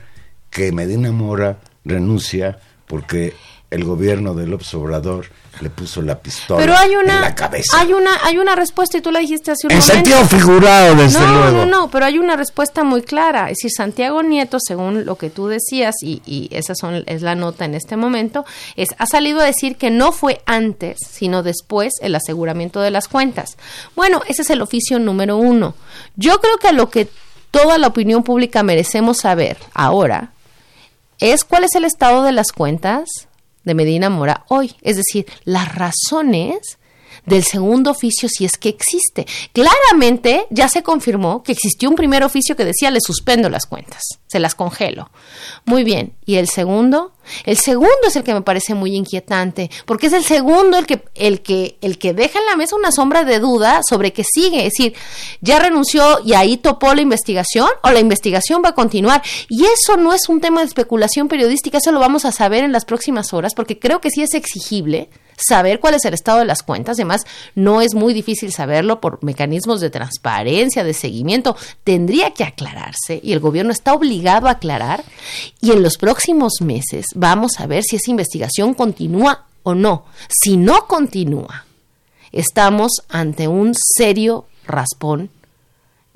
que 0.50 0.70
Medina 0.70 1.12
Mora 1.12 1.58
renuncia 1.84 2.58
porque 2.86 3.34
el 3.74 3.84
gobierno 3.84 4.34
del 4.34 4.54
Obrador 4.54 5.26
le 5.60 5.70
puso 5.70 6.02
la 6.02 6.18
pistola 6.18 6.60
Pero 6.60 6.76
hay 6.76 6.96
una, 6.96 7.14
en 7.16 7.20
la 7.20 7.34
cabeza. 7.34 7.78
hay 7.78 7.92
una, 7.92 8.10
hay 8.24 8.38
una 8.38 8.56
respuesta 8.56 8.98
y 8.98 9.00
tú 9.00 9.10
la 9.10 9.20
dijiste 9.20 9.52
hace 9.52 9.66
un 9.66 9.72
en 9.72 9.78
momento. 9.78 9.94
sentido 9.94 10.24
figurado, 10.26 10.94
desde 10.96 11.20
no, 11.20 11.32
luego. 11.32 11.50
no, 11.58 11.66
no, 11.66 11.90
pero 11.90 12.06
hay 12.06 12.18
una 12.18 12.36
respuesta 12.36 12.82
muy 12.82 13.02
clara. 13.02 13.44
Es 13.50 13.58
decir, 13.58 13.70
Santiago 13.76 14.22
Nieto, 14.22 14.58
según 14.60 15.04
lo 15.04 15.16
que 15.16 15.30
tú 15.30 15.46
decías, 15.46 15.94
y, 16.02 16.22
y 16.26 16.48
esa 16.52 16.74
son, 16.74 17.04
es 17.06 17.22
la 17.22 17.34
nota 17.34 17.64
en 17.64 17.74
este 17.74 17.96
momento, 17.96 18.44
es, 18.76 18.88
ha 18.98 19.06
salido 19.06 19.40
a 19.40 19.44
decir 19.44 19.76
que 19.76 19.90
no 19.90 20.10
fue 20.12 20.40
antes, 20.46 20.98
sino 21.08 21.42
después 21.42 21.92
el 22.00 22.14
aseguramiento 22.16 22.80
de 22.80 22.90
las 22.90 23.06
cuentas. 23.08 23.56
Bueno, 23.94 24.22
ese 24.26 24.42
es 24.42 24.50
el 24.50 24.60
oficio 24.62 24.98
número 24.98 25.36
uno. 25.36 25.74
Yo 26.16 26.40
creo 26.40 26.58
que 26.58 26.68
a 26.68 26.72
lo 26.72 26.90
que 26.90 27.08
toda 27.50 27.78
la 27.78 27.86
opinión 27.86 28.24
pública 28.24 28.64
merecemos 28.64 29.18
saber 29.18 29.56
ahora 29.74 30.32
es 31.20 31.44
cuál 31.44 31.62
es 31.62 31.76
el 31.76 31.84
estado 31.84 32.24
de 32.24 32.32
las 32.32 32.50
cuentas 32.50 33.28
de 33.64 33.74
Medina 33.74 34.10
Mora 34.10 34.44
hoy. 34.48 34.74
Es 34.82 34.96
decir, 34.96 35.26
las 35.44 35.74
razones 35.74 36.78
del 37.26 37.44
segundo 37.44 37.90
oficio 37.90 38.28
si 38.28 38.44
es 38.44 38.56
que 38.58 38.68
existe. 38.68 39.26
Claramente 39.52 40.46
ya 40.50 40.68
se 40.68 40.82
confirmó 40.82 41.42
que 41.42 41.52
existió 41.52 41.88
un 41.88 41.96
primer 41.96 42.22
oficio 42.22 42.56
que 42.56 42.64
decía 42.64 42.90
le 42.90 43.00
suspendo 43.00 43.48
las 43.48 43.66
cuentas, 43.66 44.02
se 44.34 44.40
las 44.40 44.56
congelo. 44.56 45.10
Muy 45.64 45.84
bien, 45.84 46.12
¿y 46.26 46.36
el 46.36 46.48
segundo? 46.48 47.12
El 47.44 47.56
segundo 47.56 48.08
es 48.08 48.16
el 48.16 48.24
que 48.24 48.34
me 48.34 48.42
parece 48.42 48.74
muy 48.74 48.96
inquietante, 48.96 49.70
porque 49.86 50.08
es 50.08 50.12
el 50.12 50.24
segundo 50.24 50.76
el 50.76 50.86
que 50.86 51.04
el 51.14 51.40
que 51.40 51.78
el 51.82 51.98
que 51.98 52.14
deja 52.14 52.40
en 52.40 52.46
la 52.46 52.56
mesa 52.56 52.74
una 52.74 52.90
sombra 52.90 53.22
de 53.22 53.38
duda 53.38 53.80
sobre 53.88 54.12
que 54.12 54.24
sigue, 54.24 54.66
es 54.66 54.72
decir, 54.72 54.94
ya 55.40 55.60
renunció 55.60 56.18
y 56.24 56.34
ahí 56.34 56.56
topó 56.56 56.96
la 56.96 57.02
investigación 57.02 57.68
o 57.84 57.90
la 57.92 58.00
investigación 58.00 58.60
va 58.64 58.70
a 58.70 58.74
continuar. 58.74 59.22
Y 59.48 59.66
eso 59.66 59.96
no 59.96 60.12
es 60.12 60.28
un 60.28 60.40
tema 60.40 60.62
de 60.62 60.66
especulación 60.66 61.28
periodística, 61.28 61.78
eso 61.78 61.92
lo 61.92 62.00
vamos 62.00 62.24
a 62.24 62.32
saber 62.32 62.64
en 62.64 62.72
las 62.72 62.84
próximas 62.84 63.32
horas 63.32 63.54
porque 63.54 63.78
creo 63.78 64.00
que 64.00 64.10
sí 64.10 64.20
es 64.20 64.34
exigible 64.34 65.10
saber 65.36 65.80
cuál 65.80 65.94
es 65.94 66.04
el 66.04 66.14
estado 66.14 66.40
de 66.40 66.44
las 66.44 66.62
cuentas. 66.62 66.96
Además, 66.96 67.24
no 67.54 67.80
es 67.80 67.94
muy 67.94 68.14
difícil 68.14 68.52
saberlo 68.52 69.00
por 69.00 69.22
mecanismos 69.22 69.80
de 69.80 69.90
transparencia, 69.90 70.84
de 70.84 70.94
seguimiento. 70.94 71.56
Tendría 71.84 72.32
que 72.32 72.44
aclararse 72.44 73.20
y 73.22 73.32
el 73.32 73.40
gobierno 73.40 73.72
está 73.72 73.94
obligado 73.94 74.23
a 74.28 74.36
aclarar. 74.36 75.04
Y 75.60 75.72
en 75.72 75.82
los 75.82 75.96
próximos 75.96 76.54
meses 76.60 77.06
vamos 77.14 77.60
a 77.60 77.66
ver 77.66 77.82
si 77.82 77.96
esa 77.96 78.10
investigación 78.10 78.74
continúa 78.74 79.44
o 79.62 79.74
no. 79.74 80.04
Si 80.28 80.56
no 80.56 80.86
continúa, 80.86 81.64
estamos 82.32 83.02
ante 83.08 83.48
un 83.48 83.74
serio 83.96 84.46
raspón 84.66 85.30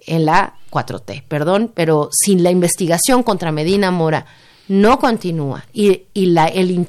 en 0.06 0.24
la 0.24 0.54
4T. 0.70 1.22
Perdón, 1.26 1.72
pero 1.74 2.10
sin 2.12 2.42
la 2.42 2.50
investigación 2.50 3.22
contra 3.22 3.52
Medina 3.52 3.90
Mora 3.90 4.26
no 4.68 4.98
continúa 4.98 5.64
y, 5.72 6.02
y 6.12 6.26
la, 6.26 6.46
el 6.46 6.86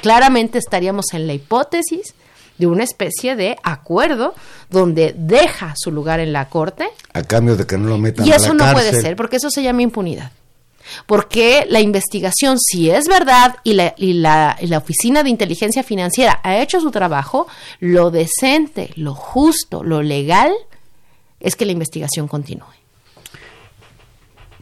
claramente 0.00 0.58
estaríamos 0.58 1.06
en 1.12 1.26
la 1.26 1.34
hipótesis 1.34 2.14
de 2.58 2.66
una 2.66 2.84
especie 2.84 3.36
de 3.36 3.56
acuerdo 3.62 4.34
donde 4.68 5.14
deja 5.16 5.74
su 5.76 5.92
lugar 5.92 6.20
en 6.20 6.32
la 6.32 6.48
corte 6.48 6.88
a 7.12 7.22
cambio 7.22 7.56
de 7.56 7.66
que 7.66 7.78
no 7.78 7.88
lo 7.88 7.98
metan 7.98 8.26
y 8.26 8.32
eso 8.32 8.52
no 8.52 8.70
puede 8.72 9.00
ser 9.00 9.16
porque 9.16 9.36
eso 9.36 9.48
se 9.48 9.62
llama 9.62 9.82
impunidad 9.82 10.32
porque 11.06 11.66
la 11.68 11.80
investigación 11.80 12.58
si 12.58 12.90
es 12.90 13.06
verdad 13.08 13.56
y 13.64 13.74
la, 13.74 14.56
la 14.60 14.78
oficina 14.78 15.22
de 15.22 15.30
inteligencia 15.30 15.82
financiera 15.82 16.40
ha 16.42 16.58
hecho 16.58 16.80
su 16.80 16.90
trabajo 16.90 17.46
lo 17.80 18.10
decente 18.10 18.90
lo 18.96 19.14
justo 19.14 19.82
lo 19.82 20.02
legal 20.02 20.52
es 21.40 21.56
que 21.56 21.66
la 21.66 21.72
investigación 21.72 22.28
continúe 22.28 22.80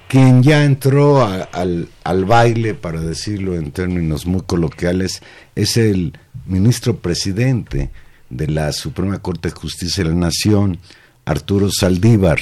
quien 0.08 0.42
ya 0.42 0.64
entró 0.64 1.22
al, 1.22 1.88
al, 2.02 2.24
baile, 2.24 2.72
para 2.74 3.00
decirlo 3.00 3.54
en 3.56 3.72
términos 3.72 4.24
muy 4.24 4.40
coloquiales, 4.40 5.22
es 5.54 5.76
el 5.76 6.14
ministro 6.46 6.96
presidente 6.96 7.90
de 8.30 8.48
la 8.48 8.72
Suprema 8.72 9.18
Corte 9.18 9.50
de 9.50 9.54
Justicia 9.54 10.02
de 10.02 10.10
la 10.10 10.16
Nación, 10.16 10.78
Arturo 11.26 11.68
Saldívar. 11.70 12.40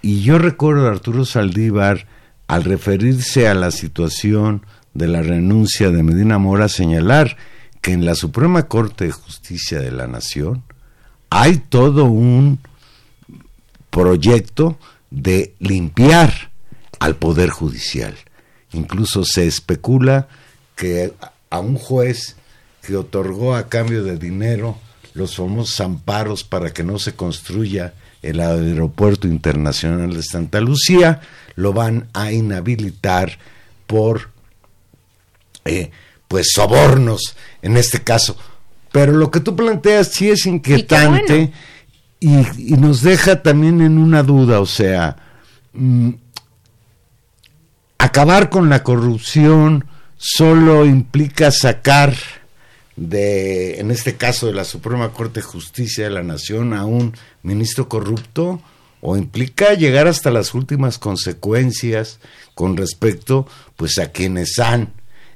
Y 0.00 0.22
yo 0.22 0.38
recuerdo 0.38 0.88
a 0.88 0.90
Arturo 0.90 1.26
Saldívar, 1.26 2.06
al 2.46 2.64
referirse 2.64 3.48
a 3.48 3.54
la 3.54 3.70
situación 3.70 4.66
de 4.94 5.08
la 5.08 5.22
renuncia 5.22 5.90
de 5.90 6.02
Medina 6.02 6.38
Mora, 6.38 6.68
señalar 6.68 7.36
que 7.80 7.92
en 7.92 8.04
la 8.04 8.14
Suprema 8.14 8.68
Corte 8.68 9.06
de 9.06 9.12
Justicia 9.12 9.80
de 9.80 9.90
la 9.90 10.06
Nación 10.06 10.62
hay 11.30 11.56
todo 11.58 12.04
un 12.04 12.58
proyecto 13.90 14.78
de 15.10 15.54
limpiar 15.58 16.50
al 17.00 17.16
Poder 17.16 17.50
Judicial. 17.50 18.14
Incluso 18.72 19.24
se 19.24 19.46
especula 19.46 20.28
que 20.76 21.12
a 21.50 21.60
un 21.60 21.76
juez 21.76 22.36
que 22.82 22.96
otorgó 22.96 23.54
a 23.54 23.68
cambio 23.68 24.02
de 24.04 24.18
dinero 24.18 24.78
los 25.14 25.36
famosos 25.36 25.80
amparos 25.80 26.44
para 26.44 26.72
que 26.72 26.82
no 26.82 26.98
se 26.98 27.14
construya 27.14 27.94
el 28.22 28.40
aeropuerto 28.40 29.26
internacional 29.26 30.14
de 30.14 30.22
Santa 30.22 30.60
Lucía, 30.60 31.20
lo 31.54 31.72
van 31.72 32.08
a 32.12 32.32
inhabilitar 32.32 33.38
por 33.86 34.30
eh, 35.64 35.90
pues 36.28 36.52
sobornos 36.54 37.36
en 37.62 37.76
este 37.76 38.02
caso. 38.02 38.36
Pero 38.90 39.12
lo 39.12 39.30
que 39.30 39.40
tú 39.40 39.56
planteas 39.56 40.08
sí 40.08 40.30
es 40.30 40.46
inquietante 40.46 41.52
y, 42.20 42.76
nos 42.76 43.02
deja 43.02 43.42
también 43.42 43.80
en 43.80 43.98
una 43.98 44.22
duda, 44.22 44.60
o 44.60 44.66
sea, 44.66 45.16
mm, 45.72 46.10
acabar 47.98 48.48
con 48.48 48.68
la 48.68 48.82
corrupción 48.82 49.86
solo 50.16 50.86
implica 50.86 51.50
sacar 51.50 52.14
de, 52.96 53.80
en 53.80 53.90
este 53.90 54.16
caso 54.16 54.46
de 54.46 54.54
la 54.54 54.64
Suprema 54.64 55.12
Corte 55.12 55.40
de 55.40 55.46
Justicia 55.46 56.04
de 56.04 56.10
la 56.10 56.22
Nación, 56.22 56.74
a 56.74 56.84
un 56.84 57.16
ministro 57.42 57.88
corrupto, 57.88 58.62
o 59.02 59.16
implica 59.16 59.74
llegar 59.74 60.06
hasta 60.06 60.30
las 60.30 60.54
últimas 60.54 60.98
consecuencias 60.98 62.20
con 62.54 62.76
respecto 62.76 63.46
pues 63.76 63.98
a 63.98 64.12
quienes 64.12 64.58
han 64.60 64.92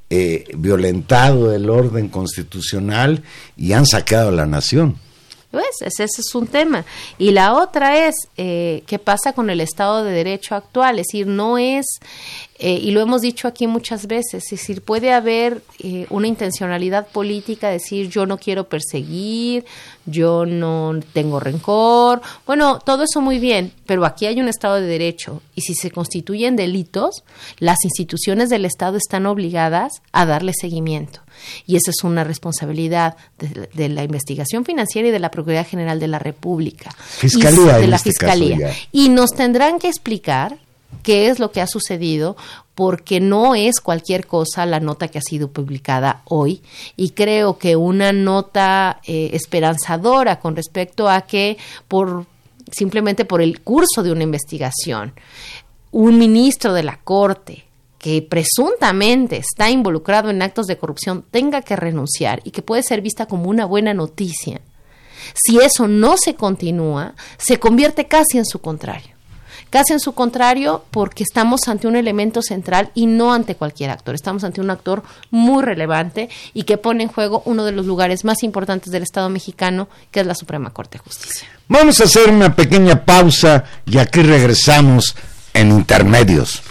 eh, 0.08 0.44
violentado 0.56 1.52
el 1.52 1.68
orden 1.68 2.08
constitucional 2.08 3.24
y 3.56 3.72
han 3.72 3.84
saqueado 3.84 4.28
a 4.28 4.32
la 4.32 4.46
nación. 4.46 4.98
Pues 5.56 5.80
ese, 5.80 6.04
es 6.04 6.34
un 6.34 6.48
tema. 6.48 6.84
Y 7.16 7.30
la 7.30 7.54
otra 7.54 8.06
es 8.06 8.14
eh, 8.36 8.82
qué 8.86 8.98
pasa 8.98 9.32
con 9.32 9.48
el 9.48 9.62
Estado 9.62 10.04
de 10.04 10.12
Derecho 10.12 10.54
actual. 10.54 10.98
Es 10.98 11.06
decir, 11.06 11.26
no 11.26 11.56
es, 11.56 11.86
eh, 12.58 12.78
y 12.82 12.90
lo 12.90 13.00
hemos 13.00 13.22
dicho 13.22 13.48
aquí 13.48 13.66
muchas 13.66 14.06
veces, 14.06 14.44
es 14.44 14.50
decir, 14.50 14.82
puede 14.82 15.14
haber 15.14 15.62
eh, 15.78 16.04
una 16.10 16.26
intencionalidad 16.26 17.06
política, 17.06 17.70
decir 17.70 18.10
yo 18.10 18.26
no 18.26 18.36
quiero 18.36 18.68
perseguir, 18.68 19.64
yo 20.04 20.44
no 20.44 21.00
tengo 21.14 21.40
rencor. 21.40 22.20
Bueno, 22.44 22.78
todo 22.78 23.04
eso 23.04 23.22
muy 23.22 23.38
bien, 23.38 23.72
pero 23.86 24.04
aquí 24.04 24.26
hay 24.26 24.38
un 24.38 24.48
Estado 24.48 24.74
de 24.74 24.86
Derecho 24.86 25.40
y 25.54 25.62
si 25.62 25.74
se 25.74 25.90
constituyen 25.90 26.54
delitos, 26.54 27.24
las 27.60 27.82
instituciones 27.84 28.50
del 28.50 28.66
Estado 28.66 28.98
están 28.98 29.24
obligadas 29.24 30.02
a 30.12 30.26
darle 30.26 30.52
seguimiento. 30.52 31.22
Y 31.66 31.76
esa 31.76 31.90
es 31.90 32.04
una 32.04 32.24
responsabilidad 32.24 33.16
de, 33.38 33.88
la 33.88 34.04
investigación 34.04 34.64
financiera 34.64 35.08
y 35.08 35.10
de 35.10 35.18
la 35.18 35.30
Procuraduría 35.30 35.64
General 35.64 36.00
de 36.00 36.08
la 36.08 36.18
República. 36.18 36.90
Fiscalía. 36.98 37.78
Y 37.78 37.80
de 37.82 37.86
la 37.86 37.96
este 37.96 38.10
Fiscalía. 38.10 38.74
y 38.92 39.08
nos 39.08 39.30
tendrán 39.30 39.78
que 39.78 39.88
explicar 39.88 40.58
qué 41.02 41.28
es 41.28 41.38
lo 41.38 41.52
que 41.52 41.60
ha 41.60 41.66
sucedido, 41.66 42.36
porque 42.74 43.20
no 43.20 43.54
es 43.54 43.80
cualquier 43.80 44.26
cosa 44.26 44.66
la 44.66 44.80
nota 44.80 45.08
que 45.08 45.18
ha 45.18 45.22
sido 45.22 45.48
publicada 45.48 46.22
hoy. 46.24 46.62
Y 46.96 47.10
creo 47.10 47.58
que 47.58 47.76
una 47.76 48.12
nota 48.12 49.00
eh, 49.06 49.30
esperanzadora 49.32 50.40
con 50.40 50.56
respecto 50.56 51.08
a 51.08 51.22
que 51.22 51.56
por 51.88 52.26
simplemente 52.72 53.24
por 53.24 53.40
el 53.40 53.60
curso 53.60 54.02
de 54.02 54.12
una 54.12 54.24
investigación, 54.24 55.12
un 55.92 56.18
ministro 56.18 56.74
de 56.74 56.82
la 56.82 56.98
Corte 56.98 57.65
que 58.06 58.22
presuntamente 58.22 59.36
está 59.36 59.68
involucrado 59.68 60.30
en 60.30 60.40
actos 60.40 60.68
de 60.68 60.78
corrupción 60.78 61.24
tenga 61.28 61.60
que 61.60 61.74
renunciar 61.74 62.40
y 62.44 62.52
que 62.52 62.62
puede 62.62 62.84
ser 62.84 63.00
vista 63.00 63.26
como 63.26 63.50
una 63.50 63.64
buena 63.64 63.94
noticia, 63.94 64.60
si 65.34 65.58
eso 65.58 65.88
no 65.88 66.14
se 66.16 66.36
continúa, 66.36 67.16
se 67.36 67.58
convierte 67.58 68.06
casi 68.06 68.38
en 68.38 68.46
su 68.46 68.60
contrario. 68.60 69.08
Casi 69.70 69.92
en 69.92 69.98
su 69.98 70.12
contrario 70.12 70.84
porque 70.92 71.24
estamos 71.24 71.66
ante 71.66 71.88
un 71.88 71.96
elemento 71.96 72.42
central 72.42 72.92
y 72.94 73.06
no 73.06 73.34
ante 73.34 73.56
cualquier 73.56 73.90
actor. 73.90 74.14
Estamos 74.14 74.44
ante 74.44 74.60
un 74.60 74.70
actor 74.70 75.02
muy 75.32 75.64
relevante 75.64 76.28
y 76.54 76.62
que 76.62 76.78
pone 76.78 77.02
en 77.02 77.08
juego 77.08 77.42
uno 77.44 77.64
de 77.64 77.72
los 77.72 77.86
lugares 77.86 78.24
más 78.24 78.44
importantes 78.44 78.92
del 78.92 79.02
Estado 79.02 79.28
mexicano, 79.30 79.88
que 80.12 80.20
es 80.20 80.26
la 80.26 80.36
Suprema 80.36 80.70
Corte 80.70 80.98
de 80.98 81.02
Justicia. 81.02 81.48
Vamos 81.66 82.00
a 82.00 82.04
hacer 82.04 82.30
una 82.30 82.54
pequeña 82.54 83.04
pausa 83.04 83.64
y 83.84 83.98
aquí 83.98 84.22
regresamos 84.22 85.16
en 85.52 85.72
intermedios. 85.72 86.62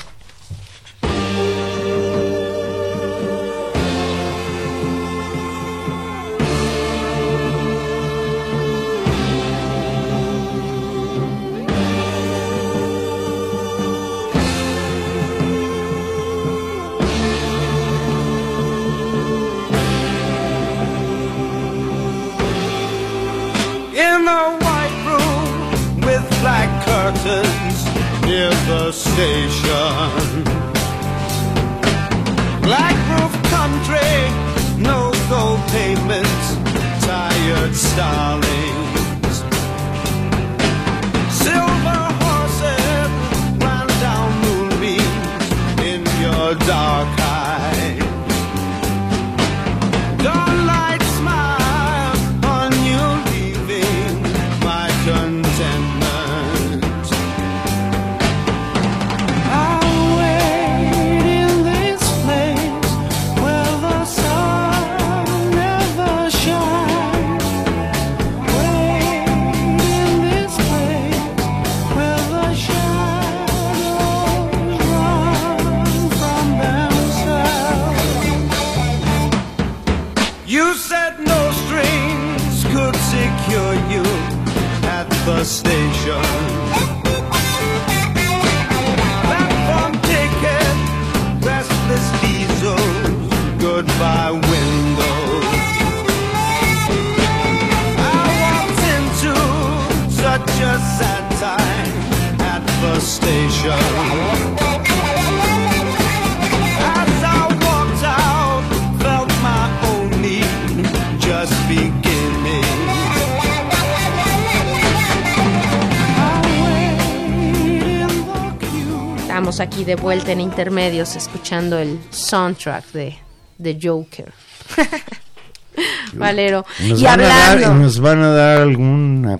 De 119.85 119.95
vuelta 119.95 120.31
en 120.31 120.41
intermedios 120.41 121.15
escuchando 121.15 121.77
el 121.77 121.99
soundtrack 122.09 122.91
de, 122.91 123.17
de 123.59 123.79
Joker. 123.81 124.33
Valero. 126.13 126.65
Nos, 126.87 127.01
y 127.01 127.03
van 127.03 127.21
a 127.21 127.27
dar, 127.27 127.51
hablando. 127.51 127.83
nos 127.83 127.99
van 127.99 128.21
a 128.21 128.29
dar 128.31 128.61
alguna 128.61 129.39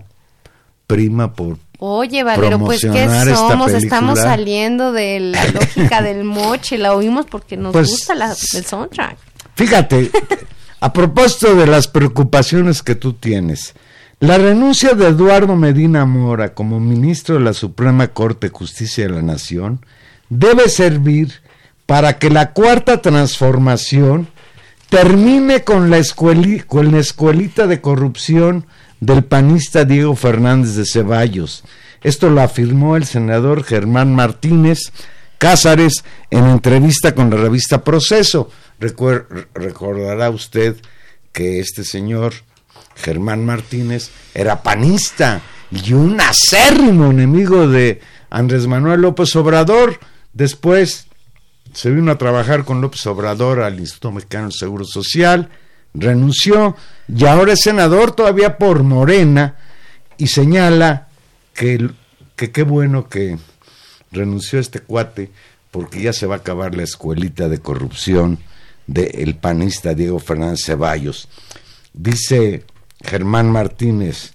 prima 0.86 1.34
por 1.34 1.58
Oye, 1.79 2.23
Valero, 2.23 2.60
pues 2.60 2.81
¿qué 2.81 3.08
somos? 3.36 3.71
Estamos 3.71 4.19
saliendo 4.19 4.91
de 4.91 5.19
la 5.19 5.45
lógica 5.53 6.01
del 6.01 6.23
moche, 6.23 6.77
la 6.77 6.93
oímos 6.93 7.25
porque 7.25 7.58
nos 7.58 7.73
Pues- 7.73 7.89
gusta 7.89 8.15
la, 8.15 8.29
el 8.31 8.65
soundtrack. 8.65 9.17
Fíjate, 9.55 10.12
a 10.79 10.93
propósito 10.93 11.55
de 11.55 11.65
las 11.67 11.88
preocupaciones 11.88 12.81
que 12.84 12.95
tú 12.95 13.13
tienes, 13.13 13.73
la 14.19 14.38
renuncia 14.38 14.93
de 14.93 15.08
Eduardo 15.08 15.55
Medina 15.55 16.05
Mora 16.05 16.53
como 16.53 16.79
ministro 16.79 17.36
de 17.36 17.41
la 17.41 17.53
Suprema 17.53 18.10
Corte 18.10 18.47
de 18.47 18.53
Justicia 18.53 19.05
de 19.05 19.12
la 19.13 19.21
Nación 19.21 19.86
debe 20.29 20.69
servir 20.69 21.41
para 21.85 22.17
que 22.17 22.29
la 22.29 22.51
cuarta 22.51 23.01
transformación 23.01 24.27
termine 24.89 25.63
con 25.63 25.89
la, 25.89 25.99
escueli- 25.99 26.65
con 26.65 26.91
la 26.91 26.99
escuelita 26.99 27.67
de 27.67 27.81
corrupción 27.81 28.65
del 28.99 29.23
panista 29.23 29.85
Diego 29.85 30.15
Fernández 30.15 30.75
de 30.75 30.85
Ceballos. 30.85 31.63
Esto 32.01 32.29
lo 32.29 32.41
afirmó 32.41 32.95
el 32.95 33.05
senador 33.05 33.63
Germán 33.63 34.13
Martínez 34.15 34.91
Cázares 35.38 36.03
en 36.31 36.45
entrevista 36.45 37.13
con 37.13 37.29
la 37.29 37.35
revista 37.38 37.83
Proceso. 37.83 38.49
Recordará 38.79 40.29
usted 40.29 40.77
que 41.33 41.59
este 41.59 41.83
señor 41.83 42.33
Germán 42.95 43.45
Martínez 43.45 44.09
era 44.33 44.63
panista 44.63 45.41
y 45.71 45.93
un 45.93 46.21
acérrimo 46.21 47.11
enemigo 47.11 47.67
de 47.67 47.99
Andrés 48.29 48.65
Manuel 48.67 49.01
López 49.01 49.35
Obrador. 49.35 49.99
Después 50.36 51.08
se 51.74 51.89
vino 51.91 52.12
a 52.12 52.17
trabajar 52.17 52.65
con 52.65 52.82
López 52.82 53.08
Obrador 53.08 53.62
al 53.62 53.80
Instituto 53.80 54.12
Mexicano 54.12 54.43
del 54.43 54.54
Seguro 54.54 54.84
Social, 54.84 55.50
renunció 55.93 56.76
y 57.08 57.26
ahora 57.26 57.54
es 57.54 57.62
senador 57.62 58.12
todavía 58.12 58.58
por 58.58 58.84
Morena 58.84 59.56
y 60.17 60.28
señala 60.28 61.08
que 61.54 61.89
qué 62.36 62.63
bueno 62.63 63.08
que 63.08 63.38
renunció 64.12 64.60
este 64.60 64.82
cuate 64.82 65.32
porque 65.71 66.02
ya 66.02 66.12
se 66.12 66.26
va 66.26 66.36
a 66.36 66.39
acabar 66.39 66.76
la 66.76 66.84
escuelita 66.84 67.48
de 67.48 67.60
corrupción 67.60 68.39
del 68.88 69.36
panista 69.36 69.93
Diego 69.93 70.19
Fernández 70.19 70.65
Ceballos. 70.65 71.30
Dice 71.93 72.65
Germán 73.02 73.50
Martínez, 73.50 74.35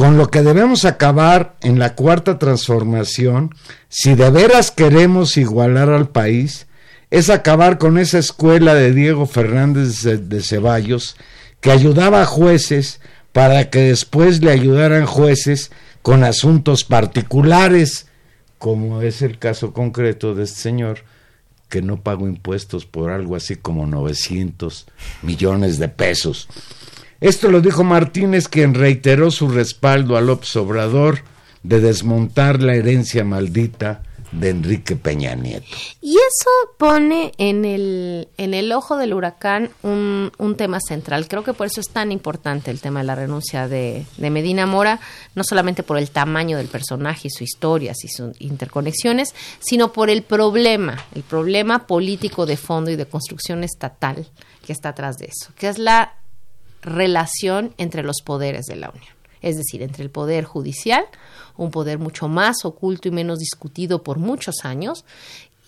con 0.00 0.16
lo 0.16 0.30
que 0.30 0.40
debemos 0.40 0.86
acabar 0.86 1.56
en 1.60 1.78
la 1.78 1.94
cuarta 1.94 2.38
transformación, 2.38 3.54
si 3.90 4.14
de 4.14 4.30
veras 4.30 4.70
queremos 4.70 5.36
igualar 5.36 5.90
al 5.90 6.08
país, 6.08 6.66
es 7.10 7.28
acabar 7.28 7.76
con 7.76 7.98
esa 7.98 8.18
escuela 8.18 8.72
de 8.72 8.94
Diego 8.94 9.26
Fernández 9.26 10.00
de, 10.02 10.42
Ceballos 10.42 11.18
que 11.60 11.70
ayudaba 11.70 12.22
a 12.22 12.24
jueces 12.24 13.02
para 13.32 13.68
que 13.68 13.80
después 13.80 14.42
le 14.42 14.50
ayudaran 14.50 15.04
jueces 15.04 15.70
con 16.00 16.24
asuntos 16.24 16.82
particulares, 16.84 18.06
como 18.56 19.02
es 19.02 19.20
el 19.20 19.38
caso 19.38 19.74
concreto 19.74 20.34
de 20.34 20.44
este 20.44 20.62
señor 20.62 21.00
que 21.68 21.82
no 21.82 22.00
pagó 22.00 22.26
impuestos 22.26 22.86
por 22.86 23.10
algo 23.10 23.36
así 23.36 23.54
como 23.54 23.86
900 23.86 24.86
millones 25.20 25.78
de 25.78 25.90
pesos. 25.90 26.48
Esto 27.20 27.50
lo 27.50 27.60
dijo 27.60 27.84
Martínez, 27.84 28.48
quien 28.48 28.74
reiteró 28.74 29.30
su 29.30 29.48
respaldo 29.48 30.16
a 30.16 30.22
López 30.22 30.56
Obrador 30.56 31.20
de 31.62 31.80
desmontar 31.80 32.62
la 32.62 32.74
herencia 32.74 33.24
maldita 33.24 34.02
de 34.32 34.50
Enrique 34.50 34.96
Peña 34.96 35.34
Nieto. 35.34 35.76
Y 36.00 36.14
eso 36.14 36.50
pone 36.78 37.32
en 37.38 37.64
el, 37.64 38.28
en 38.36 38.54
el 38.54 38.72
ojo 38.72 38.96
del 38.96 39.12
huracán 39.12 39.70
un, 39.82 40.32
un 40.38 40.56
tema 40.56 40.78
central. 40.80 41.26
Creo 41.28 41.44
que 41.44 41.52
por 41.52 41.66
eso 41.66 41.80
es 41.80 41.88
tan 41.88 42.12
importante 42.12 42.70
el 42.70 42.80
tema 42.80 43.00
de 43.00 43.06
la 43.06 43.14
renuncia 43.16 43.68
de, 43.68 44.06
de 44.16 44.30
Medina 44.30 44.66
Mora, 44.66 45.00
no 45.34 45.42
solamente 45.44 45.82
por 45.82 45.98
el 45.98 46.10
tamaño 46.10 46.58
del 46.58 46.68
personaje 46.68 47.28
y 47.28 47.30
su 47.30 47.44
historia 47.44 47.92
y 47.92 48.08
sus 48.08 48.40
interconexiones, 48.40 49.34
sino 49.58 49.92
por 49.92 50.10
el 50.10 50.22
problema, 50.22 51.04
el 51.14 51.22
problema 51.22 51.86
político 51.86 52.46
de 52.46 52.56
fondo 52.56 52.90
y 52.90 52.96
de 52.96 53.06
construcción 53.06 53.64
estatal 53.64 54.26
que 54.64 54.72
está 54.72 54.90
atrás 54.90 55.16
de 55.18 55.26
eso, 55.26 55.52
que 55.56 55.68
es 55.68 55.78
la 55.78 56.14
relación 56.82 57.74
entre 57.78 58.02
los 58.02 58.22
poderes 58.24 58.66
de 58.66 58.76
la 58.76 58.90
Unión. 58.90 59.14
Es 59.42 59.56
decir, 59.56 59.82
entre 59.82 60.02
el 60.02 60.10
poder 60.10 60.44
judicial, 60.44 61.04
un 61.56 61.70
poder 61.70 61.98
mucho 61.98 62.28
más 62.28 62.64
oculto 62.64 63.08
y 63.08 63.10
menos 63.10 63.38
discutido 63.38 64.02
por 64.02 64.18
muchos 64.18 64.64
años, 64.64 65.04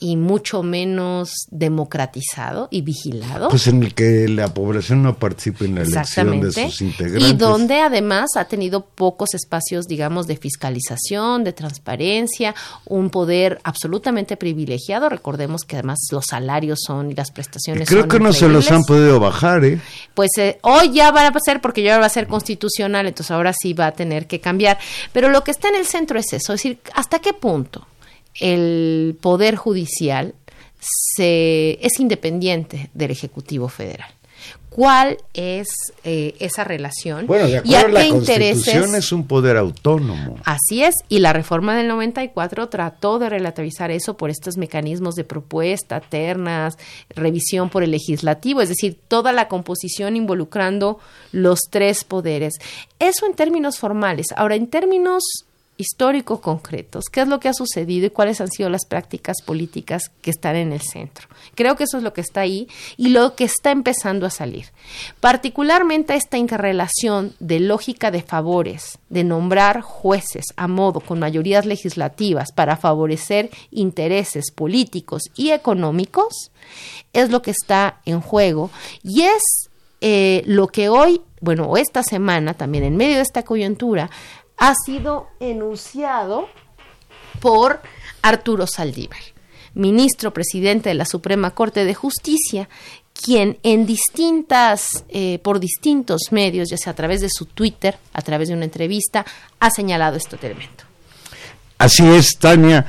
y 0.03 0.17
mucho 0.17 0.65
menos 0.65 1.47
democratizado 1.53 2.67
y 2.73 2.83
vigilado. 2.83 3.49
Pues 3.49 3.69
en 3.69 3.85
el 3.85 3.95
que 3.95 4.29
la 4.29 4.53
población 4.53 5.05
no 5.05 5.15
participa 5.15 5.65
en 5.65 5.77
la 5.77 5.83
elección 5.83 6.41
de 6.41 6.51
sus 6.51 6.81
integrantes. 6.81 7.31
Y 7.31 7.35
donde 7.35 7.79
además 7.79 8.31
ha 8.37 8.47
tenido 8.47 8.85
pocos 8.85 9.33
espacios, 9.35 9.87
digamos, 9.87 10.27
de 10.27 10.37
fiscalización, 10.37 11.45
de 11.45 11.53
transparencia, 11.53 12.53
un 12.85 13.11
poder 13.11 13.61
absolutamente 13.63 14.37
privilegiado. 14.37 15.09
Recordemos 15.09 15.63
que 15.63 15.77
además 15.77 16.01
los 16.11 16.25
salarios 16.29 16.81
son 16.85 17.13
y 17.13 17.15
las 17.15 17.31
prestaciones 17.31 17.89
Creo 17.89 18.01
son 18.01 18.09
que 18.09 18.19
no 18.19 18.33
se 18.33 18.49
los 18.49 18.73
han 18.73 18.83
podido 18.83 19.21
bajar, 19.21 19.65
¿eh? 19.65 19.81
Pues 20.15 20.31
eh, 20.39 20.59
hoy 20.63 20.91
ya 20.93 21.13
va 21.13 21.29
a 21.29 21.41
ser 21.45 21.61
porque 21.61 21.85
ya 21.85 22.01
va 22.01 22.07
a 22.07 22.09
ser 22.09 22.27
constitucional, 22.27 23.07
entonces 23.07 23.31
ahora 23.31 23.53
sí 23.53 23.73
va 23.73 23.87
a 23.87 23.93
tener 23.93 24.27
que 24.27 24.41
cambiar. 24.41 24.79
Pero 25.13 25.29
lo 25.29 25.45
que 25.45 25.53
está 25.53 25.69
en 25.69 25.77
el 25.77 25.87
centro 25.87 26.19
es 26.19 26.33
eso, 26.33 26.55
es 26.55 26.59
decir, 26.59 26.81
¿hasta 26.93 27.21
qué 27.21 27.33
punto 27.33 27.87
el 28.41 29.17
Poder 29.21 29.57
Judicial 29.57 30.35
se, 30.81 31.79
es 31.85 32.01
independiente 32.01 32.91
del 32.95 33.11
Ejecutivo 33.11 33.69
Federal? 33.69 34.11
¿Cuál 34.75 35.19
es 35.35 35.69
eh, 36.03 36.35
esa 36.39 36.65
relación? 36.65 37.27
Bueno, 37.27 37.45
de 37.45 37.61
¿Y 37.63 37.75
a 37.75 37.81
acuerdo 37.81 37.99
a 37.99 38.01
la 38.01 38.01
qué 38.01 38.09
Constitución 38.09 38.49
intereses? 38.55 39.05
es 39.05 39.13
un 39.13 39.27
poder 39.27 39.59
autónomo. 39.59 40.39
Así 40.45 40.83
es, 40.83 40.95
y 41.11 41.19
la 41.19 41.35
reforma 41.35 41.77
del 41.77 41.89
94 41.89 42.71
trató 42.71 43.19
de 43.19 43.29
relativizar 43.29 43.91
eso 43.91 44.17
por 44.17 44.31
estos 44.31 44.57
mecanismos 44.57 45.15
de 45.15 45.25
propuesta, 45.25 46.01
ternas, 46.01 46.79
revisión 47.11 47.69
por 47.69 47.83
el 47.83 47.91
legislativo, 47.91 48.63
es 48.63 48.71
decir, 48.71 48.99
toda 49.09 49.33
la 49.33 49.49
composición 49.49 50.17
involucrando 50.17 50.99
los 51.33 51.61
tres 51.69 52.05
poderes. 52.05 52.55
Eso 52.99 53.27
en 53.27 53.35
términos 53.35 53.79
formales. 53.79 54.29
Ahora, 54.37 54.55
en 54.55 54.69
términos 54.69 55.23
históricos 55.77 56.41
concretos, 56.41 57.05
qué 57.11 57.23
es 57.23 57.29
lo 57.29 57.41
que 57.41 57.49
ha 57.49 57.55
sucedido 57.55 58.07
y 58.07 58.11
cuáles 58.11 58.41
han 58.41 58.51
sido 58.51 58.69
las 58.69 58.87
prácticas 58.87 59.37
políticas 59.45 60.11
que 60.21 60.31
están 60.31 60.57
en 60.57 60.73
el 60.73 60.81
centro. 60.81 61.29
Creo 61.55 61.77
que 61.77 61.85
eso 61.85 61.97
es 61.97 62.03
lo 62.03 62.13
que 62.13 62.21
está 62.21 62.43
ahí 62.43 62.69
y 62.97 63.09
lo 63.09 63.35
que 63.35 63.45
está 63.45 63.71
empezando 63.71 64.27
a 64.27 64.31
salir. 64.31 64.67
Particularmente 65.21 66.15
esta 66.15 66.39
interrelación 66.39 67.35
de 67.41 67.61
lógica 67.61 68.11
de 68.11 68.23
favores, 68.23 68.99
de 69.09 69.25
nombrar 69.25 69.81
jueces 69.81 70.45
a 70.57 70.69
modo 70.69 71.01
con 71.01 71.19
mayorías 71.19 71.67
legislativas 71.67 72.53
para 72.53 72.77
favorecer 72.77 73.51
intereses 73.71 74.51
políticos 74.53 75.23
y 75.37 75.51
económicos, 75.51 76.53
es 77.13 77.31
lo 77.31 77.43
que 77.43 77.51
está 77.51 78.01
en 78.05 78.21
juego 78.21 78.71
y 79.03 79.23
es 79.23 79.43
eh, 80.01 80.43
lo 80.47 80.67
que 80.67 80.89
hoy, 80.89 81.21
bueno, 81.41 81.77
esta 81.77 82.03
semana 82.03 82.55
también 82.55 82.83
en 82.83 82.97
medio 82.97 83.17
de 83.17 83.23
esta 83.23 83.45
coyuntura, 83.45 84.11
ha 84.59 84.75
sido 84.87 85.29
enunciado 85.41 86.49
por 87.41 87.81
Arturo 88.23 88.67
Saldívar, 88.67 89.21
ministro 89.75 90.33
presidente 90.33 90.91
de 90.91 90.95
la 90.95 91.05
Suprema 91.05 91.53
Corte 91.53 91.85
de 91.85 91.95
Justicia, 91.95 92.69
quien 93.13 93.59
en 93.63 93.87
distintas, 93.87 95.05
eh, 95.09 95.39
por 95.43 95.61
distintos 95.61 96.23
medios, 96.31 96.71
ya 96.71 96.77
sea 96.77 96.93
a 96.93 96.97
través 96.97 97.21
de 97.21 97.29
su 97.31 97.47
Twitter, 97.47 97.99
a 98.13 98.23
través 98.23 98.49
de 98.49 98.55
una 98.55 98.65
entrevista, 98.65 99.25
ha 99.61 99.71
señalado 99.71 100.17
este 100.17 100.37
elemento. 100.41 100.85
Así 101.79 102.07
es, 102.07 102.39
Tania. 102.39 102.87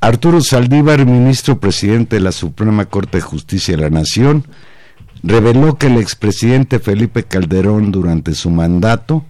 Arturo 0.00 0.42
Saldívar, 0.42 1.06
ministro 1.06 1.58
presidente 1.58 2.16
de 2.16 2.20
la 2.20 2.32
Suprema 2.32 2.84
Corte 2.86 3.18
de 3.18 3.22
Justicia 3.22 3.74
de 3.74 3.82
la 3.82 3.90
Nación, 3.90 4.44
reveló 5.22 5.78
que 5.78 5.86
el 5.86 5.96
expresidente 5.96 6.78
Felipe 6.78 7.24
Calderón 7.24 7.90
durante 7.90 8.34
su 8.34 8.50
mandato 8.50 9.24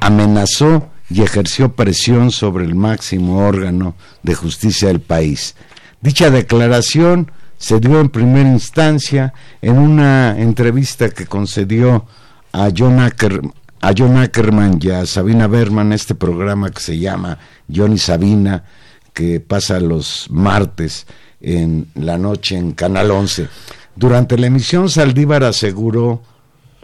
amenazó 0.00 0.88
y 1.08 1.22
ejerció 1.22 1.74
presión 1.74 2.30
sobre 2.30 2.64
el 2.64 2.74
máximo 2.74 3.46
órgano 3.46 3.94
de 4.22 4.34
justicia 4.34 4.88
del 4.88 5.00
país. 5.00 5.54
Dicha 6.00 6.30
declaración 6.30 7.30
se 7.58 7.80
dio 7.80 8.00
en 8.00 8.10
primera 8.10 8.48
instancia 8.48 9.32
en 9.62 9.78
una 9.78 10.38
entrevista 10.38 11.08
que 11.10 11.26
concedió 11.26 12.06
a 12.52 12.70
John, 12.76 12.98
a 13.00 13.92
John 13.96 14.16
Ackerman 14.16 14.78
y 14.82 14.90
a 14.90 15.06
Sabina 15.06 15.46
Berman 15.46 15.92
este 15.92 16.14
programa 16.14 16.70
que 16.70 16.80
se 16.80 16.98
llama 16.98 17.38
John 17.74 17.92
y 17.92 17.98
Sabina, 17.98 18.64
que 19.12 19.40
pasa 19.40 19.80
los 19.80 20.26
martes 20.30 21.06
en 21.40 21.88
la 21.94 22.18
noche 22.18 22.56
en 22.56 22.72
Canal 22.72 23.10
11. 23.10 23.48
Durante 23.94 24.36
la 24.36 24.48
emisión 24.48 24.90
Saldívar 24.90 25.44
aseguró 25.44 26.22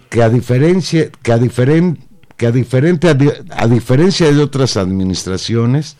que 0.08 0.22
a 0.22 0.28
diferencia 0.30 1.10
que 1.22 1.32
a, 1.32 1.38
que 2.50 3.08
a, 3.08 3.16
a 3.56 3.66
diferencia 3.68 4.32
de 4.32 4.42
otras 4.42 4.76
administraciones, 4.76 5.96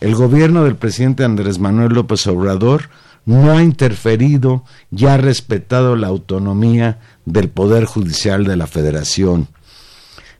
el 0.00 0.14
gobierno 0.14 0.64
del 0.64 0.76
presidente 0.76 1.24
Andrés 1.24 1.58
Manuel 1.58 1.92
López 1.92 2.26
Obrador 2.26 2.88
no 3.26 3.50
ha 3.50 3.62
interferido 3.62 4.64
y 4.90 5.06
ha 5.06 5.16
respetado 5.16 5.96
la 5.96 6.08
autonomía 6.08 6.98
del 7.24 7.48
Poder 7.48 7.84
Judicial 7.84 8.44
de 8.44 8.56
la 8.56 8.66
Federación. 8.66 9.48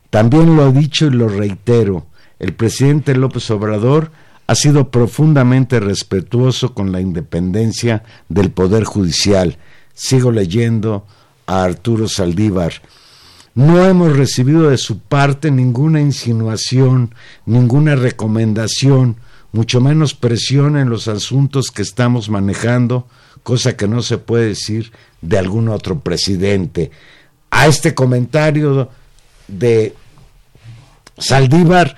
También 0.09 0.55
lo 0.55 0.67
he 0.67 0.71
dicho 0.71 1.07
y 1.07 1.11
lo 1.11 1.27
reitero, 1.27 2.05
el 2.39 2.53
presidente 2.53 3.15
López 3.15 3.49
Obrador 3.51 4.11
ha 4.47 4.55
sido 4.55 4.91
profundamente 4.91 5.79
respetuoso 5.79 6.73
con 6.73 6.91
la 6.91 7.01
independencia 7.01 8.03
del 8.29 8.51
Poder 8.51 8.83
Judicial. 8.83 9.57
Sigo 9.93 10.31
leyendo 10.31 11.05
a 11.47 11.63
Arturo 11.63 12.07
Saldívar. 12.07 12.73
No 13.55 13.85
hemos 13.85 14.17
recibido 14.17 14.69
de 14.69 14.77
su 14.77 14.99
parte 14.99 15.49
ninguna 15.49 16.01
insinuación, 16.01 17.15
ninguna 17.45 17.95
recomendación, 17.95 19.15
mucho 19.53 19.79
menos 19.79 20.13
presión 20.13 20.75
en 20.75 20.89
los 20.89 21.07
asuntos 21.07 21.71
que 21.71 21.81
estamos 21.81 22.27
manejando, 22.29 23.07
cosa 23.43 23.77
que 23.77 23.87
no 23.87 24.01
se 24.01 24.17
puede 24.17 24.47
decir 24.47 24.91
de 25.21 25.37
algún 25.37 25.69
otro 25.69 26.01
presidente. 26.01 26.91
A 27.49 27.67
este 27.67 27.95
comentario 27.95 28.89
de 29.47 29.95
Saldívar, 31.17 31.95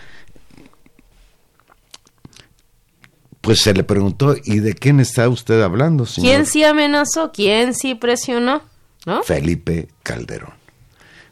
pues 3.41 3.61
se 3.61 3.73
le 3.73 3.83
preguntó, 3.83 4.35
¿y 4.43 4.59
de 4.59 4.75
quién 4.75 4.99
está 4.99 5.27
usted 5.27 5.59
hablando, 5.63 6.05
señor? 6.05 6.29
¿Quién 6.29 6.45
sí 6.45 6.63
amenazó? 6.63 7.31
¿Quién 7.31 7.73
sí 7.73 7.95
presionó? 7.95 8.61
¿No? 9.07 9.23
Felipe 9.23 9.87
Calderón. 10.03 10.56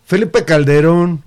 Felipe 0.05 0.45
Calderón, 0.45 1.23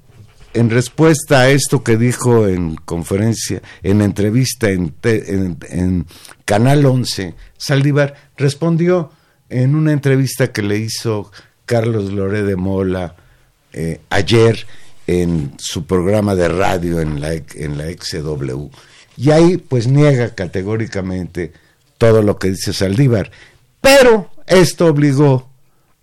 en 0.55 0.71
respuesta 0.71 1.41
a 1.41 1.51
esto 1.51 1.83
que 1.83 1.97
dijo 1.97 2.47
en 2.47 2.77
conferencia, 2.77 3.61
en 3.83 4.01
entrevista 4.01 4.71
en, 4.71 6.07
Canal 6.45 6.87
11, 6.87 7.35
Saldívar 7.57 8.15
respondió 8.37 9.11
en 9.49 9.75
una 9.75 9.93
entrevista 9.93 10.53
que 10.53 10.63
le 10.63 10.79
hizo 10.79 11.33
Carlos 11.67 12.13
Loré 12.13 12.45
de 12.45 12.55
Mola 12.55 13.17
eh, 13.73 14.01
ayer 14.11 14.65
en 15.09 15.55
su 15.59 15.85
programa 15.85 16.37
de 16.37 16.49
radio 16.49 17.01
en 17.01 17.21
la, 17.21 17.33
en 17.33 17.79
la 17.79 17.87
XW. 17.91 18.69
Y 19.17 19.33
ahí 19.33 19.57
pues 19.57 19.89
niega 19.89 20.37
categóricamente 20.37 21.53
todo 21.99 22.23
lo 22.23 22.39
que 22.39 22.51
dice 22.51 22.73
Saldívar. 22.73 23.33
Pero 23.81 24.31
esto 24.47 24.87
obligó 24.87 25.51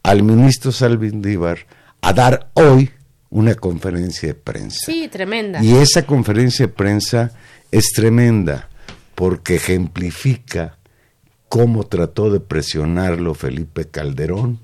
al 0.04 0.24
ministro 0.24 0.74
Saldívar 0.74 1.60
a 2.06 2.14
dar 2.14 2.52
hoy 2.54 2.92
una 3.32 3.56
conferencia 3.56 4.28
de 4.30 4.36
prensa. 4.36 4.86
Sí, 4.86 5.08
tremenda. 5.08 5.64
Y 5.64 5.74
esa 5.74 6.06
conferencia 6.06 6.68
de 6.68 6.72
prensa 6.72 7.32
es 7.72 7.86
tremenda 7.96 8.70
porque 9.16 9.56
ejemplifica 9.56 10.78
cómo 11.50 11.84
trató 11.88 12.30
de 12.30 12.40
presionarlo 12.40 13.34
Felipe 13.34 13.86
Calderón 13.86 14.60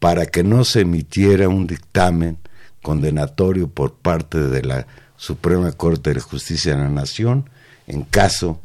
para 0.00 0.26
que 0.26 0.42
no 0.42 0.64
se 0.64 0.80
emitiera 0.80 1.48
un 1.48 1.68
dictamen 1.68 2.36
condenatorio 2.82 3.68
por 3.68 3.94
parte 3.94 4.38
de 4.38 4.62
la 4.62 4.88
Suprema 5.16 5.70
Corte 5.70 6.12
de 6.14 6.20
Justicia 6.20 6.74
de 6.74 6.82
la 6.82 6.90
Nación 6.90 7.48
en 7.86 8.02
caso 8.02 8.60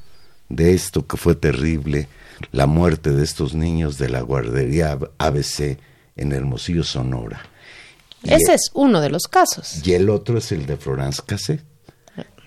de 0.50 0.74
esto 0.74 1.06
que 1.06 1.18
fue 1.18 1.36
terrible, 1.36 2.08
la 2.52 2.66
muerte 2.66 3.12
de 3.12 3.24
estos 3.24 3.54
niños 3.54 4.00
de 4.00 4.10
la 4.10 4.22
guardería 4.22 4.98
ABC 5.20 5.78
en 6.16 6.32
Hermosillo, 6.32 6.84
Sonora. 6.84 7.51
Ese 8.24 8.54
es 8.54 8.72
uno 8.74 9.02
de 9.02 9.10
los 9.10 9.24
casos. 9.24 9.86
Y 9.86 9.94
el 9.94 10.10
otro 10.10 10.38
es 10.38 10.52
el 10.52 10.66
de 10.66 10.78
Florence 10.78 11.22
Cassé, 11.26 11.62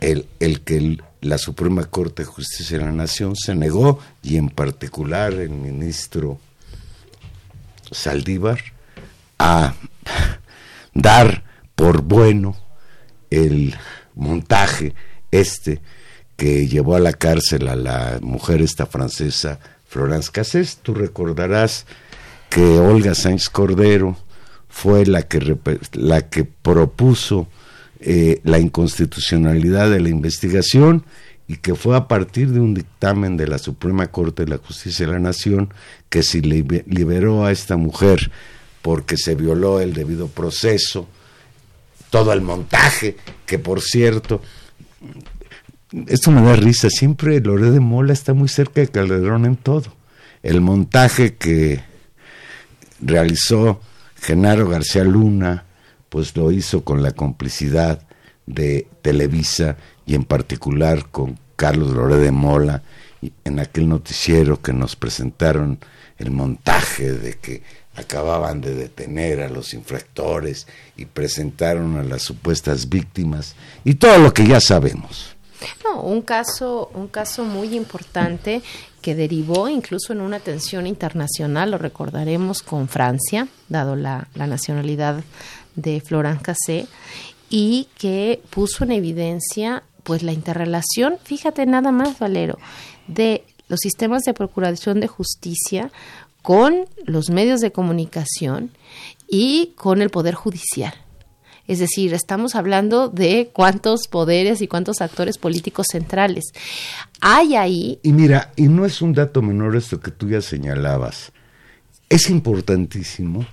el, 0.01 0.27
el 0.39 0.61
que 0.63 0.99
la 1.21 1.39
Suprema 1.39 1.85
Corte 1.85 2.23
de 2.23 2.27
Justicia 2.27 2.79
de 2.79 2.85
la 2.85 2.93
Nación 2.93 3.35
se 3.37 3.55
negó, 3.55 3.99
y 4.23 4.37
en 4.37 4.51
particular 4.51 5.33
el 5.33 5.51
ministro 5.51 6.39
Saldívar, 7.91 8.61
a 9.39 9.75
dar 10.95 11.43
por 11.75 12.03
bueno 12.03 12.57
el 13.31 13.75
montaje 14.15 14.95
este 15.31 15.81
que 16.37 16.67
llevó 16.67 16.97
a 16.97 17.01
la 17.01 17.13
cárcel 17.13 17.69
a 17.69 17.77
la 17.77 18.19
mujer 18.21 18.63
esta 18.63 18.87
francesa 18.87 19.59
Florence 19.87 20.31
Cassés. 20.31 20.79
Tú 20.83 20.95
recordarás 20.95 21.87
que 22.49 22.79
Olga 22.79 23.15
Sánchez 23.15 23.49
Cordero 23.51 24.17
fue 24.75 25.07
la 25.07 25.23
que, 25.23 25.57
la 25.93 26.29
que 26.29 26.43
propuso 26.43 27.47
eh, 28.01 28.41
la 28.43 28.59
inconstitucionalidad 28.59 29.89
de 29.89 30.01
la 30.01 30.09
investigación 30.09 31.05
y 31.47 31.59
que 31.59 31.77
fue 31.77 31.97
a 31.97 32.09
partir 32.09 32.51
de 32.51 32.59
un 32.59 32.75
dictamen 32.75 33.37
de 33.37 33.47
la 33.47 33.59
Suprema 33.59 34.09
Corte 34.09 34.45
de 34.45 34.51
la 34.51 34.59
Justicia 34.59 35.07
de 35.07 35.13
la 35.13 35.21
Nación 35.21 35.73
que 36.11 36.25
si 36.25 36.41
liberó 36.41 37.47
a 37.47 37.53
esta 37.53 37.77
mujer 37.77 38.33
porque 38.83 39.17
se 39.17 39.37
violó 39.37 39.81
el 39.81 39.95
debido 39.95 40.27
proceso, 40.27 41.07
todo 42.11 42.33
el 42.33 42.43
montaje, 42.43 43.17
que 43.47 43.61
por 43.61 43.81
cierto, 43.81 44.43
esto 46.09 46.33
me 46.33 46.43
da 46.43 46.57
risa, 46.57 46.91
siempre 46.91 47.41
Loré 47.41 47.71
de 47.71 47.81
Mola 47.81 48.13
está 48.13 48.35
muy 48.35 48.49
cerca 48.49 48.81
de 48.81 48.89
Calderón 48.89 49.47
en 49.47 49.55
todo. 49.55 49.95
El 50.43 50.61
montaje 50.61 51.37
que 51.37 51.81
realizó 53.01 53.81
Genaro 54.25 54.67
García 54.67 55.05
Luna, 55.05 55.67
pues 56.09 56.35
lo 56.35 56.51
hizo 56.51 56.83
con 56.83 57.03
la 57.03 57.13
complicidad 57.13 58.07
de 58.47 58.89
Televisa 59.03 59.77
y 60.07 60.15
en 60.15 60.25
particular 60.25 61.11
con 61.11 61.39
Carlos 61.57 61.91
Loré 61.93 62.17
de 62.17 62.31
Mola 62.31 62.83
en 63.45 63.61
aquel 63.61 63.87
noticiero 63.87 64.63
que 64.63 64.73
nos 64.73 64.97
presentaron 64.97 65.79
el 66.17 66.31
montaje 66.31 67.13
de 67.13 67.35
que 67.35 67.63
acababan 67.97 68.63
de 68.63 68.75
detener 68.75 69.43
a 69.43 69.51
los 69.51 69.75
infractores 69.75 70.69
y 70.97 71.05
presentaron 71.05 71.99
a 71.99 72.03
las 72.03 72.23
supuestas 72.23 72.89
víctimas 72.89 73.57
y 73.85 73.97
todo 73.97 74.17
lo 74.17 74.33
que 74.33 74.47
ya 74.47 74.61
sabemos. 74.61 75.34
No, 75.85 76.01
un 76.03 76.23
caso, 76.23 76.91
un 76.95 77.09
caso 77.09 77.45
muy 77.45 77.75
importante 77.77 78.63
que 79.03 79.15
derivó 79.15 79.69
incluso 79.69 80.13
en 80.13 80.21
una 80.21 80.41
tensión 80.41 80.87
internacional, 80.87 81.71
lo 81.71 81.79
recordaremos 81.79 82.63
con 82.63 82.89
Francia, 82.89 83.49
dado 83.69 83.97
la, 83.97 84.29
nacionalidad 84.35 85.23
de 85.77 86.01
Florent 86.01 86.41
Cassé, 86.41 86.87
y 87.51 87.89
que 87.99 88.41
puso 88.51 88.85
en 88.85 88.93
evidencia 88.93 89.83
pues 90.05 90.23
la 90.23 90.33
interrelación, 90.33 91.19
fíjate 91.23 91.67
nada 91.67 91.93
más, 91.93 92.19
Valero, 92.19 92.59
de 93.07 93.45
los 93.69 93.81
sistemas 93.81 94.23
de 94.23 94.35
procuración 94.35 95.01
de 95.01 95.09
justicia 95.09 95.91
con 96.41 96.87
los 97.05 97.31
medios 97.31 97.61
de 97.61 97.73
comunicación 97.73 98.71
y 99.29 99.73
con 99.77 100.03
el 100.03 100.11
Poder 100.11 100.35
Judicial. 100.35 100.95
Es 101.67 101.79
decir, 101.79 102.13
estamos 102.13 102.55
hablando 102.55 103.09
de 103.09 103.51
cuántos 103.53 104.07
poderes 104.09 104.61
y 104.61 104.69
cuántos 104.69 105.01
actores 105.01 105.39
políticos 105.39 105.87
centrales 105.91 106.45
hay 107.21 107.57
ahí. 107.57 107.99
Y 108.03 108.13
mira, 108.13 108.53
y 108.57 108.69
no 108.69 108.85
es 108.85 109.01
un 109.01 109.13
dato 109.13 109.41
menor 109.43 109.77
esto 109.77 110.01
que 110.01 110.11
tú 110.11 110.29
ya 110.29 110.41
señalabas. 110.41 111.33
Es 112.09 112.29
importantísimo 112.29 113.47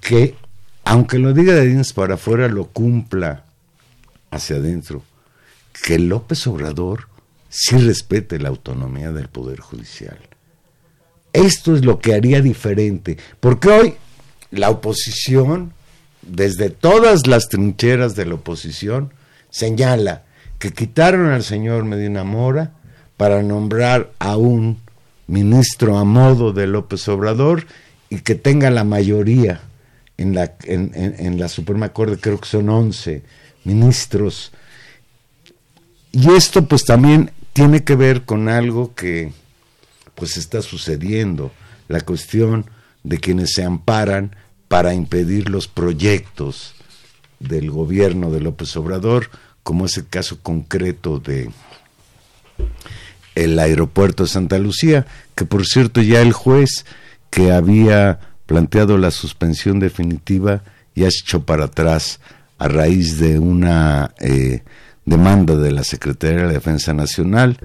que, 0.00 0.36
aunque 0.84 1.18
lo 1.18 1.32
diga 1.32 1.54
de 1.54 1.66
dientes 1.66 1.92
para 1.92 2.14
afuera, 2.14 2.48
lo 2.48 2.66
cumpla 2.66 3.44
hacia 4.30 4.56
adentro. 4.56 5.02
Que 5.82 5.98
López 5.98 6.46
Obrador 6.46 7.08
sí 7.48 7.78
respete 7.78 8.38
la 8.38 8.50
autonomía 8.50 9.12
del 9.12 9.28
Poder 9.28 9.60
Judicial 9.60 10.18
esto 11.34 11.74
es 11.74 11.84
lo 11.84 11.98
que 11.98 12.14
haría 12.14 12.40
diferente, 12.40 13.18
porque 13.40 13.68
hoy 13.68 13.94
la 14.52 14.70
oposición, 14.70 15.74
desde 16.26 16.70
todas 16.70 17.26
las 17.26 17.48
trincheras 17.48 18.14
de 18.16 18.26
la 18.26 18.34
oposición, 18.34 19.12
señala 19.50 20.22
que 20.58 20.72
quitaron 20.72 21.30
al 21.30 21.42
señor 21.42 21.84
Medina 21.84 22.24
Mora 22.24 22.72
para 23.16 23.42
nombrar 23.42 24.12
a 24.18 24.36
un 24.36 24.78
ministro 25.26 25.98
a 25.98 26.04
modo 26.04 26.52
de 26.52 26.66
López 26.66 27.06
Obrador 27.08 27.66
y 28.10 28.18
que 28.20 28.34
tenga 28.34 28.70
la 28.70 28.84
mayoría 28.84 29.60
en 30.16 30.34
la, 30.34 30.54
en, 30.64 31.38
la 31.38 31.48
Suprema 31.48 31.88
Corte, 31.90 32.18
creo 32.20 32.40
que 32.40 32.48
son 32.48 32.68
11 32.68 33.22
ministros, 33.64 34.52
y 36.12 36.30
esto 36.30 36.66
pues 36.66 36.84
también 36.84 37.32
tiene 37.52 37.82
que 37.82 37.96
ver 37.96 38.22
con 38.22 38.48
algo 38.48 38.94
que 38.94 39.32
pues 40.14 40.36
está 40.36 40.62
sucediendo, 40.62 41.50
la 41.88 42.00
cuestión 42.00 42.66
de 43.02 43.18
quienes 43.18 43.54
se 43.54 43.64
amparan 43.64 44.36
para 44.74 44.92
impedir 44.92 45.50
los 45.50 45.68
proyectos 45.68 46.74
del 47.38 47.70
gobierno 47.70 48.32
de 48.32 48.40
López 48.40 48.76
Obrador, 48.76 49.30
como 49.62 49.86
es 49.86 49.96
el 49.98 50.08
caso 50.08 50.40
concreto 50.42 51.20
de 51.20 51.48
el 53.36 53.56
aeropuerto 53.56 54.24
de 54.24 54.30
Santa 54.30 54.58
Lucía, 54.58 55.06
que 55.36 55.44
por 55.44 55.64
cierto 55.64 56.02
ya 56.02 56.22
el 56.22 56.32
juez 56.32 56.86
que 57.30 57.52
había 57.52 58.18
planteado 58.46 58.98
la 58.98 59.12
suspensión 59.12 59.78
definitiva 59.78 60.64
ya 60.96 61.08
se 61.08 61.20
echó 61.20 61.44
para 61.44 61.66
atrás 61.66 62.18
a 62.58 62.66
raíz 62.66 63.20
de 63.20 63.38
una 63.38 64.12
eh, 64.18 64.64
demanda 65.04 65.54
de 65.54 65.70
la 65.70 65.84
Secretaría 65.84 66.38
de 66.38 66.46
la 66.46 66.52
Defensa 66.52 66.92
Nacional. 66.92 67.58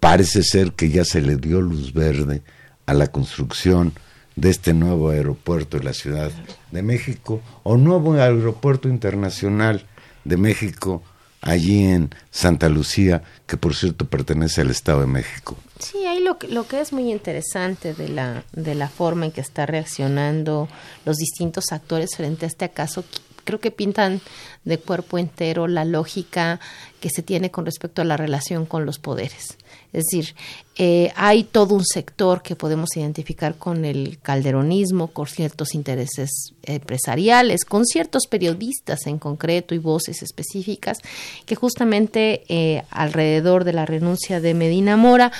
Parece 0.00 0.42
ser 0.42 0.72
que 0.72 0.88
ya 0.88 1.04
se 1.04 1.20
le 1.20 1.36
dio 1.36 1.60
luz 1.60 1.92
verde 1.92 2.40
a 2.86 2.94
la 2.94 3.08
construcción 3.08 3.92
de 4.36 4.50
este 4.50 4.72
nuevo 4.74 5.10
aeropuerto 5.10 5.78
de 5.78 5.84
la 5.84 5.92
Ciudad 5.94 6.30
de 6.70 6.82
México 6.82 7.40
o 7.62 7.76
nuevo 7.76 8.12
aeropuerto 8.14 8.88
internacional 8.88 9.86
de 10.24 10.36
México 10.36 11.02
allí 11.42 11.84
en 11.84 12.10
Santa 12.30 12.68
Lucía, 12.68 13.22
que 13.46 13.56
por 13.56 13.74
cierto 13.74 14.06
pertenece 14.06 14.60
al 14.62 14.70
Estado 14.70 15.00
de 15.02 15.06
México. 15.06 15.56
Sí, 15.78 16.04
ahí 16.06 16.20
lo, 16.22 16.38
que- 16.38 16.48
lo 16.48 16.66
que 16.66 16.80
es 16.80 16.92
muy 16.92 17.10
interesante 17.12 17.94
de 17.94 18.08
la, 18.08 18.42
de 18.52 18.74
la 18.74 18.88
forma 18.88 19.26
en 19.26 19.32
que 19.32 19.40
está 19.40 19.64
reaccionando 19.66 20.68
los 21.04 21.16
distintos 21.16 21.70
actores 21.72 22.10
frente 22.16 22.46
a 22.46 22.48
este 22.48 22.68
caso, 22.70 23.04
creo 23.46 23.60
que 23.60 23.70
pintan 23.70 24.20
de 24.64 24.78
cuerpo 24.78 25.16
entero 25.16 25.68
la 25.68 25.86
lógica 25.86 26.60
que 27.00 27.08
se 27.08 27.22
tiene 27.22 27.50
con 27.50 27.64
respecto 27.64 28.02
a 28.02 28.04
la 28.04 28.18
relación 28.18 28.66
con 28.66 28.84
los 28.84 28.98
poderes. 28.98 29.56
Es 29.92 30.04
decir, 30.04 30.34
eh, 30.76 31.12
hay 31.16 31.44
todo 31.44 31.74
un 31.74 31.84
sector 31.84 32.42
que 32.42 32.56
podemos 32.56 32.96
identificar 32.96 33.56
con 33.56 33.84
el 33.86 34.18
calderonismo, 34.20 35.08
con 35.08 35.26
ciertos 35.26 35.74
intereses 35.74 36.52
empresariales, 36.64 37.64
con 37.64 37.86
ciertos 37.86 38.26
periodistas 38.26 39.06
en 39.06 39.18
concreto 39.18 39.74
y 39.74 39.78
voces 39.78 40.22
específicas, 40.22 40.98
que 41.46 41.54
justamente 41.54 42.42
eh, 42.48 42.82
alrededor 42.90 43.64
de 43.64 43.72
la 43.72 43.86
renuncia 43.86 44.40
de 44.40 44.52
Medina 44.52 44.96
Mora 44.96 45.32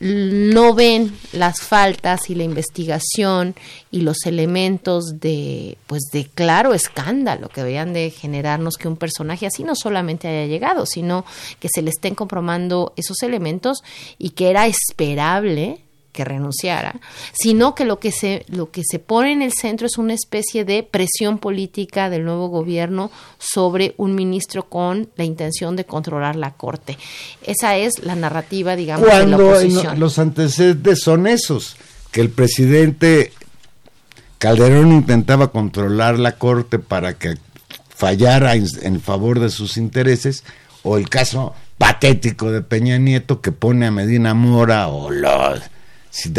no 0.00 0.74
ven 0.74 1.16
las 1.32 1.60
faltas 1.60 2.28
y 2.28 2.34
la 2.34 2.42
investigación 2.42 3.54
y 3.90 4.00
los 4.00 4.26
elementos 4.26 5.20
de 5.20 5.78
pues 5.86 6.02
de 6.12 6.26
claro 6.26 6.74
escándalo 6.74 7.48
que 7.48 7.62
vean 7.62 7.92
de 7.92 8.10
generarnos 8.10 8.76
que 8.76 8.88
un 8.88 8.96
personaje 8.96 9.46
así 9.46 9.62
no 9.62 9.74
solamente 9.76 10.28
haya 10.28 10.46
llegado, 10.46 10.84
sino 10.86 11.24
que 11.60 11.68
se 11.72 11.82
le 11.82 11.90
estén 11.90 12.14
comprobando 12.14 12.92
esos 12.96 13.22
elementos 13.22 13.84
y 14.18 14.30
que 14.30 14.50
era 14.50 14.66
esperable 14.66 15.80
que 16.14 16.24
renunciara, 16.24 16.94
sino 17.34 17.74
que 17.74 17.84
lo 17.84 17.98
que 17.98 18.12
se 18.12 18.46
lo 18.48 18.70
que 18.70 18.82
se 18.88 19.00
pone 19.00 19.32
en 19.32 19.42
el 19.42 19.52
centro 19.52 19.86
es 19.86 19.98
una 19.98 20.14
especie 20.14 20.64
de 20.64 20.84
presión 20.84 21.38
política 21.38 22.08
del 22.08 22.24
nuevo 22.24 22.48
gobierno 22.48 23.10
sobre 23.38 23.94
un 23.98 24.14
ministro 24.14 24.68
con 24.68 25.10
la 25.16 25.24
intención 25.24 25.74
de 25.76 25.84
controlar 25.84 26.36
la 26.36 26.52
corte. 26.52 26.96
Esa 27.42 27.76
es 27.76 27.98
la 28.04 28.14
narrativa, 28.14 28.76
digamos, 28.76 29.06
de 29.06 29.12
la 29.12 29.18
Cuando 29.18 29.48
oposición. 29.48 29.98
los 30.00 30.18
antecedentes 30.18 31.00
son 31.00 31.26
esos, 31.26 31.76
que 32.12 32.20
el 32.20 32.30
presidente 32.30 33.32
Calderón 34.38 34.92
intentaba 34.92 35.50
controlar 35.50 36.20
la 36.20 36.38
corte 36.38 36.78
para 36.78 37.18
que 37.18 37.34
fallara 37.88 38.54
en 38.54 39.00
favor 39.00 39.40
de 39.40 39.50
sus 39.50 39.76
intereses, 39.76 40.44
o 40.84 40.96
el 40.96 41.08
caso 41.08 41.54
patético 41.76 42.52
de 42.52 42.62
Peña 42.62 42.98
Nieto 42.98 43.40
que 43.40 43.50
pone 43.50 43.86
a 43.86 43.90
Medina 43.90 44.34
Mora 44.34 44.86
o 44.88 45.10
los 45.10 45.73
si 46.14 46.32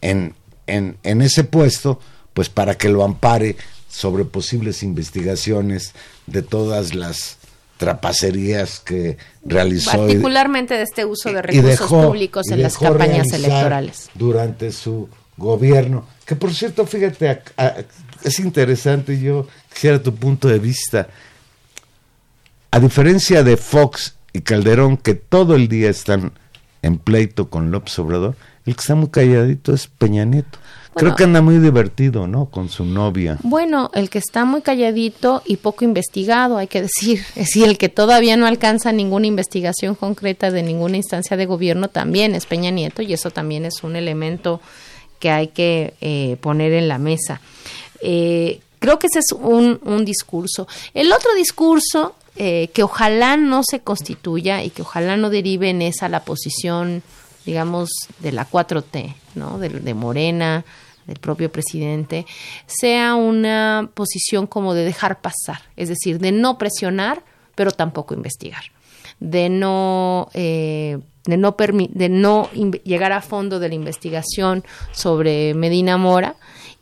en, 0.00 0.34
en, 0.68 0.96
en 1.02 1.22
ese 1.22 1.42
puesto, 1.44 2.00
pues 2.34 2.48
para 2.48 2.76
que 2.76 2.88
lo 2.88 3.02
ampare 3.02 3.56
sobre 3.88 4.24
posibles 4.24 4.82
investigaciones 4.84 5.92
de 6.26 6.42
todas 6.42 6.94
las 6.94 7.38
trapacerías 7.78 8.80
que 8.80 9.16
realizó 9.44 9.92
particularmente 9.92 10.74
de 10.74 10.82
este 10.82 11.04
uso 11.04 11.32
de 11.32 11.42
recursos 11.42 11.70
dejó- 11.80 12.06
públicos 12.08 12.46
en 12.50 12.62
las 12.62 12.76
campañas 12.78 13.26
electorales. 13.32 14.08
Durante 14.14 14.70
su 14.72 15.08
gobierno. 15.36 16.06
Que 16.24 16.36
por 16.36 16.52
cierto, 16.54 16.86
fíjate, 16.86 17.28
a- 17.28 17.40
a- 17.56 17.74
es 18.24 18.38
interesante, 18.40 19.18
yo 19.18 19.46
quisiera 19.72 20.02
tu 20.02 20.14
punto 20.14 20.48
de 20.48 20.58
vista. 20.58 21.08
A 22.70 22.80
diferencia 22.80 23.42
de 23.42 23.56
Fox 23.56 24.14
y 24.32 24.40
Calderón, 24.42 24.96
que 24.96 25.14
todo 25.14 25.54
el 25.54 25.68
día 25.68 25.88
están 25.90 26.32
en 26.82 26.98
pleito 26.98 27.48
con 27.48 27.70
López 27.70 27.98
Obrador, 27.98 28.36
el 28.68 28.76
que 28.76 28.80
está 28.80 28.94
muy 28.94 29.08
calladito 29.08 29.72
es 29.72 29.86
Peña 29.86 30.26
Nieto. 30.26 30.58
Creo 30.94 31.14
que 31.16 31.24
anda 31.24 31.40
muy 31.40 31.58
divertido, 31.58 32.26
¿no? 32.26 32.46
Con 32.46 32.68
su 32.68 32.84
novia. 32.84 33.38
Bueno, 33.42 33.90
el 33.94 34.10
que 34.10 34.18
está 34.18 34.44
muy 34.44 34.62
calladito 34.62 35.42
y 35.46 35.56
poco 35.56 35.84
investigado, 35.84 36.58
hay 36.58 36.66
que 36.66 36.82
decir, 36.82 37.20
es 37.30 37.46
decir, 37.46 37.64
el 37.64 37.78
que 37.78 37.88
todavía 37.88 38.36
no 38.36 38.46
alcanza 38.46 38.92
ninguna 38.92 39.26
investigación 39.26 39.94
concreta 39.94 40.50
de 40.50 40.62
ninguna 40.62 40.98
instancia 40.98 41.36
de 41.38 41.46
gobierno 41.46 41.88
también 41.88 42.34
es 42.34 42.44
Peña 42.44 42.70
Nieto 42.70 43.00
y 43.00 43.12
eso 43.14 43.30
también 43.30 43.64
es 43.64 43.82
un 43.84 43.96
elemento 43.96 44.60
que 45.18 45.30
hay 45.30 45.48
que 45.48 45.94
eh, 46.02 46.36
poner 46.40 46.72
en 46.72 46.88
la 46.88 46.98
mesa. 46.98 47.40
Eh, 48.02 48.60
creo 48.80 48.98
que 48.98 49.06
ese 49.06 49.20
es 49.20 49.32
un, 49.32 49.80
un 49.84 50.04
discurso. 50.04 50.68
El 50.92 51.10
otro 51.12 51.32
discurso 51.34 52.16
eh, 52.40 52.70
que 52.72 52.84
ojalá 52.84 53.36
no 53.36 53.62
se 53.64 53.80
constituya 53.80 54.62
y 54.62 54.70
que 54.70 54.82
ojalá 54.82 55.16
no 55.16 55.28
derive 55.28 55.70
en 55.70 55.82
esa 55.82 56.08
la 56.08 56.24
posición, 56.24 57.02
digamos, 57.48 57.88
de 58.18 58.30
la 58.30 58.46
4T, 58.46 59.14
¿no? 59.34 59.58
De, 59.58 59.70
de 59.70 59.94
Morena, 59.94 60.66
del 61.06 61.16
propio 61.16 61.50
presidente, 61.50 62.26
sea 62.66 63.14
una 63.14 63.88
posición 63.94 64.46
como 64.46 64.74
de 64.74 64.84
dejar 64.84 65.22
pasar, 65.22 65.62
es 65.76 65.88
decir, 65.88 66.18
de 66.18 66.30
no 66.30 66.58
presionar, 66.58 67.22
pero 67.54 67.70
tampoco 67.70 68.12
investigar, 68.12 68.64
de 69.18 69.48
no 69.48 70.28
eh, 70.34 70.98
de 71.24 71.36
no 71.38 71.56
de 71.58 72.08
no 72.10 72.50
llegar 72.84 73.12
a 73.12 73.22
fondo 73.22 73.58
de 73.60 73.70
la 73.70 73.74
investigación 73.74 74.62
sobre 74.92 75.54
Medina 75.54 75.96
Mora 75.96 76.36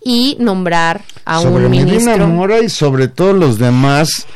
y 0.05 0.37
nombrar 0.41 1.05
a 1.25 1.43
sobre 1.43 1.67
un 1.67 1.71
Medina 1.71 1.95
ministro 1.95 2.27
Mora 2.27 2.59
y 2.59 2.69
sobre 2.69 3.07
todos 3.07 3.37
los 3.37 3.61
demás 3.61 4.27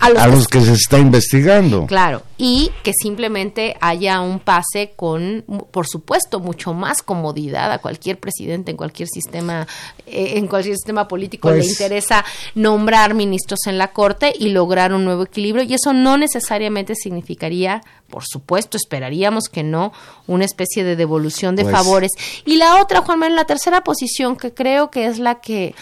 A 0.00 0.06
a 0.06 0.26
los 0.28 0.46
que- 0.48 0.58
que 0.58 0.64
se 0.64 0.72
está 0.72 0.98
investigando. 0.98 1.86
Claro, 1.86 2.22
y 2.36 2.70
que 2.82 2.92
simplemente 2.92 3.76
haya 3.80 4.20
un 4.20 4.38
pase 4.40 4.92
con, 4.96 5.44
por 5.70 5.86
supuesto, 5.86 6.40
mucho 6.40 6.72
más 6.74 7.02
comodidad 7.02 7.72
a 7.72 7.78
cualquier 7.78 8.18
presidente 8.18 8.70
en 8.70 8.76
cualquier 8.76 9.08
sistema, 9.08 9.66
eh, 10.06 10.34
en 10.36 10.46
cualquier 10.46 10.76
sistema 10.76 11.08
político 11.08 11.50
le 11.50 11.56
Pues- 11.58 11.68
interesa 11.70 12.24
nombrar 12.54 13.14
ministros 13.14 13.60
en 13.66 13.78
la 13.78 13.88
corte 13.92 14.32
y 14.38 14.50
lograr 14.50 14.92
un 14.92 15.04
nuevo 15.04 15.24
equilibrio 15.24 15.64
y 15.64 15.74
eso 15.74 15.92
no 15.92 16.16
necesariamente 16.16 16.94
significaría, 16.94 17.82
por 18.10 18.24
supuesto, 18.26 18.76
esperaríamos 18.76 19.44
que 19.50 19.62
no, 19.62 19.92
una 20.26 20.44
especie 20.44 20.84
de 20.84 20.96
devolución 20.96 21.56
de 21.56 21.62
Pues- 21.64 21.74
favores. 21.74 22.12
Y 22.44 22.56
la 22.56 22.80
otra, 22.80 23.00
Juan 23.02 23.18
Manuel, 23.18 23.36
la 23.36 23.44
tercera 23.44 23.82
posición 23.82 24.36
que 24.36 24.52
creo 24.54 24.90
que 24.90 25.06
es 25.06 25.18
la 25.18 25.40
que 25.40 25.74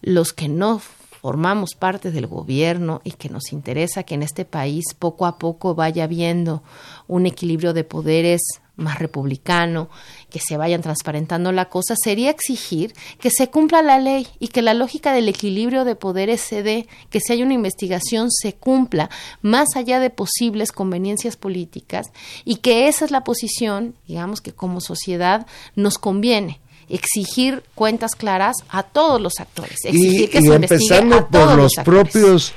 los 0.00 0.32
que 0.32 0.48
no 0.48 0.80
formamos 1.24 1.70
parte 1.74 2.10
del 2.10 2.26
gobierno 2.26 3.00
y 3.02 3.12
que 3.12 3.30
nos 3.30 3.54
interesa 3.54 4.02
que 4.02 4.14
en 4.14 4.22
este 4.22 4.44
país 4.44 4.84
poco 4.98 5.24
a 5.24 5.38
poco 5.38 5.74
vaya 5.74 6.04
habiendo 6.04 6.62
un 7.08 7.24
equilibrio 7.24 7.72
de 7.72 7.82
poderes 7.82 8.42
más 8.76 8.98
republicano, 8.98 9.88
que 10.28 10.38
se 10.38 10.58
vayan 10.58 10.82
transparentando 10.82 11.50
la 11.50 11.70
cosa, 11.70 11.94
sería 11.96 12.28
exigir 12.28 12.92
que 13.20 13.30
se 13.30 13.48
cumpla 13.48 13.80
la 13.80 13.98
ley 13.98 14.26
y 14.38 14.48
que 14.48 14.60
la 14.60 14.74
lógica 14.74 15.14
del 15.14 15.30
equilibrio 15.30 15.86
de 15.86 15.96
poderes 15.96 16.42
se 16.42 16.62
dé, 16.62 16.88
que 17.08 17.20
si 17.20 17.32
hay 17.32 17.42
una 17.42 17.54
investigación 17.54 18.30
se 18.30 18.52
cumpla, 18.52 19.08
más 19.40 19.76
allá 19.76 20.00
de 20.00 20.10
posibles 20.10 20.72
conveniencias 20.72 21.36
políticas, 21.36 22.08
y 22.44 22.56
que 22.56 22.86
esa 22.86 23.06
es 23.06 23.10
la 23.10 23.24
posición, 23.24 23.94
digamos 24.06 24.42
que 24.42 24.52
como 24.52 24.82
sociedad 24.82 25.46
nos 25.74 25.96
conviene 25.96 26.60
exigir 26.88 27.62
cuentas 27.74 28.12
claras 28.16 28.56
a 28.68 28.82
todos 28.82 29.20
los 29.20 29.34
actores, 29.38 29.78
exigir 29.84 30.20
y, 30.22 30.28
que 30.28 30.38
y 30.38 30.42
se 30.42 30.54
empezando 30.54 31.16
a 31.16 31.28
todos 31.28 31.48
por 31.48 31.58
los 31.58 31.74
propios 31.84 32.52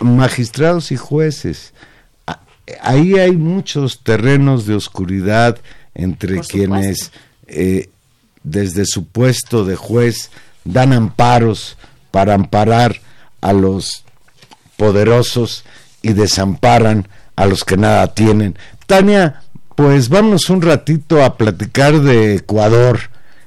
magistrados 0.00 0.92
y 0.92 0.96
jueces. 0.96 1.72
Ahí 2.80 3.18
hay 3.18 3.32
muchos 3.32 4.00
terrenos 4.02 4.66
de 4.66 4.74
oscuridad 4.74 5.58
entre 5.94 6.36
Por 6.36 6.46
quienes 6.46 7.12
eh, 7.46 7.90
desde 8.42 8.86
su 8.86 9.06
puesto 9.06 9.64
de 9.64 9.76
juez 9.76 10.30
dan 10.64 10.92
amparos 10.92 11.76
para 12.10 12.34
amparar 12.34 13.00
a 13.40 13.52
los 13.52 14.04
poderosos 14.76 15.64
y 16.02 16.12
desamparan 16.12 17.08
a 17.36 17.46
los 17.46 17.64
que 17.64 17.76
nada 17.76 18.14
tienen. 18.14 18.56
Tania, 18.86 19.42
pues 19.74 20.08
vamos 20.08 20.50
un 20.50 20.62
ratito 20.62 21.24
a 21.24 21.36
platicar 21.36 22.00
de 22.00 22.36
Ecuador. 22.36 23.00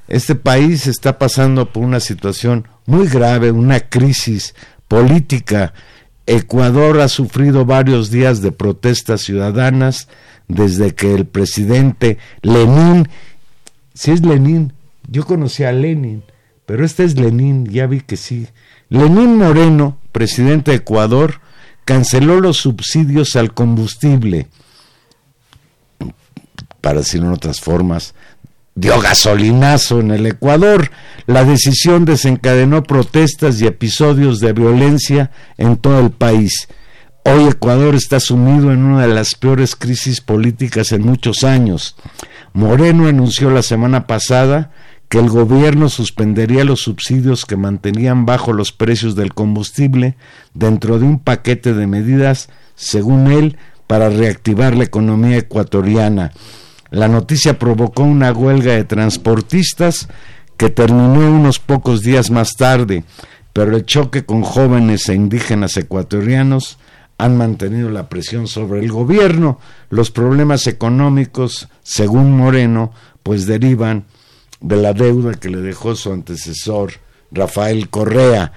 Este 0.08 0.34
país 0.34 0.86
está 0.86 1.18
pasando 1.18 1.72
por 1.72 1.82
una 1.82 2.00
situación 2.00 2.68
muy 2.86 3.08
grave, 3.08 3.50
una 3.50 3.80
crisis 3.80 4.54
política 4.88 5.72
Ecuador 6.26 7.00
ha 7.00 7.08
sufrido 7.08 7.64
varios 7.64 8.10
días 8.10 8.42
de 8.42 8.50
protestas 8.50 9.22
ciudadanas 9.22 10.08
desde 10.48 10.94
que 10.94 11.14
el 11.14 11.24
presidente 11.24 12.18
Lenín, 12.42 13.08
si 13.94 14.10
es 14.10 14.24
Lenín, 14.24 14.72
yo 15.08 15.24
conocí 15.24 15.62
a 15.62 15.70
Lenin, 15.70 16.24
pero 16.66 16.84
este 16.84 17.04
es 17.04 17.16
Lenín, 17.16 17.66
ya 17.66 17.86
vi 17.86 18.00
que 18.00 18.16
sí. 18.16 18.48
Lenín 18.88 19.36
Moreno, 19.36 19.98
presidente 20.10 20.72
de 20.72 20.78
Ecuador, 20.78 21.40
canceló 21.84 22.40
los 22.40 22.56
subsidios 22.56 23.36
al 23.36 23.54
combustible, 23.54 24.48
para 26.80 26.98
decirlo 26.98 27.28
en 27.28 27.34
otras 27.34 27.60
formas, 27.60 28.14
dio 28.76 29.00
gasolinazo 29.00 29.98
en 29.98 30.12
el 30.12 30.26
Ecuador. 30.26 30.90
La 31.26 31.44
decisión 31.44 32.04
desencadenó 32.04 32.84
protestas 32.84 33.60
y 33.60 33.66
episodios 33.66 34.38
de 34.38 34.52
violencia 34.52 35.32
en 35.56 35.76
todo 35.76 35.98
el 35.98 36.10
país. 36.12 36.68
Hoy 37.24 37.48
Ecuador 37.48 37.96
está 37.96 38.20
sumido 38.20 38.72
en 38.72 38.84
una 38.84 39.06
de 39.06 39.12
las 39.12 39.34
peores 39.34 39.74
crisis 39.74 40.20
políticas 40.20 40.92
en 40.92 41.02
muchos 41.02 41.42
años. 41.42 41.96
Moreno 42.52 43.08
anunció 43.08 43.50
la 43.50 43.62
semana 43.62 44.06
pasada 44.06 44.70
que 45.08 45.18
el 45.18 45.28
gobierno 45.28 45.88
suspendería 45.88 46.64
los 46.64 46.82
subsidios 46.82 47.46
que 47.46 47.56
mantenían 47.56 48.26
bajo 48.26 48.52
los 48.52 48.72
precios 48.72 49.16
del 49.16 49.34
combustible 49.34 50.16
dentro 50.54 50.98
de 50.98 51.06
un 51.06 51.18
paquete 51.18 51.74
de 51.74 51.86
medidas, 51.86 52.48
según 52.74 53.32
él, 53.32 53.56
para 53.86 54.08
reactivar 54.08 54.76
la 54.76 54.84
economía 54.84 55.38
ecuatoriana. 55.38 56.32
La 56.90 57.08
noticia 57.08 57.58
provocó 57.58 58.02
una 58.02 58.32
huelga 58.32 58.72
de 58.72 58.84
transportistas 58.84 60.08
que 60.56 60.70
terminó 60.70 61.30
unos 61.30 61.58
pocos 61.58 62.02
días 62.02 62.30
más 62.30 62.52
tarde, 62.56 63.04
pero 63.52 63.76
el 63.76 63.84
choque 63.84 64.24
con 64.24 64.42
jóvenes 64.42 65.08
e 65.08 65.14
indígenas 65.14 65.76
ecuatorianos 65.76 66.78
han 67.18 67.36
mantenido 67.36 67.90
la 67.90 68.08
presión 68.08 68.46
sobre 68.46 68.80
el 68.80 68.92
gobierno. 68.92 69.58
Los 69.90 70.10
problemas 70.10 70.66
económicos, 70.66 71.68
según 71.82 72.36
Moreno, 72.36 72.92
pues 73.22 73.46
derivan 73.46 74.04
de 74.60 74.76
la 74.76 74.92
deuda 74.92 75.34
que 75.34 75.50
le 75.50 75.58
dejó 75.58 75.96
su 75.96 76.12
antecesor 76.12 76.92
Rafael 77.30 77.88
Correa 77.88 78.52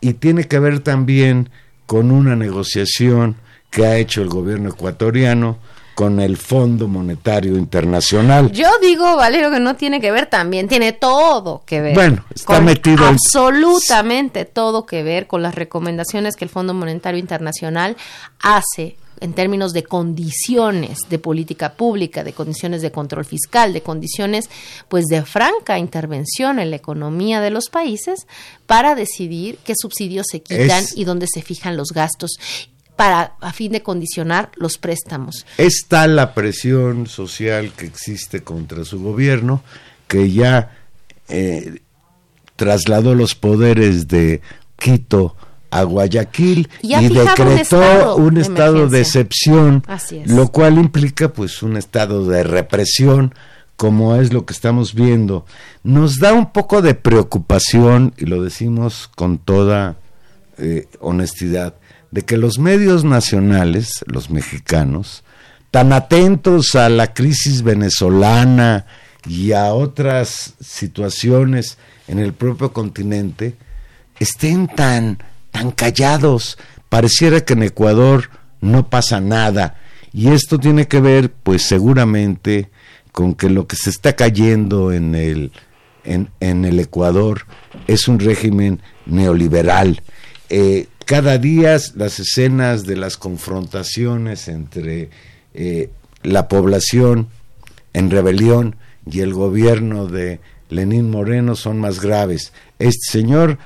y 0.00 0.14
tiene 0.14 0.44
que 0.44 0.58
ver 0.58 0.80
también 0.80 1.50
con 1.86 2.10
una 2.10 2.36
negociación 2.36 3.36
que 3.70 3.86
ha 3.86 3.96
hecho 3.96 4.22
el 4.22 4.28
gobierno 4.28 4.70
ecuatoriano 4.70 5.58
con 6.00 6.18
el 6.18 6.38
Fondo 6.38 6.88
Monetario 6.88 7.58
Internacional. 7.58 8.50
Yo 8.52 8.70
digo, 8.80 9.16
Valero, 9.16 9.50
que 9.50 9.60
no 9.60 9.76
tiene 9.76 10.00
que 10.00 10.10
ver 10.10 10.24
también, 10.30 10.66
tiene 10.66 10.94
todo 10.94 11.62
que 11.66 11.82
ver. 11.82 11.94
Bueno, 11.94 12.24
está 12.34 12.54
con 12.56 12.64
metido 12.64 13.06
en- 13.06 13.12
absolutamente 13.16 14.46
todo 14.46 14.86
que 14.86 15.02
ver 15.02 15.26
con 15.26 15.42
las 15.42 15.54
recomendaciones 15.54 16.36
que 16.36 16.46
el 16.46 16.50
Fondo 16.50 16.72
Monetario 16.72 17.20
Internacional 17.20 17.98
hace 18.42 18.96
en 19.20 19.34
términos 19.34 19.74
de 19.74 19.82
condiciones 19.82 21.00
de 21.10 21.18
política 21.18 21.74
pública, 21.74 22.24
de 22.24 22.32
condiciones 22.32 22.80
de 22.80 22.90
control 22.90 23.26
fiscal, 23.26 23.74
de 23.74 23.82
condiciones 23.82 24.48
pues 24.88 25.04
de 25.04 25.20
franca 25.22 25.78
intervención 25.78 26.58
en 26.58 26.70
la 26.70 26.76
economía 26.76 27.42
de 27.42 27.50
los 27.50 27.68
países 27.68 28.26
para 28.66 28.94
decidir 28.94 29.58
qué 29.62 29.74
subsidios 29.76 30.24
se 30.30 30.40
quitan 30.40 30.84
Es- 30.84 30.96
y 30.96 31.04
dónde 31.04 31.26
se 31.30 31.42
fijan 31.42 31.76
los 31.76 31.88
gastos 31.92 32.38
para 33.00 33.32
a 33.40 33.54
fin 33.54 33.72
de 33.72 33.82
condicionar 33.82 34.50
los 34.56 34.76
préstamos. 34.76 35.46
Es 35.56 35.86
tal 35.88 36.16
la 36.16 36.34
presión 36.34 37.06
social 37.06 37.72
que 37.74 37.86
existe 37.86 38.42
contra 38.42 38.84
su 38.84 39.02
gobierno 39.02 39.62
que 40.06 40.30
ya 40.30 40.76
eh, 41.26 41.80
trasladó 42.56 43.14
los 43.14 43.34
poderes 43.34 44.06
de 44.06 44.42
Quito 44.76 45.34
a 45.70 45.82
Guayaquil 45.84 46.68
Y 46.82 46.94
un 46.94 47.14
decretó 47.14 47.54
estado 47.54 48.16
un 48.16 48.36
estado 48.36 48.86
de 48.86 49.00
excepción, 49.00 49.82
lo 50.26 50.48
cual 50.48 50.76
implica 50.76 51.32
pues 51.32 51.62
un 51.62 51.78
estado 51.78 52.26
de 52.26 52.42
represión 52.42 53.34
como 53.76 54.16
es 54.16 54.30
lo 54.30 54.44
que 54.44 54.52
estamos 54.52 54.92
viendo. 54.92 55.46
Nos 55.84 56.18
da 56.18 56.34
un 56.34 56.52
poco 56.52 56.82
de 56.82 56.92
preocupación, 56.92 58.12
y 58.18 58.26
lo 58.26 58.42
decimos 58.42 59.08
con 59.16 59.38
toda 59.38 59.96
eh, 60.58 60.86
honestidad, 61.00 61.79
de 62.10 62.22
que 62.22 62.36
los 62.36 62.58
medios 62.58 63.04
nacionales, 63.04 64.04
los 64.06 64.30
mexicanos, 64.30 65.22
tan 65.70 65.92
atentos 65.92 66.74
a 66.74 66.88
la 66.88 67.14
crisis 67.14 67.62
venezolana 67.62 68.86
y 69.28 69.52
a 69.52 69.72
otras 69.72 70.54
situaciones 70.60 71.78
en 72.08 72.18
el 72.18 72.32
propio 72.32 72.72
continente, 72.72 73.54
estén 74.18 74.66
tan, 74.66 75.18
tan 75.50 75.70
callados. 75.70 76.58
Pareciera 76.88 77.44
que 77.44 77.52
en 77.52 77.62
Ecuador 77.62 78.30
no 78.60 78.90
pasa 78.90 79.20
nada. 79.20 79.76
Y 80.12 80.28
esto 80.30 80.58
tiene 80.58 80.88
que 80.88 81.00
ver, 81.00 81.32
pues 81.32 81.62
seguramente, 81.62 82.70
con 83.12 83.34
que 83.34 83.48
lo 83.48 83.68
que 83.68 83.76
se 83.76 83.90
está 83.90 84.14
cayendo 84.16 84.92
en 84.92 85.14
el, 85.14 85.52
en, 86.04 86.30
en 86.40 86.64
el 86.64 86.80
Ecuador 86.80 87.46
es 87.86 88.08
un 88.08 88.18
régimen 88.18 88.82
neoliberal. 89.06 90.02
Eh, 90.48 90.88
cada 91.10 91.38
día 91.38 91.76
las 91.96 92.20
escenas 92.20 92.84
de 92.84 92.94
las 92.94 93.16
confrontaciones 93.16 94.46
entre 94.46 95.10
eh, 95.54 95.90
la 96.22 96.46
población 96.46 97.26
en 97.92 98.12
rebelión 98.12 98.76
y 99.10 99.18
el 99.18 99.34
gobierno 99.34 100.06
de 100.06 100.38
Lenín 100.68 101.10
Moreno 101.10 101.56
son 101.56 101.80
más 101.80 102.00
graves. 102.00 102.52
Este 102.78 103.10
señor 103.10 103.58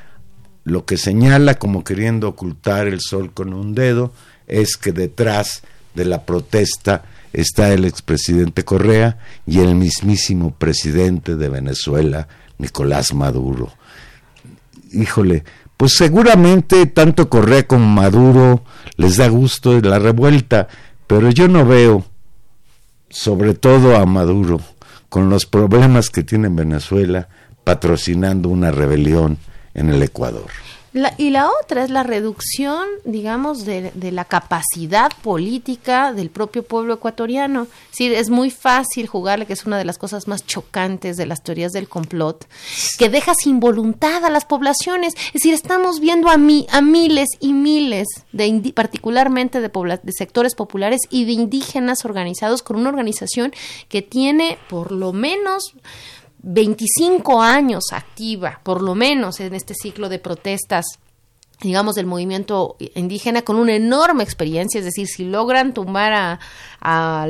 lo 0.65 0.87
que 0.87 0.97
señala 0.97 1.59
como 1.59 1.85
queriendo 1.85 2.29
ocultar 2.29 2.87
el 2.87 3.03
sol 3.03 3.35
con 3.35 3.53
un 3.53 3.75
dedo 3.75 4.15
es 4.47 4.79
que 4.79 4.93
detrás 4.93 5.65
de 5.95 6.07
la 6.07 6.25
protesta 6.25 7.05
está 7.35 7.75
el 7.75 7.85
expresidente 7.85 8.65
Correa 8.65 9.19
y 9.47 9.59
el 9.59 9.75
mismísimo 9.75 10.55
presidente 10.55 11.37
de 11.37 11.51
Venezuela, 11.51 12.27
Nicolás 12.57 13.13
Maduro. 13.13 13.71
Híjole, 14.93 15.45
pues 15.77 15.95
seguramente 15.97 16.87
tanto 16.87 17.29
Correa 17.29 17.67
como 17.67 17.87
Maduro 17.87 18.65
les 18.97 19.17
da 19.17 19.29
gusto 19.29 19.81
la 19.81 19.99
revuelta, 19.99 20.69
pero 21.07 21.31
yo 21.31 21.49
no 21.49 21.65
veo, 21.67 22.05
sobre 23.09 23.55
todo 23.55 23.97
a 23.97 24.07
Maduro, 24.07 24.61
con 25.09 25.31
los 25.31 25.47
problemas 25.47 26.11
que 26.11 26.23
tiene 26.23 26.49
en 26.49 26.57
Venezuela, 26.57 27.29
patrocinando 27.65 28.49
una 28.49 28.71
rebelión 28.71 29.39
en 29.75 29.91
el 29.91 30.03
Ecuador. 30.03 30.51
La- 30.95 31.13
y 31.19 31.31
la 31.31 31.51
otra 31.51 31.83
es 31.83 31.91
la 31.91 32.05
reducción, 32.05 32.87
digamos, 33.05 33.65
de, 33.65 33.91
de 33.95 34.13
la 34.13 34.25
capacidad 34.25 35.11
política 35.23 36.13
del 36.13 36.31
propio 36.31 36.63
pueblo 36.63 36.95
ecuatoriano. 36.95 37.67
Decir, 37.91 38.13
es 38.13 38.31
muy 38.31 38.53
fácil 38.53 39.09
jugarle, 39.09 39.45
que 39.45 39.55
es 39.55 39.67
una 39.67 39.77
de 39.77 39.85
las 39.85 39.99
cosas 39.99 40.29
más 40.29 40.47
chocantes 40.47 41.17
de 41.17 41.27
las 41.27 41.43
teorías 41.43 41.73
del 41.73 41.89
complot, 41.89 42.47
que 42.97 43.09
deja 43.09 43.35
sin 43.35 43.59
voluntad 43.59 44.25
a 44.25 44.31
las 44.31 44.45
poblaciones. 44.45 45.15
Es 45.27 45.33
decir, 45.35 45.53
estamos 45.53 45.99
viendo 45.99 46.29
a, 46.29 46.37
mi, 46.37 46.69
a 46.71 46.81
miles 46.81 47.29
y 47.41 47.55
miles, 47.55 48.07
de 48.31 48.73
particularmente 48.73 49.61
de, 49.61 49.69
de 49.69 50.13
sectores 50.13 50.55
populares 50.55 51.01
y 51.11 51.25
de 51.25 51.33
indígenas 51.33 52.05
organizados 52.05 52.63
con 52.63 52.77
una 52.77 52.91
organización 52.91 53.53
que 53.89 54.01
tiene 54.01 54.59
por 54.69 54.93
lo 54.93 55.13
menos 55.13 55.73
25 56.47 57.41
años 57.41 57.85
activa, 57.93 58.61
por 58.63 58.83
lo 58.83 58.95
menos 58.95 59.41
en 59.41 59.55
este 59.55 59.75
ciclo 59.75 60.09
de 60.09 60.19
protestas 60.19 60.85
digamos, 61.63 61.95
del 61.95 62.07
movimiento 62.07 62.77
indígena 62.95 63.43
con 63.43 63.57
una 63.57 63.75
enorme 63.75 64.25
experiencia, 64.25 64.79
es 64.79 64.85
decir, 64.85 65.07
si 65.07 65.25
logran 65.25 65.73
tumbar 65.73 66.13
a, 66.13 66.41
a, 66.85 67.23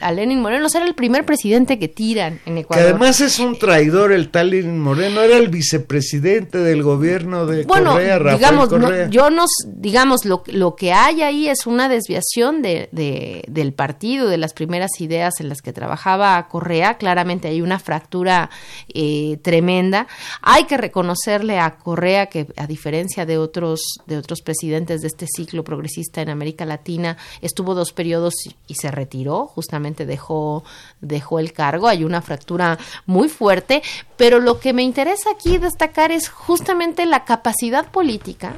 a- 0.00 0.12
Lenin 0.12 0.40
Moreno, 0.40 0.68
será 0.68 0.84
el 0.86 0.94
primer 0.94 1.24
presidente 1.24 1.78
que 1.78 1.86
tiran 1.88 2.40
en 2.44 2.54
Que 2.56 2.60
Ecuador. 2.60 2.84
además 2.90 3.20
es 3.20 3.38
un 3.38 3.58
traidor 3.58 4.12
el 4.12 4.30
tal 4.30 4.50
Lenin 4.50 4.80
Moreno, 4.80 5.20
era 5.22 5.36
el 5.38 5.48
vicepresidente 5.48 6.58
del 6.58 6.82
gobierno 6.82 7.46
de 7.46 7.64
bueno, 7.64 7.92
Correa, 7.92 8.18
Rafael 8.18 8.36
digamos, 8.38 8.72
no- 8.72 9.08
yo 9.10 9.30
nos, 9.30 9.50
digamos, 9.66 10.24
lo, 10.24 10.42
lo 10.46 10.74
que 10.76 10.92
hay 10.92 11.22
ahí 11.22 11.48
es 11.48 11.66
una 11.66 11.88
desviación 11.88 12.60
de, 12.60 12.88
de- 12.92 13.44
del 13.48 13.72
partido, 13.72 14.28
de 14.28 14.36
las 14.38 14.52
primeras 14.52 14.90
ideas 15.00 15.34
en 15.40 15.48
las 15.48 15.62
que 15.62 15.72
trabajaba 15.72 16.46
Correa. 16.48 16.98
Claramente 16.98 17.48
hay 17.48 17.62
una 17.62 17.78
fractura 17.78 18.50
eh, 18.92 19.38
tremenda. 19.42 20.06
Hay 20.42 20.64
que 20.64 20.76
reconocerle 20.76 21.58
a 21.58 21.76
Correa 21.76 22.26
que, 22.26 22.46
a 22.56 22.66
diferencia 22.66 23.24
de 23.26 23.38
otros, 23.38 23.80
de 24.06 24.16
otros 24.18 24.42
presidentes 24.42 25.02
de 25.02 25.06
este 25.08 25.26
ciclo 25.28 25.62
progresista 25.62 26.20
en 26.20 26.30
América 26.30 26.64
Latina, 26.64 27.16
estuvo 27.42 27.74
dos 27.74 27.92
periodos 27.92 28.34
y, 28.46 28.56
y 28.66 28.74
se 28.74 28.87
retiró, 28.90 29.46
justamente 29.46 30.06
dejó, 30.06 30.64
dejó 31.00 31.38
el 31.38 31.52
cargo. 31.52 31.88
Hay 31.88 32.04
una 32.04 32.22
fractura 32.22 32.78
muy 33.06 33.28
fuerte, 33.28 33.82
pero 34.16 34.38
lo 34.40 34.60
que 34.60 34.72
me 34.72 34.82
interesa 34.82 35.30
aquí 35.30 35.58
destacar 35.58 36.12
es 36.12 36.28
justamente 36.28 37.06
la 37.06 37.24
capacidad 37.24 37.90
política 37.90 38.56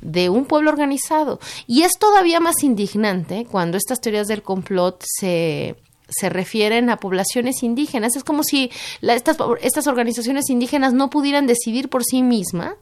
de 0.00 0.28
un 0.28 0.46
pueblo 0.46 0.70
organizado. 0.70 1.38
Y 1.66 1.82
es 1.82 1.92
todavía 1.98 2.40
más 2.40 2.62
indignante 2.62 3.46
cuando 3.50 3.76
estas 3.76 4.00
teorías 4.00 4.28
del 4.28 4.42
complot 4.42 5.02
se 5.06 5.76
se 6.14 6.28
refieren 6.28 6.90
a 6.90 6.98
poblaciones 6.98 7.62
indígenas. 7.62 8.16
Es 8.16 8.22
como 8.24 8.42
si 8.42 8.70
la- 9.00 9.14
estas, 9.14 9.38
estas 9.62 9.86
organizaciones 9.86 10.50
indígenas 10.50 10.92
no 10.92 11.08
pudieran 11.08 11.46
decidir 11.46 11.88
por 11.88 12.04
sí 12.04 12.22
mismas 12.22 12.74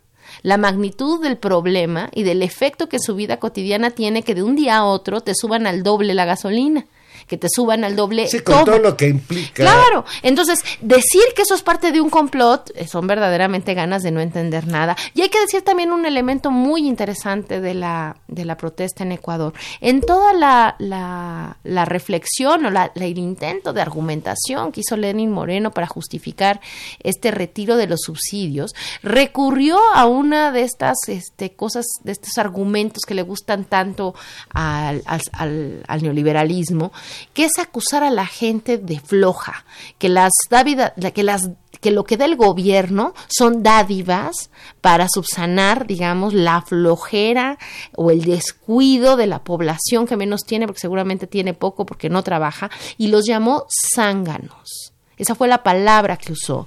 la 0.42 0.56
magnitud 0.56 1.22
del 1.22 1.36
problema 1.36 2.10
y 2.12 2.22
del 2.22 2.42
efecto 2.42 2.88
que 2.88 2.98
su 2.98 3.14
vida 3.14 3.38
cotidiana 3.38 3.90
tiene 3.90 4.22
que 4.22 4.34
de 4.34 4.42
un 4.42 4.56
día 4.56 4.76
a 4.76 4.84
otro 4.84 5.20
te 5.20 5.34
suban 5.34 5.66
al 5.66 5.82
doble 5.82 6.14
la 6.14 6.24
gasolina 6.24 6.86
que 7.30 7.38
te 7.38 7.46
suban 7.48 7.84
al 7.84 7.94
doble 7.94 8.26
Sí, 8.26 8.40
con 8.40 8.64
todo 8.64 8.78
lo 8.80 8.96
que 8.96 9.06
implica. 9.08 9.62
Claro, 9.62 10.04
entonces 10.22 10.64
decir 10.80 11.22
que 11.36 11.42
eso 11.42 11.54
es 11.54 11.62
parte 11.62 11.92
de 11.92 12.00
un 12.00 12.10
complot 12.10 12.72
eh, 12.74 12.88
son 12.88 13.06
verdaderamente 13.06 13.72
ganas 13.74 14.02
de 14.02 14.10
no 14.10 14.20
entender 14.20 14.66
nada. 14.66 14.96
Y 15.14 15.22
hay 15.22 15.28
que 15.28 15.40
decir 15.40 15.62
también 15.62 15.92
un 15.92 16.04
elemento 16.06 16.50
muy 16.50 16.88
interesante 16.88 17.60
de 17.60 17.74
la, 17.74 18.16
de 18.26 18.44
la 18.44 18.56
protesta 18.56 19.04
en 19.04 19.12
Ecuador. 19.12 19.52
En 19.80 20.00
toda 20.00 20.32
la, 20.32 20.74
la, 20.80 21.56
la 21.62 21.84
reflexión 21.84 22.66
o 22.66 22.70
la, 22.70 22.90
la- 22.96 23.04
el 23.04 23.16
intento 23.18 23.72
de 23.72 23.80
argumentación 23.80 24.72
que 24.72 24.80
hizo 24.80 24.96
Lenin 24.96 25.30
Moreno 25.30 25.70
para 25.70 25.86
justificar 25.86 26.60
este 27.04 27.30
retiro 27.30 27.76
de 27.76 27.86
los 27.86 28.00
subsidios, 28.02 28.72
recurrió 29.02 29.78
a 29.94 30.06
una 30.06 30.50
de 30.50 30.62
estas 30.62 30.96
este, 31.06 31.52
cosas, 31.54 31.86
de 32.02 32.10
estos 32.12 32.38
argumentos 32.38 33.04
que 33.06 33.14
le 33.14 33.22
gustan 33.22 33.64
tanto 33.64 34.14
al, 34.52 35.02
al- 35.06 35.20
al- 35.32 35.82
al 35.86 36.02
neoliberalismo, 36.02 36.90
que 37.32 37.44
es 37.44 37.58
acusar 37.58 38.02
a 38.02 38.10
la 38.10 38.26
gente 38.26 38.78
de 38.78 39.00
floja, 39.00 39.64
que 39.98 40.08
las 40.08 40.32
dávida- 40.50 40.94
que 41.14 41.22
las 41.22 41.50
que 41.80 41.90
lo 41.90 42.04
que 42.04 42.18
da 42.18 42.26
el 42.26 42.36
gobierno 42.36 43.14
son 43.28 43.62
dádivas 43.62 44.50
para 44.82 45.08
subsanar, 45.08 45.86
digamos, 45.86 46.34
la 46.34 46.60
flojera 46.60 47.56
o 47.96 48.10
el 48.10 48.24
descuido 48.24 49.16
de 49.16 49.26
la 49.26 49.42
población 49.44 50.06
que 50.06 50.18
menos 50.18 50.42
tiene, 50.44 50.66
porque 50.66 50.80
seguramente 50.80 51.26
tiene 51.26 51.54
poco 51.54 51.86
porque 51.86 52.10
no 52.10 52.22
trabaja, 52.22 52.70
y 52.98 53.08
los 53.08 53.24
llamó 53.24 53.64
zánganos. 53.94 54.92
Esa 55.16 55.34
fue 55.34 55.48
la 55.48 55.62
palabra 55.62 56.18
que 56.18 56.32
usó. 56.32 56.66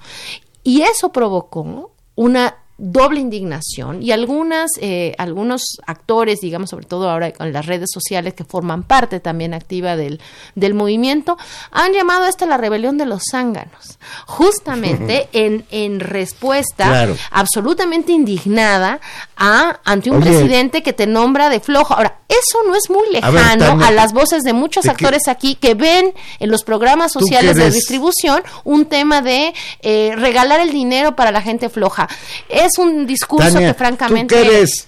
Y 0.64 0.82
eso 0.82 1.12
provocó 1.12 1.92
una 2.16 2.63
doble 2.78 3.20
indignación 3.20 4.02
y 4.02 4.12
algunas 4.12 4.72
eh, 4.82 5.14
algunos 5.20 5.78
actores 5.86 6.40
digamos 6.42 6.72
sobre 6.72 6.86
todo 6.88 7.08
ahora 7.10 7.32
con 7.32 7.54
las 7.54 7.68
redes 7.68 7.90
sociales 7.94 8.34
que 8.34 8.44
forman 8.44 8.82
parte 8.84 9.20
también 9.20 9.54
activa 9.54 9.96
del, 9.96 10.20
del 10.56 10.74
movimiento 10.74 11.38
han 11.72 11.94
llamado 11.94 12.24
a 12.24 12.30
esta 12.30 12.46
la 12.48 12.58
rebelión 12.58 12.98
de 12.98 13.06
los 13.06 13.22
zánganos 13.32 14.00
justamente 14.26 15.30
en, 15.34 15.66
en 15.72 16.00
respuesta 16.00 16.88
Claro. 16.88 17.16
absolutamente 17.32 18.12
indignada 18.12 19.00
a 19.38 19.80
ante 19.86 20.10
un 20.10 20.18
Oye. 20.18 20.32
presidente 20.32 20.82
que 20.84 20.94
te 20.94 21.06
nombra 21.08 21.50
de 21.50 21.60
flojo 21.60 21.94
ahora 21.94 22.20
eso 22.28 22.60
no 22.68 22.76
es 22.76 22.90
muy 22.90 23.04
A 23.22 23.30
ver, 23.30 23.42
lejano 23.44 23.86
a, 23.86 23.92
las 23.92 24.12
voces 24.14 24.42
de 24.44 24.54
muchos 24.54 24.84
¿de 24.86 24.90
qué- 24.90 25.06
actores 25.06 25.28
aquí 25.28 25.54
que 25.56 25.76
ven 25.76 26.14
en 26.40 26.50
los 26.50 26.64
programas 26.64 27.12
sociales 27.12 27.56
de 27.58 27.70
distribución 27.70 28.42
un 28.64 28.86
tema 28.88 29.22
de 29.22 29.54
eh, 29.82 30.14
regalar 30.16 30.60
el 30.60 30.72
dinero 30.72 31.16
para 31.16 31.32
la 31.32 31.42
gente 31.42 31.70
floja. 31.70 32.08
Es 32.66 32.78
un 32.78 33.06
discurso 33.06 33.52
Tania, 33.52 33.70
que 33.70 33.74
francamente 33.78 34.36
tú 34.36 34.42
que 34.42 34.48
eres 34.58 34.88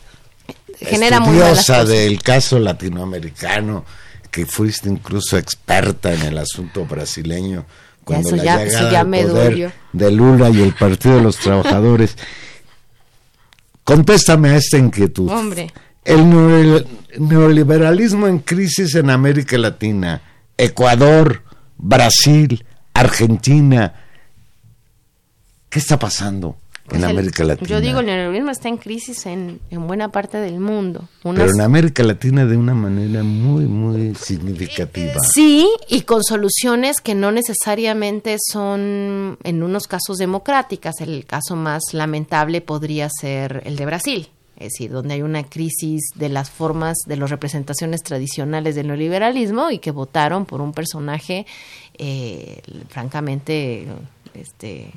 genera 0.80 1.20
muy 1.20 1.38
del 1.86 2.22
caso 2.22 2.60
latinoamericano, 2.60 3.86
que 4.32 4.46
fuiste 4.46 4.90
incluso 4.90 5.38
experta 5.38 6.14
en 6.14 6.22
el 6.24 6.38
asunto 6.38 6.86
brasileño, 6.86 7.66
cuando 8.04 8.30
eso 8.30 8.36
la 8.38 8.44
ya- 8.44 8.64
llegada 8.66 8.92
ya 8.92 9.00
al 9.02 9.08
me 9.08 9.24
poder 9.24 9.52
dolió. 9.52 9.72
de 9.94 10.12
Lula 10.12 10.50
y 10.50 10.62
el 10.62 10.74
Partido 10.74 11.16
de 11.16 11.22
los 11.22 11.38
Trabajadores. 11.38 12.16
Contéstame 13.84 14.50
a 14.50 14.58
esta 14.58 14.78
inquietud. 14.78 15.30
Hombre. 15.30 15.72
El 16.04 16.86
neoliberalismo 17.18 18.28
en 18.28 18.40
crisis 18.40 18.96
en 18.96 19.10
América 19.10 19.58
Latina, 19.58 20.22
Ecuador, 20.58 21.44
Brasil, 21.78 22.64
Argentina. 22.94 23.94
¿Qué 25.70 25.80
está 25.80 25.98
pasando 26.00 26.58
en 26.92 27.04
América 27.04 27.44
Latina? 27.44 27.68
Yo 27.70 27.82
digo, 27.82 28.00
el 28.00 28.06
neoliberalismo 28.06 28.52
está 28.52 28.70
en 28.70 28.78
crisis 28.78 29.26
en, 29.26 29.60
en 29.70 29.88
buena 29.88 30.10
parte 30.10 30.38
del 30.38 30.60
mundo. 30.60 31.08
Unas- 31.24 31.44
Pero 31.44 31.56
en 31.56 31.62
América 31.62 32.04
Latina 32.04 32.46
de 32.46 32.56
una 32.58 32.74
manera 32.74 33.24
muy, 33.24 33.66
muy 33.66 34.14
significativa. 34.16 35.14
Sí, 35.34 35.68
y 35.90 36.02
con 36.02 36.24
soluciones 36.24 37.02
que 37.02 37.16
no 37.16 37.32
necesariamente 37.32 38.38
son, 38.52 39.38
en 39.44 39.64
unos 39.64 39.88
casos, 39.88 40.18
democráticas. 40.18 41.02
El 41.02 41.26
caso 41.26 41.56
más 41.56 41.82
lamentable 41.94 42.62
podría 42.62 43.10
ser 43.10 43.64
el 43.66 43.76
de 43.76 43.86
Brasil. 43.86 44.28
Es 44.58 44.72
decir, 44.72 44.90
donde 44.92 45.16
hay 45.16 45.22
una 45.22 45.44
crisis 45.44 46.02
de 46.16 46.30
las 46.30 46.50
formas, 46.50 46.96
de 47.08 47.18
las 47.18 47.30
representaciones 47.30 48.02
tradicionales 48.04 48.76
del 48.76 48.88
neoliberalismo 48.88 49.70
y 49.70 49.80
que 49.80 49.92
votaron 49.92 50.46
por 50.46 50.62
un 50.62 50.72
personaje, 50.72 51.46
eh, 51.98 52.62
francamente, 52.88 53.86
este, 54.34 54.92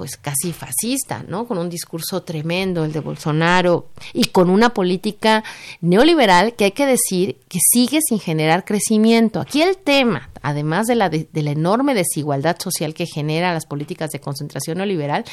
pues 0.00 0.16
casi 0.16 0.54
fascista, 0.54 1.22
¿no? 1.28 1.46
Con 1.46 1.58
un 1.58 1.68
discurso 1.68 2.22
tremendo, 2.22 2.86
el 2.86 2.92
de 2.92 3.00
Bolsonaro, 3.00 3.90
y 4.14 4.28
con 4.28 4.48
una 4.48 4.70
política 4.70 5.44
neoliberal 5.82 6.54
que 6.54 6.64
hay 6.64 6.70
que 6.70 6.86
decir 6.86 7.36
que 7.50 7.58
sigue 7.62 7.98
sin 8.00 8.18
generar 8.18 8.64
crecimiento. 8.64 9.40
Aquí 9.40 9.60
el 9.60 9.76
tema, 9.76 10.30
además 10.40 10.86
de 10.86 10.94
la, 10.94 11.10
de, 11.10 11.28
la 11.34 11.50
enorme 11.50 11.92
desigualdad 11.92 12.56
social 12.58 12.94
que 12.94 13.04
genera 13.04 13.52
las 13.52 13.66
políticas 13.66 14.08
de 14.08 14.20
concentración 14.20 14.78
neoliberal, 14.78 15.26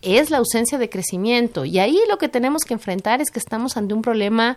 es 0.00 0.30
la 0.30 0.38
ausencia 0.38 0.78
de 0.78 0.88
crecimiento. 0.88 1.66
Y 1.66 1.78
ahí 1.78 1.98
lo 2.08 2.16
que 2.16 2.30
tenemos 2.30 2.62
que 2.62 2.72
enfrentar 2.72 3.20
es 3.20 3.30
que 3.30 3.40
estamos 3.40 3.76
ante 3.76 3.92
un 3.92 4.00
problema 4.00 4.56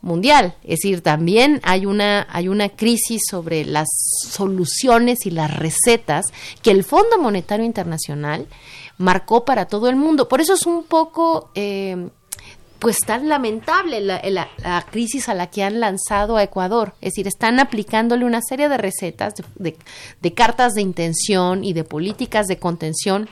mundial, 0.00 0.54
es 0.62 0.80
decir, 0.80 1.00
también 1.00 1.60
hay 1.62 1.86
una 1.86 2.26
hay 2.30 2.48
una 2.48 2.68
crisis 2.68 3.22
sobre 3.28 3.64
las 3.64 3.88
soluciones 4.28 5.24
y 5.24 5.30
las 5.30 5.56
recetas 5.56 6.26
que 6.62 6.70
el 6.70 6.84
Fondo 6.84 7.18
Monetario 7.18 7.64
Internacional 7.64 8.46
marcó 8.98 9.44
para 9.44 9.66
todo 9.66 9.88
el 9.88 9.96
mundo. 9.96 10.28
Por 10.28 10.40
eso 10.40 10.54
es 10.54 10.66
un 10.66 10.84
poco 10.84 11.50
eh, 11.54 12.08
pues 12.78 12.98
tan 12.98 13.28
lamentable 13.28 14.00
la, 14.00 14.20
la- 14.24 14.48
la 14.58 14.84
crisis 14.90 15.28
a 15.28 15.34
la 15.34 15.48
que 15.48 15.62
han 15.62 15.80
lanzado 15.80 16.36
a 16.36 16.42
Ecuador. 16.42 16.94
Es 17.00 17.12
decir, 17.12 17.26
están 17.26 17.58
aplicándole 17.60 18.24
una 18.24 18.40
serie 18.42 18.68
de 18.68 18.76
recetas, 18.76 19.34
de, 19.56 19.76
de- 20.20 20.34
cartas 20.34 20.74
de 20.74 20.82
intención 20.82 21.64
y 21.64 21.72
de 21.72 21.84
políticas 21.84 22.46
de 22.46 22.58
contención 22.58 23.28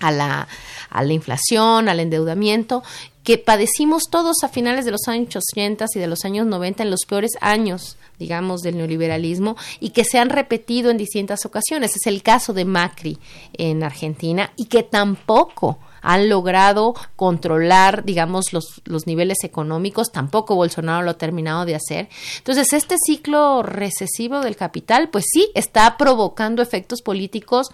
a 0.00 0.10
la, 0.10 0.48
a 0.90 1.02
la 1.04 1.12
inflación, 1.12 1.88
al 1.88 2.00
endeudamiento, 2.00 2.82
que 3.24 3.38
padecimos 3.38 4.04
todos 4.10 4.42
a 4.42 4.48
finales 4.48 4.84
de 4.84 4.90
los 4.90 5.06
años 5.06 5.36
80 5.36 5.86
y 5.94 5.98
de 6.00 6.06
los 6.08 6.24
años 6.24 6.44
90, 6.46 6.82
en 6.82 6.90
los 6.90 7.04
peores 7.08 7.30
años, 7.40 7.96
digamos, 8.22 8.60
del 8.60 8.76
neoliberalismo, 8.76 9.56
y 9.80 9.90
que 9.90 10.04
se 10.04 10.20
han 10.20 10.30
repetido 10.30 10.90
en 10.90 10.96
distintas 10.96 11.44
ocasiones. 11.44 11.96
Es 11.96 12.06
el 12.06 12.22
caso 12.22 12.52
de 12.52 12.64
Macri 12.64 13.18
en 13.54 13.82
Argentina, 13.82 14.52
y 14.56 14.66
que 14.66 14.84
tampoco 14.84 15.80
han 16.02 16.28
logrado 16.28 16.94
controlar, 17.16 18.04
digamos, 18.04 18.52
los, 18.52 18.80
los 18.84 19.06
niveles 19.08 19.38
económicos, 19.42 20.12
tampoco 20.12 20.54
Bolsonaro 20.54 21.02
lo 21.02 21.10
ha 21.10 21.18
terminado 21.18 21.64
de 21.64 21.74
hacer. 21.74 22.08
Entonces, 22.38 22.72
este 22.72 22.96
ciclo 23.04 23.62
recesivo 23.64 24.40
del 24.40 24.56
capital, 24.56 25.10
pues 25.10 25.24
sí, 25.32 25.50
está 25.54 25.96
provocando 25.96 26.62
efectos 26.62 27.02
políticos 27.02 27.70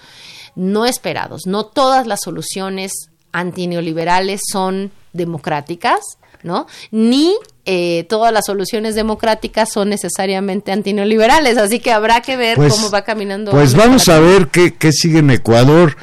no 0.55 0.86
esperados. 0.86 1.46
No 1.46 1.66
todas 1.66 2.07
las 2.07 2.20
soluciones 2.22 2.92
antineoliberales 3.32 4.40
son 4.51 4.90
democráticas, 5.12 6.01
¿no? 6.43 6.66
Ni 6.91 7.34
eh, 7.64 8.07
todas 8.09 8.32
las 8.32 8.47
soluciones 8.47 8.95
democráticas 8.95 9.70
son 9.72 9.89
necesariamente 9.91 10.72
antineoliberales, 10.72 11.59
así 11.59 11.80
que 11.80 11.93
habrá 11.93 12.20
que 12.22 12.36
ver 12.36 12.57
Pues- 12.57 12.72
cómo 12.74 12.91
va 12.91 13.03
caminando. 13.03 13.51
Pues 13.51 13.74
vamos 13.74 14.09
a 14.09 14.18
ver 14.20 14.49
qué, 14.49 14.74
qué 14.74 14.93
sigue 14.93 15.18
en 15.18 15.30
Ecuador. 15.30 15.97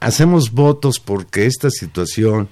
Hacemos 0.00 0.52
votos 0.52 1.00
porque 1.00 1.46
esta 1.46 1.70
situación 1.70 2.48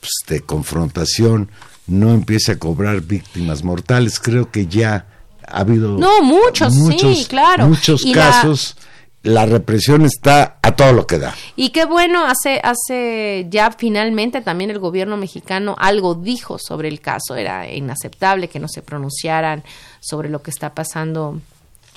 pues, 0.00 0.12
de 0.28 0.40
confrontación 0.40 1.50
no 1.86 2.14
empiece 2.14 2.52
a 2.52 2.58
cobrar 2.58 3.00
víctimas 3.02 3.64
mortales. 3.64 4.18
Creo 4.20 4.50
que 4.50 4.66
ya 4.66 5.06
ha 5.46 5.60
habido 5.60 5.98
No, 5.98 6.22
muchos, 6.22 6.72
sí, 6.74 7.26
claro. 7.28 7.66
muchos 7.66 8.04
Y 8.04 8.12
casos. 8.12 8.76
La... 8.78 8.89
represión 9.22 10.04
está 10.04 10.58
a 10.62 10.74
todo 10.76 10.92
lo 10.92 11.06
que 11.06 11.18
da. 11.18 11.34
Y 11.56 11.70
qué 11.70 11.84
bueno, 11.84 12.24
hace, 12.24 12.60
hace 12.62 13.46
ya 13.50 13.70
finalmente 13.72 14.40
también 14.40 14.70
el 14.70 14.78
gobierno 14.78 15.16
mexicano 15.16 15.76
algo 15.78 16.14
dijo 16.14 16.58
sobre 16.58 16.88
el 16.88 17.00
caso. 17.00 17.36
Era 17.36 17.70
inaceptable 17.70 18.48
que 18.48 18.60
no 18.60 18.68
se 18.68 18.82
pronunciaran 18.82 19.62
sobre 20.00 20.30
lo 20.30 20.42
que 20.42 20.50
está 20.50 20.74
pasando 20.74 21.40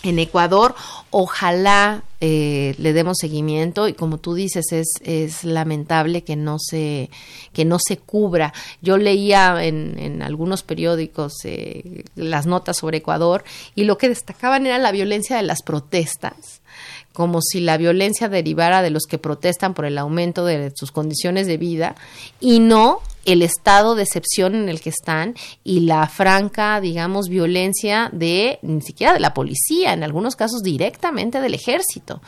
en 0.03 0.19
Ecuador. 0.19 0.75
Ojalá 1.11 2.03
eh, 2.19 2.75
le 2.77 2.91
demos 2.91 3.17
seguimiento 3.19 3.87
y 3.87 3.93
como 3.93 4.17
tú 4.17 4.33
dices 4.33 4.65
es, 4.71 4.87
es 5.01 5.45
lamentable 5.45 6.23
que 6.23 6.35
no 6.35 6.57
se 6.59 7.09
que 7.53 7.63
no 7.63 7.77
se 7.79 7.97
cubra. 7.97 8.53
Yo 8.81 8.97
leía 8.97 9.63
en, 9.63 9.97
en 9.97 10.21
algunos 10.21 10.63
periódicos 10.63 11.33
eh, 11.45 12.03
las 12.15 12.45
notas 12.45 12.77
sobre 12.77 12.97
Ecuador 12.97 13.45
y 13.75 13.85
lo 13.85 13.97
que 13.97 14.09
destacaban 14.09 14.65
era 14.65 14.77
la 14.77 14.91
violencia 14.91 15.37
de 15.37 15.43
las 15.43 15.63
protestas 15.63 16.61
como 17.13 17.41
si 17.41 17.61
la 17.61 17.77
violencia 17.77 18.27
derivara 18.27 18.81
de 18.81 18.89
los 18.89 19.03
que 19.03 19.17
protestan 19.17 19.73
por 19.73 19.85
el 19.85 19.97
aumento 19.97 20.45
de 20.45 20.71
sus 20.75 20.91
condiciones 20.91 21.47
de 21.47 21.57
vida 21.57 21.95
y 22.39 22.59
no 22.59 23.01
el 23.25 23.41
estado 23.41 23.95
de 23.95 24.03
excepción 24.03 24.55
en 24.55 24.69
el 24.69 24.81
que 24.81 24.89
están 24.89 25.35
y 25.63 25.81
la 25.81 26.07
franca, 26.07 26.79
digamos, 26.81 27.29
violencia 27.29 28.09
de 28.11 28.59
ni 28.61 28.81
siquiera 28.81 29.13
de 29.13 29.19
la 29.19 29.33
policía, 29.33 29.93
en 29.93 30.03
algunos 30.03 30.35
casos 30.35 30.61
directamente 30.61 31.39
del 31.41 31.53
ejército. 31.53 32.21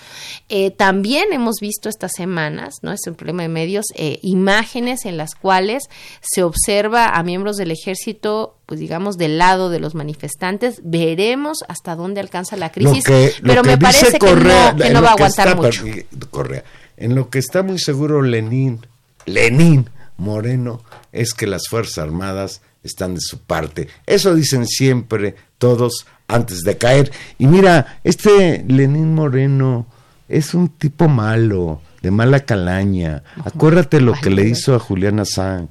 Eh, 0.49 0.71
también 0.71 1.25
hemos 1.31 1.55
visto 1.59 1.89
estas 1.89 2.11
semanas, 2.15 2.75
¿no? 2.81 2.91
Es 2.91 3.01
un 3.07 3.15
problema 3.15 3.43
de 3.43 3.49
medios, 3.49 3.85
eh, 3.95 4.19
imágenes 4.21 5.05
en 5.05 5.17
las 5.17 5.35
cuales 5.35 5.83
se 6.21 6.43
observa 6.43 7.07
a 7.07 7.23
miembros 7.23 7.57
del 7.57 7.71
ejército 7.71 8.55
pues 8.65 8.79
digamos 8.79 9.17
del 9.17 9.37
lado 9.37 9.69
de 9.69 9.79
los 9.79 9.93
manifestantes 9.93 10.81
veremos 10.83 11.59
hasta 11.67 11.95
dónde 11.95 12.19
alcanza 12.19 12.57
la 12.57 12.71
crisis 12.71 13.03
pero 13.43 13.63
me 13.63 13.77
parece 13.77 14.17
que 14.17 14.35
no, 14.35 14.75
que 14.75 14.89
no 14.89 15.01
va 15.03 15.09
a 15.09 15.13
aguantar 15.13 15.55
mucho 15.55 15.83
Correa, 16.31 16.63
en 16.97 17.13
lo 17.13 17.29
que 17.29 17.39
está 17.39 17.61
muy 17.61 17.77
seguro 17.77 18.21
Lenin 18.21 18.85
Lenin 19.25 19.89
Moreno 20.17 20.81
es 21.11 21.33
que 21.33 21.47
las 21.47 21.67
Fuerzas 21.67 21.99
Armadas 21.99 22.61
están 22.83 23.15
de 23.15 23.21
su 23.21 23.39
parte. 23.39 23.87
Eso 24.05 24.35
dicen 24.35 24.67
siempre 24.67 25.35
todos 25.57 26.05
antes 26.27 26.61
de 26.61 26.77
caer. 26.77 27.11
Y 27.37 27.47
mira, 27.47 27.99
este 28.03 28.63
Lenín 28.67 29.13
Moreno 29.13 29.87
es 30.27 30.53
un 30.53 30.69
tipo 30.69 31.07
malo, 31.07 31.81
de 32.01 32.11
mala 32.11 32.41
calaña. 32.41 33.23
Acuérdate 33.43 34.01
lo 34.01 34.13
que 34.13 34.29
le 34.29 34.47
hizo 34.47 34.75
a 34.75 34.79
Julián 34.79 35.19
Assange. 35.19 35.69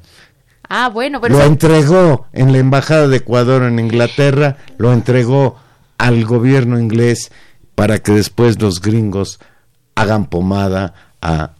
Ah, 0.68 0.88
bueno, 0.88 1.20
pero... 1.20 1.38
Lo 1.38 1.44
entregó 1.44 2.26
en 2.32 2.52
la 2.52 2.58
Embajada 2.58 3.06
de 3.08 3.18
Ecuador 3.18 3.62
en 3.62 3.78
Inglaterra, 3.78 4.56
lo 4.78 4.92
entregó 4.92 5.56
al 5.98 6.24
gobierno 6.24 6.78
inglés 6.78 7.30
para 7.74 7.98
que 8.00 8.12
después 8.12 8.60
los 8.60 8.80
gringos 8.80 9.40
hagan 9.94 10.26
pomada 10.26 10.94
a 11.20 11.52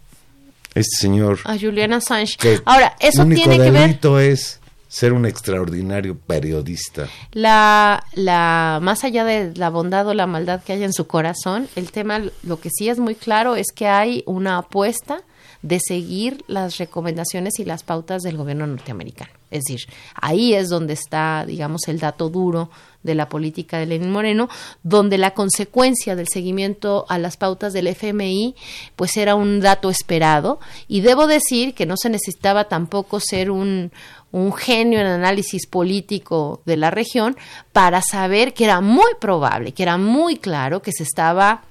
este 0.75 0.97
señor. 1.01 1.39
A 1.45 1.59
Julian 1.59 1.93
Assange. 1.93 2.37
Ahora, 2.65 2.97
eso 3.01 3.25
tiene 3.27 3.59
que 3.59 3.71
ver. 3.71 3.99
es 4.21 4.61
ser 4.89 5.13
un 5.13 5.27
extraordinario 5.27 6.17
periodista. 6.17 7.09
La, 7.33 8.05
la, 8.13 8.79
más 8.81 9.03
allá 9.03 9.25
de 9.25 9.53
la 9.57 9.69
bondad 9.69 10.07
o 10.07 10.15
la 10.15 10.29
maldad 10.29 10.63
que 10.63 10.75
hay 10.75 10.85
en 10.85 10.93
su 10.93 11.09
corazón, 11.09 11.69
el 11.75 11.91
tema, 11.91 12.21
lo 12.45 12.61
que 12.61 12.71
sí 12.71 12.89
es 12.89 13.01
muy 13.01 13.17
claro 13.17 13.57
es 13.57 13.73
que 13.75 13.89
hay 13.89 14.23
una 14.27 14.59
apuesta 14.59 15.23
de 15.65 15.81
seguir 15.81 16.45
las 16.47 16.77
recomendaciones 16.77 17.59
y 17.59 17.65
las 17.65 17.85
pautas 17.85 18.23
del 18.23 18.37
gobierno 18.37 18.67
norteamericano. 18.67 19.31
Es 19.51 19.63
decir, 19.65 19.81
ahí 20.15 20.53
es 20.53 20.69
donde 20.69 20.93
está, 20.93 21.47
digamos, 21.47 21.89
el 21.89 21.99
dato 21.99 22.29
duro 22.29 22.69
de 23.03 23.15
la 23.15 23.31
política 23.31 23.79
de 23.79 23.87
Lenín 23.87 24.11
Moreno, 24.11 24.51
donde 24.83 25.17
la 25.17 25.33
consecuencia 25.33 26.17
del 26.17 26.29
seguimiento 26.29 27.07
a 27.09 27.17
las 27.17 27.39
pautas 27.39 27.73
del 27.73 27.87
FMI, 27.87 28.55
pues 28.95 29.17
era 29.17 29.37
un 29.37 29.61
dato 29.61 29.89
esperado. 29.89 30.61
Y 30.87 31.01
debo 31.01 31.27
decir 31.27 31.73
que 31.73 31.87
no 31.87 31.97
se 31.97 32.11
necesitaba 32.11 32.65
tampoco 32.65 33.19
ser 33.19 33.51
un, 33.51 33.91
un 34.33 34.53
genio 34.53 35.01
en 35.01 35.07
análisis 35.07 35.67
político 35.67 36.61
de 36.67 36.77
la 36.77 36.91
región 36.91 37.39
para 37.73 38.03
saber 38.03 38.53
que 38.53 38.65
era 38.65 38.83
muy 38.83 39.13
probable, 39.19 39.73
que 39.73 39.83
era 39.83 39.97
muy 39.97 40.37
claro 40.37 40.83
que 40.83 40.93
se 40.93 41.05
estaba 41.05 41.63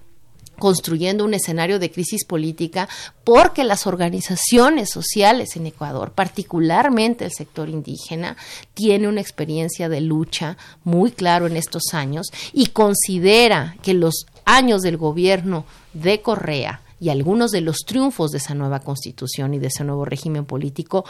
construyendo 0.63 1.25
un 1.25 1.33
escenario 1.33 1.77
de 1.77 1.91
crisis 1.91 2.23
política 2.23 2.87
porque 3.25 3.65
las 3.65 3.85
organizaciones 3.85 4.89
sociales 4.89 5.57
en 5.57 5.65
Ecuador, 5.65 6.13
particularmente 6.13 7.25
el 7.25 7.33
sector 7.33 7.67
indígena, 7.67 8.37
tiene 8.73 9.09
una 9.09 9.19
experiencia 9.19 9.89
de 9.89 9.99
lucha 9.99 10.55
muy 10.85 11.11
claro 11.11 11.47
en 11.47 11.57
estos 11.57 11.93
años 11.93 12.27
y 12.53 12.67
considera 12.67 13.75
que 13.81 13.93
los 13.93 14.25
años 14.45 14.83
del 14.83 14.95
gobierno 14.95 15.65
de 15.91 16.21
Correa 16.21 16.79
y 16.97 17.09
algunos 17.09 17.51
de 17.51 17.59
los 17.59 17.79
triunfos 17.79 18.31
de 18.31 18.37
esa 18.37 18.55
nueva 18.55 18.79
constitución 18.79 19.53
y 19.53 19.59
de 19.59 19.67
ese 19.67 19.83
nuevo 19.83 20.05
régimen 20.05 20.45
político 20.45 21.03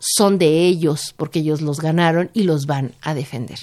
son 0.00 0.36
de 0.36 0.66
ellos 0.66 1.14
porque 1.16 1.38
ellos 1.38 1.60
los 1.60 1.78
ganaron 1.78 2.28
y 2.34 2.42
los 2.42 2.66
van 2.66 2.90
a 3.02 3.14
defender. 3.14 3.60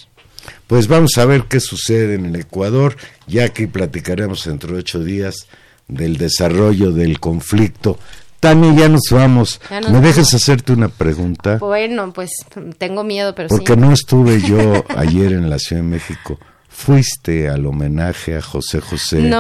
Pues 0.68 0.88
vamos 0.88 1.18
a 1.18 1.26
ver 1.26 1.44
qué 1.44 1.60
sucede 1.60 2.16
en 2.16 2.26
el 2.26 2.36
Ecuador, 2.36 2.98
ya 3.28 3.50
que 3.50 3.68
platicaremos 3.68 4.46
dentro 4.46 4.74
de 4.74 4.80
ocho 4.80 5.04
días 5.04 5.48
del 5.88 6.18
desarrollo 6.18 6.92
del 6.92 7.20
conflicto. 7.20 7.98
Tania, 8.40 8.74
ya 8.74 8.90
nos 8.90 9.10
vamos. 9.12 9.60
¿Me 9.92 10.00
dejas 10.00 10.34
hacerte 10.34 10.74
una 10.74 10.90
pregunta? 10.90 11.58
Bueno, 11.58 12.14
pues 12.14 12.32
tengo 12.78 13.04
miedo, 13.04 13.34
pero 13.34 13.48
Porque 13.50 13.76
no 13.76 13.92
estuve 13.92 14.42
yo 14.48 14.84
ayer 14.96 15.34
en 15.34 15.50
la 15.50 15.58
Ciudad 15.60 15.82
de 15.82 15.88
México. 15.88 16.40
¿Fuiste 16.70 17.50
al 17.50 17.66
homenaje 17.66 18.38
a 18.38 18.42
José 18.42 18.82
José 18.82 19.28
en 19.28 19.34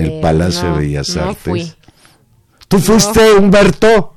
el 0.00 0.20
Palacio 0.20 0.72
de 0.72 0.80
Bellas 0.80 1.16
Artes? 1.16 1.38
Fui. 1.42 1.72
¿Tú 2.68 2.78
fuiste, 2.78 3.32
Humberto? 3.32 4.14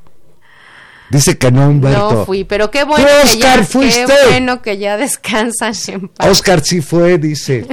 Dice 1.13 1.37
que 1.37 1.51
no, 1.51 1.69
Humberto. 1.69 2.11
No 2.11 2.25
fui, 2.25 2.43
pero 2.43 2.71
qué 2.71 2.83
bueno, 2.85 3.05
que 3.31 3.37
ya, 3.37 3.63
fuiste? 3.63 4.05
qué 4.07 4.29
bueno 4.29 4.63
que 4.63 4.79
ya 4.79 4.97
descansan 4.97 5.73
en 5.87 6.07
paz. 6.07 6.27
Oscar 6.27 6.61
sí 6.63 6.81
fue, 6.81 7.19
dice. 7.19 7.67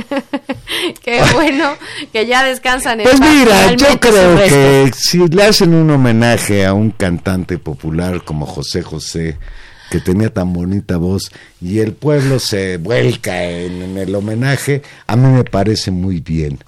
qué 1.03 1.23
bueno 1.33 1.73
que 2.13 2.27
ya 2.27 2.45
descansan 2.45 3.01
en 3.01 3.05
pues 3.05 3.19
paz. 3.19 3.29
Pues 3.29 3.39
mira, 3.39 3.73
yo 3.73 3.99
creo 3.99 4.37
que 4.37 4.93
si 4.95 5.27
le 5.27 5.45
hacen 5.45 5.73
un 5.73 5.91
homenaje 5.91 6.67
a 6.67 6.75
un 6.75 6.91
cantante 6.91 7.57
popular 7.57 8.25
como 8.25 8.45
José 8.45 8.83
José, 8.83 9.39
que 9.91 10.01
tenía 10.01 10.31
tan 10.31 10.53
bonita 10.53 10.99
voz, 10.99 11.33
y 11.63 11.79
el 11.79 11.95
pueblo 11.95 12.41
se 12.41 12.77
vuelca 12.77 13.45
en, 13.45 13.81
en 13.81 13.97
el 13.97 14.15
homenaje, 14.15 14.83
a 15.07 15.17
mí 15.17 15.29
me 15.29 15.45
parece 15.45 15.91
muy 15.91 16.21
bien. 16.21 16.59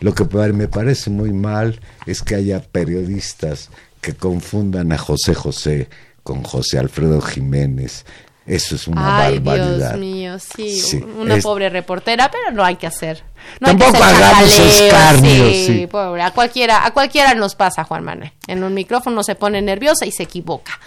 Lo 0.00 0.14
que 0.14 0.24
me 0.24 0.66
parece 0.66 1.10
muy 1.10 1.34
mal 1.34 1.78
es 2.06 2.22
que 2.22 2.36
haya 2.36 2.62
periodistas 2.62 3.68
que 4.00 4.14
confundan 4.14 4.92
a 4.92 4.98
José 4.98 5.34
José 5.34 5.88
con 6.22 6.42
José 6.42 6.78
Alfredo 6.78 7.20
Jiménez. 7.20 8.04
Eso 8.44 8.74
es 8.74 8.88
una 8.88 9.24
Ay, 9.24 9.38
barbaridad. 9.38 9.94
Dios 9.94 10.00
mío, 10.00 10.38
sí, 10.38 11.04
una 11.16 11.36
pobre 11.36 11.68
reportera, 11.68 12.28
pero 12.30 12.50
no 12.50 12.64
hay 12.64 12.74
que 12.74 12.88
hacer. 12.88 13.22
Tampoco 13.60 14.02
hagamos 14.02 14.58
escarnio, 14.58 15.48
sí, 15.50 15.86
Pobre, 15.88 16.22
a 16.22 16.32
cualquiera, 16.32 16.84
a 16.84 16.90
cualquiera 16.90 17.34
nos 17.34 17.54
pasa, 17.54 17.84
Juan 17.84 18.02
Manuel. 18.02 18.32
En 18.48 18.64
un 18.64 18.74
micrófono 18.74 19.22
se 19.22 19.36
pone 19.36 19.62
nerviosa 19.62 20.06
y 20.06 20.12
se 20.12 20.24
equivoca. 20.24 20.78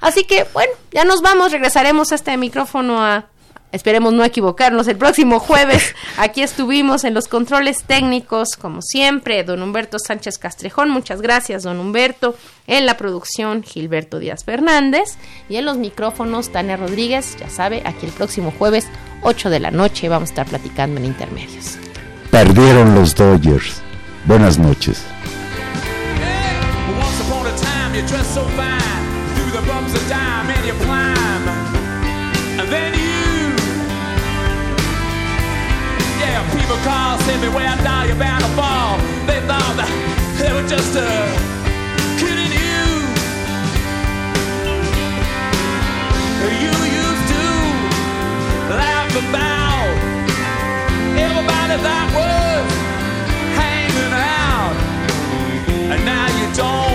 Así 0.00 0.24
que, 0.24 0.46
bueno, 0.52 0.72
ya 0.92 1.04
nos 1.04 1.22
vamos, 1.22 1.50
regresaremos 1.50 2.12
a 2.12 2.14
este 2.14 2.36
micrófono 2.36 3.04
a 3.04 3.26
Esperemos 3.76 4.14
no 4.14 4.24
equivocarnos. 4.24 4.88
El 4.88 4.96
próximo 4.96 5.38
jueves 5.38 5.94
aquí 6.16 6.42
estuvimos 6.42 7.04
en 7.04 7.12
los 7.12 7.28
controles 7.28 7.84
técnicos, 7.84 8.56
como 8.56 8.80
siempre, 8.80 9.44
don 9.44 9.62
Humberto 9.62 9.98
Sánchez 9.98 10.38
Castrejón. 10.38 10.88
Muchas 10.88 11.20
gracias, 11.20 11.62
don 11.62 11.78
Humberto. 11.78 12.34
En 12.66 12.86
la 12.86 12.96
producción, 12.96 13.62
Gilberto 13.62 14.18
Díaz 14.18 14.44
Fernández. 14.44 15.18
Y 15.50 15.56
en 15.56 15.66
los 15.66 15.76
micrófonos, 15.76 16.48
Tania 16.48 16.78
Rodríguez. 16.78 17.36
Ya 17.38 17.50
sabe, 17.50 17.82
aquí 17.84 18.06
el 18.06 18.12
próximo 18.12 18.50
jueves, 18.58 18.88
8 19.20 19.50
de 19.50 19.60
la 19.60 19.70
noche, 19.70 20.08
vamos 20.08 20.30
a 20.30 20.32
estar 20.32 20.46
platicando 20.46 20.98
en 20.98 21.04
intermedios. 21.04 21.76
Perdieron 22.30 22.94
los 22.94 23.14
Dodgers. 23.14 23.82
Buenas 24.24 24.58
noches. 24.58 25.04
everywhere 37.28 37.66
I 37.68 37.76
die, 37.82 38.06
you're 38.06 38.16
bound 38.16 38.42
to 38.44 38.50
fall. 38.50 38.98
They 39.26 39.40
thought 39.48 39.74
that 39.80 39.90
they 40.38 40.52
were 40.52 40.66
just 40.68 40.94
a 40.94 41.08
kidding 42.20 42.52
you. 42.54 42.84
You 46.62 46.74
used 47.02 47.26
to 47.34 47.44
laugh 48.70 49.10
about 49.10 49.90
everybody 51.18 51.76
that 51.86 52.06
was 52.16 52.66
hanging 53.58 54.14
out, 54.14 54.76
and 55.92 56.04
now 56.04 56.26
you 56.38 56.46
don't. 56.54 56.85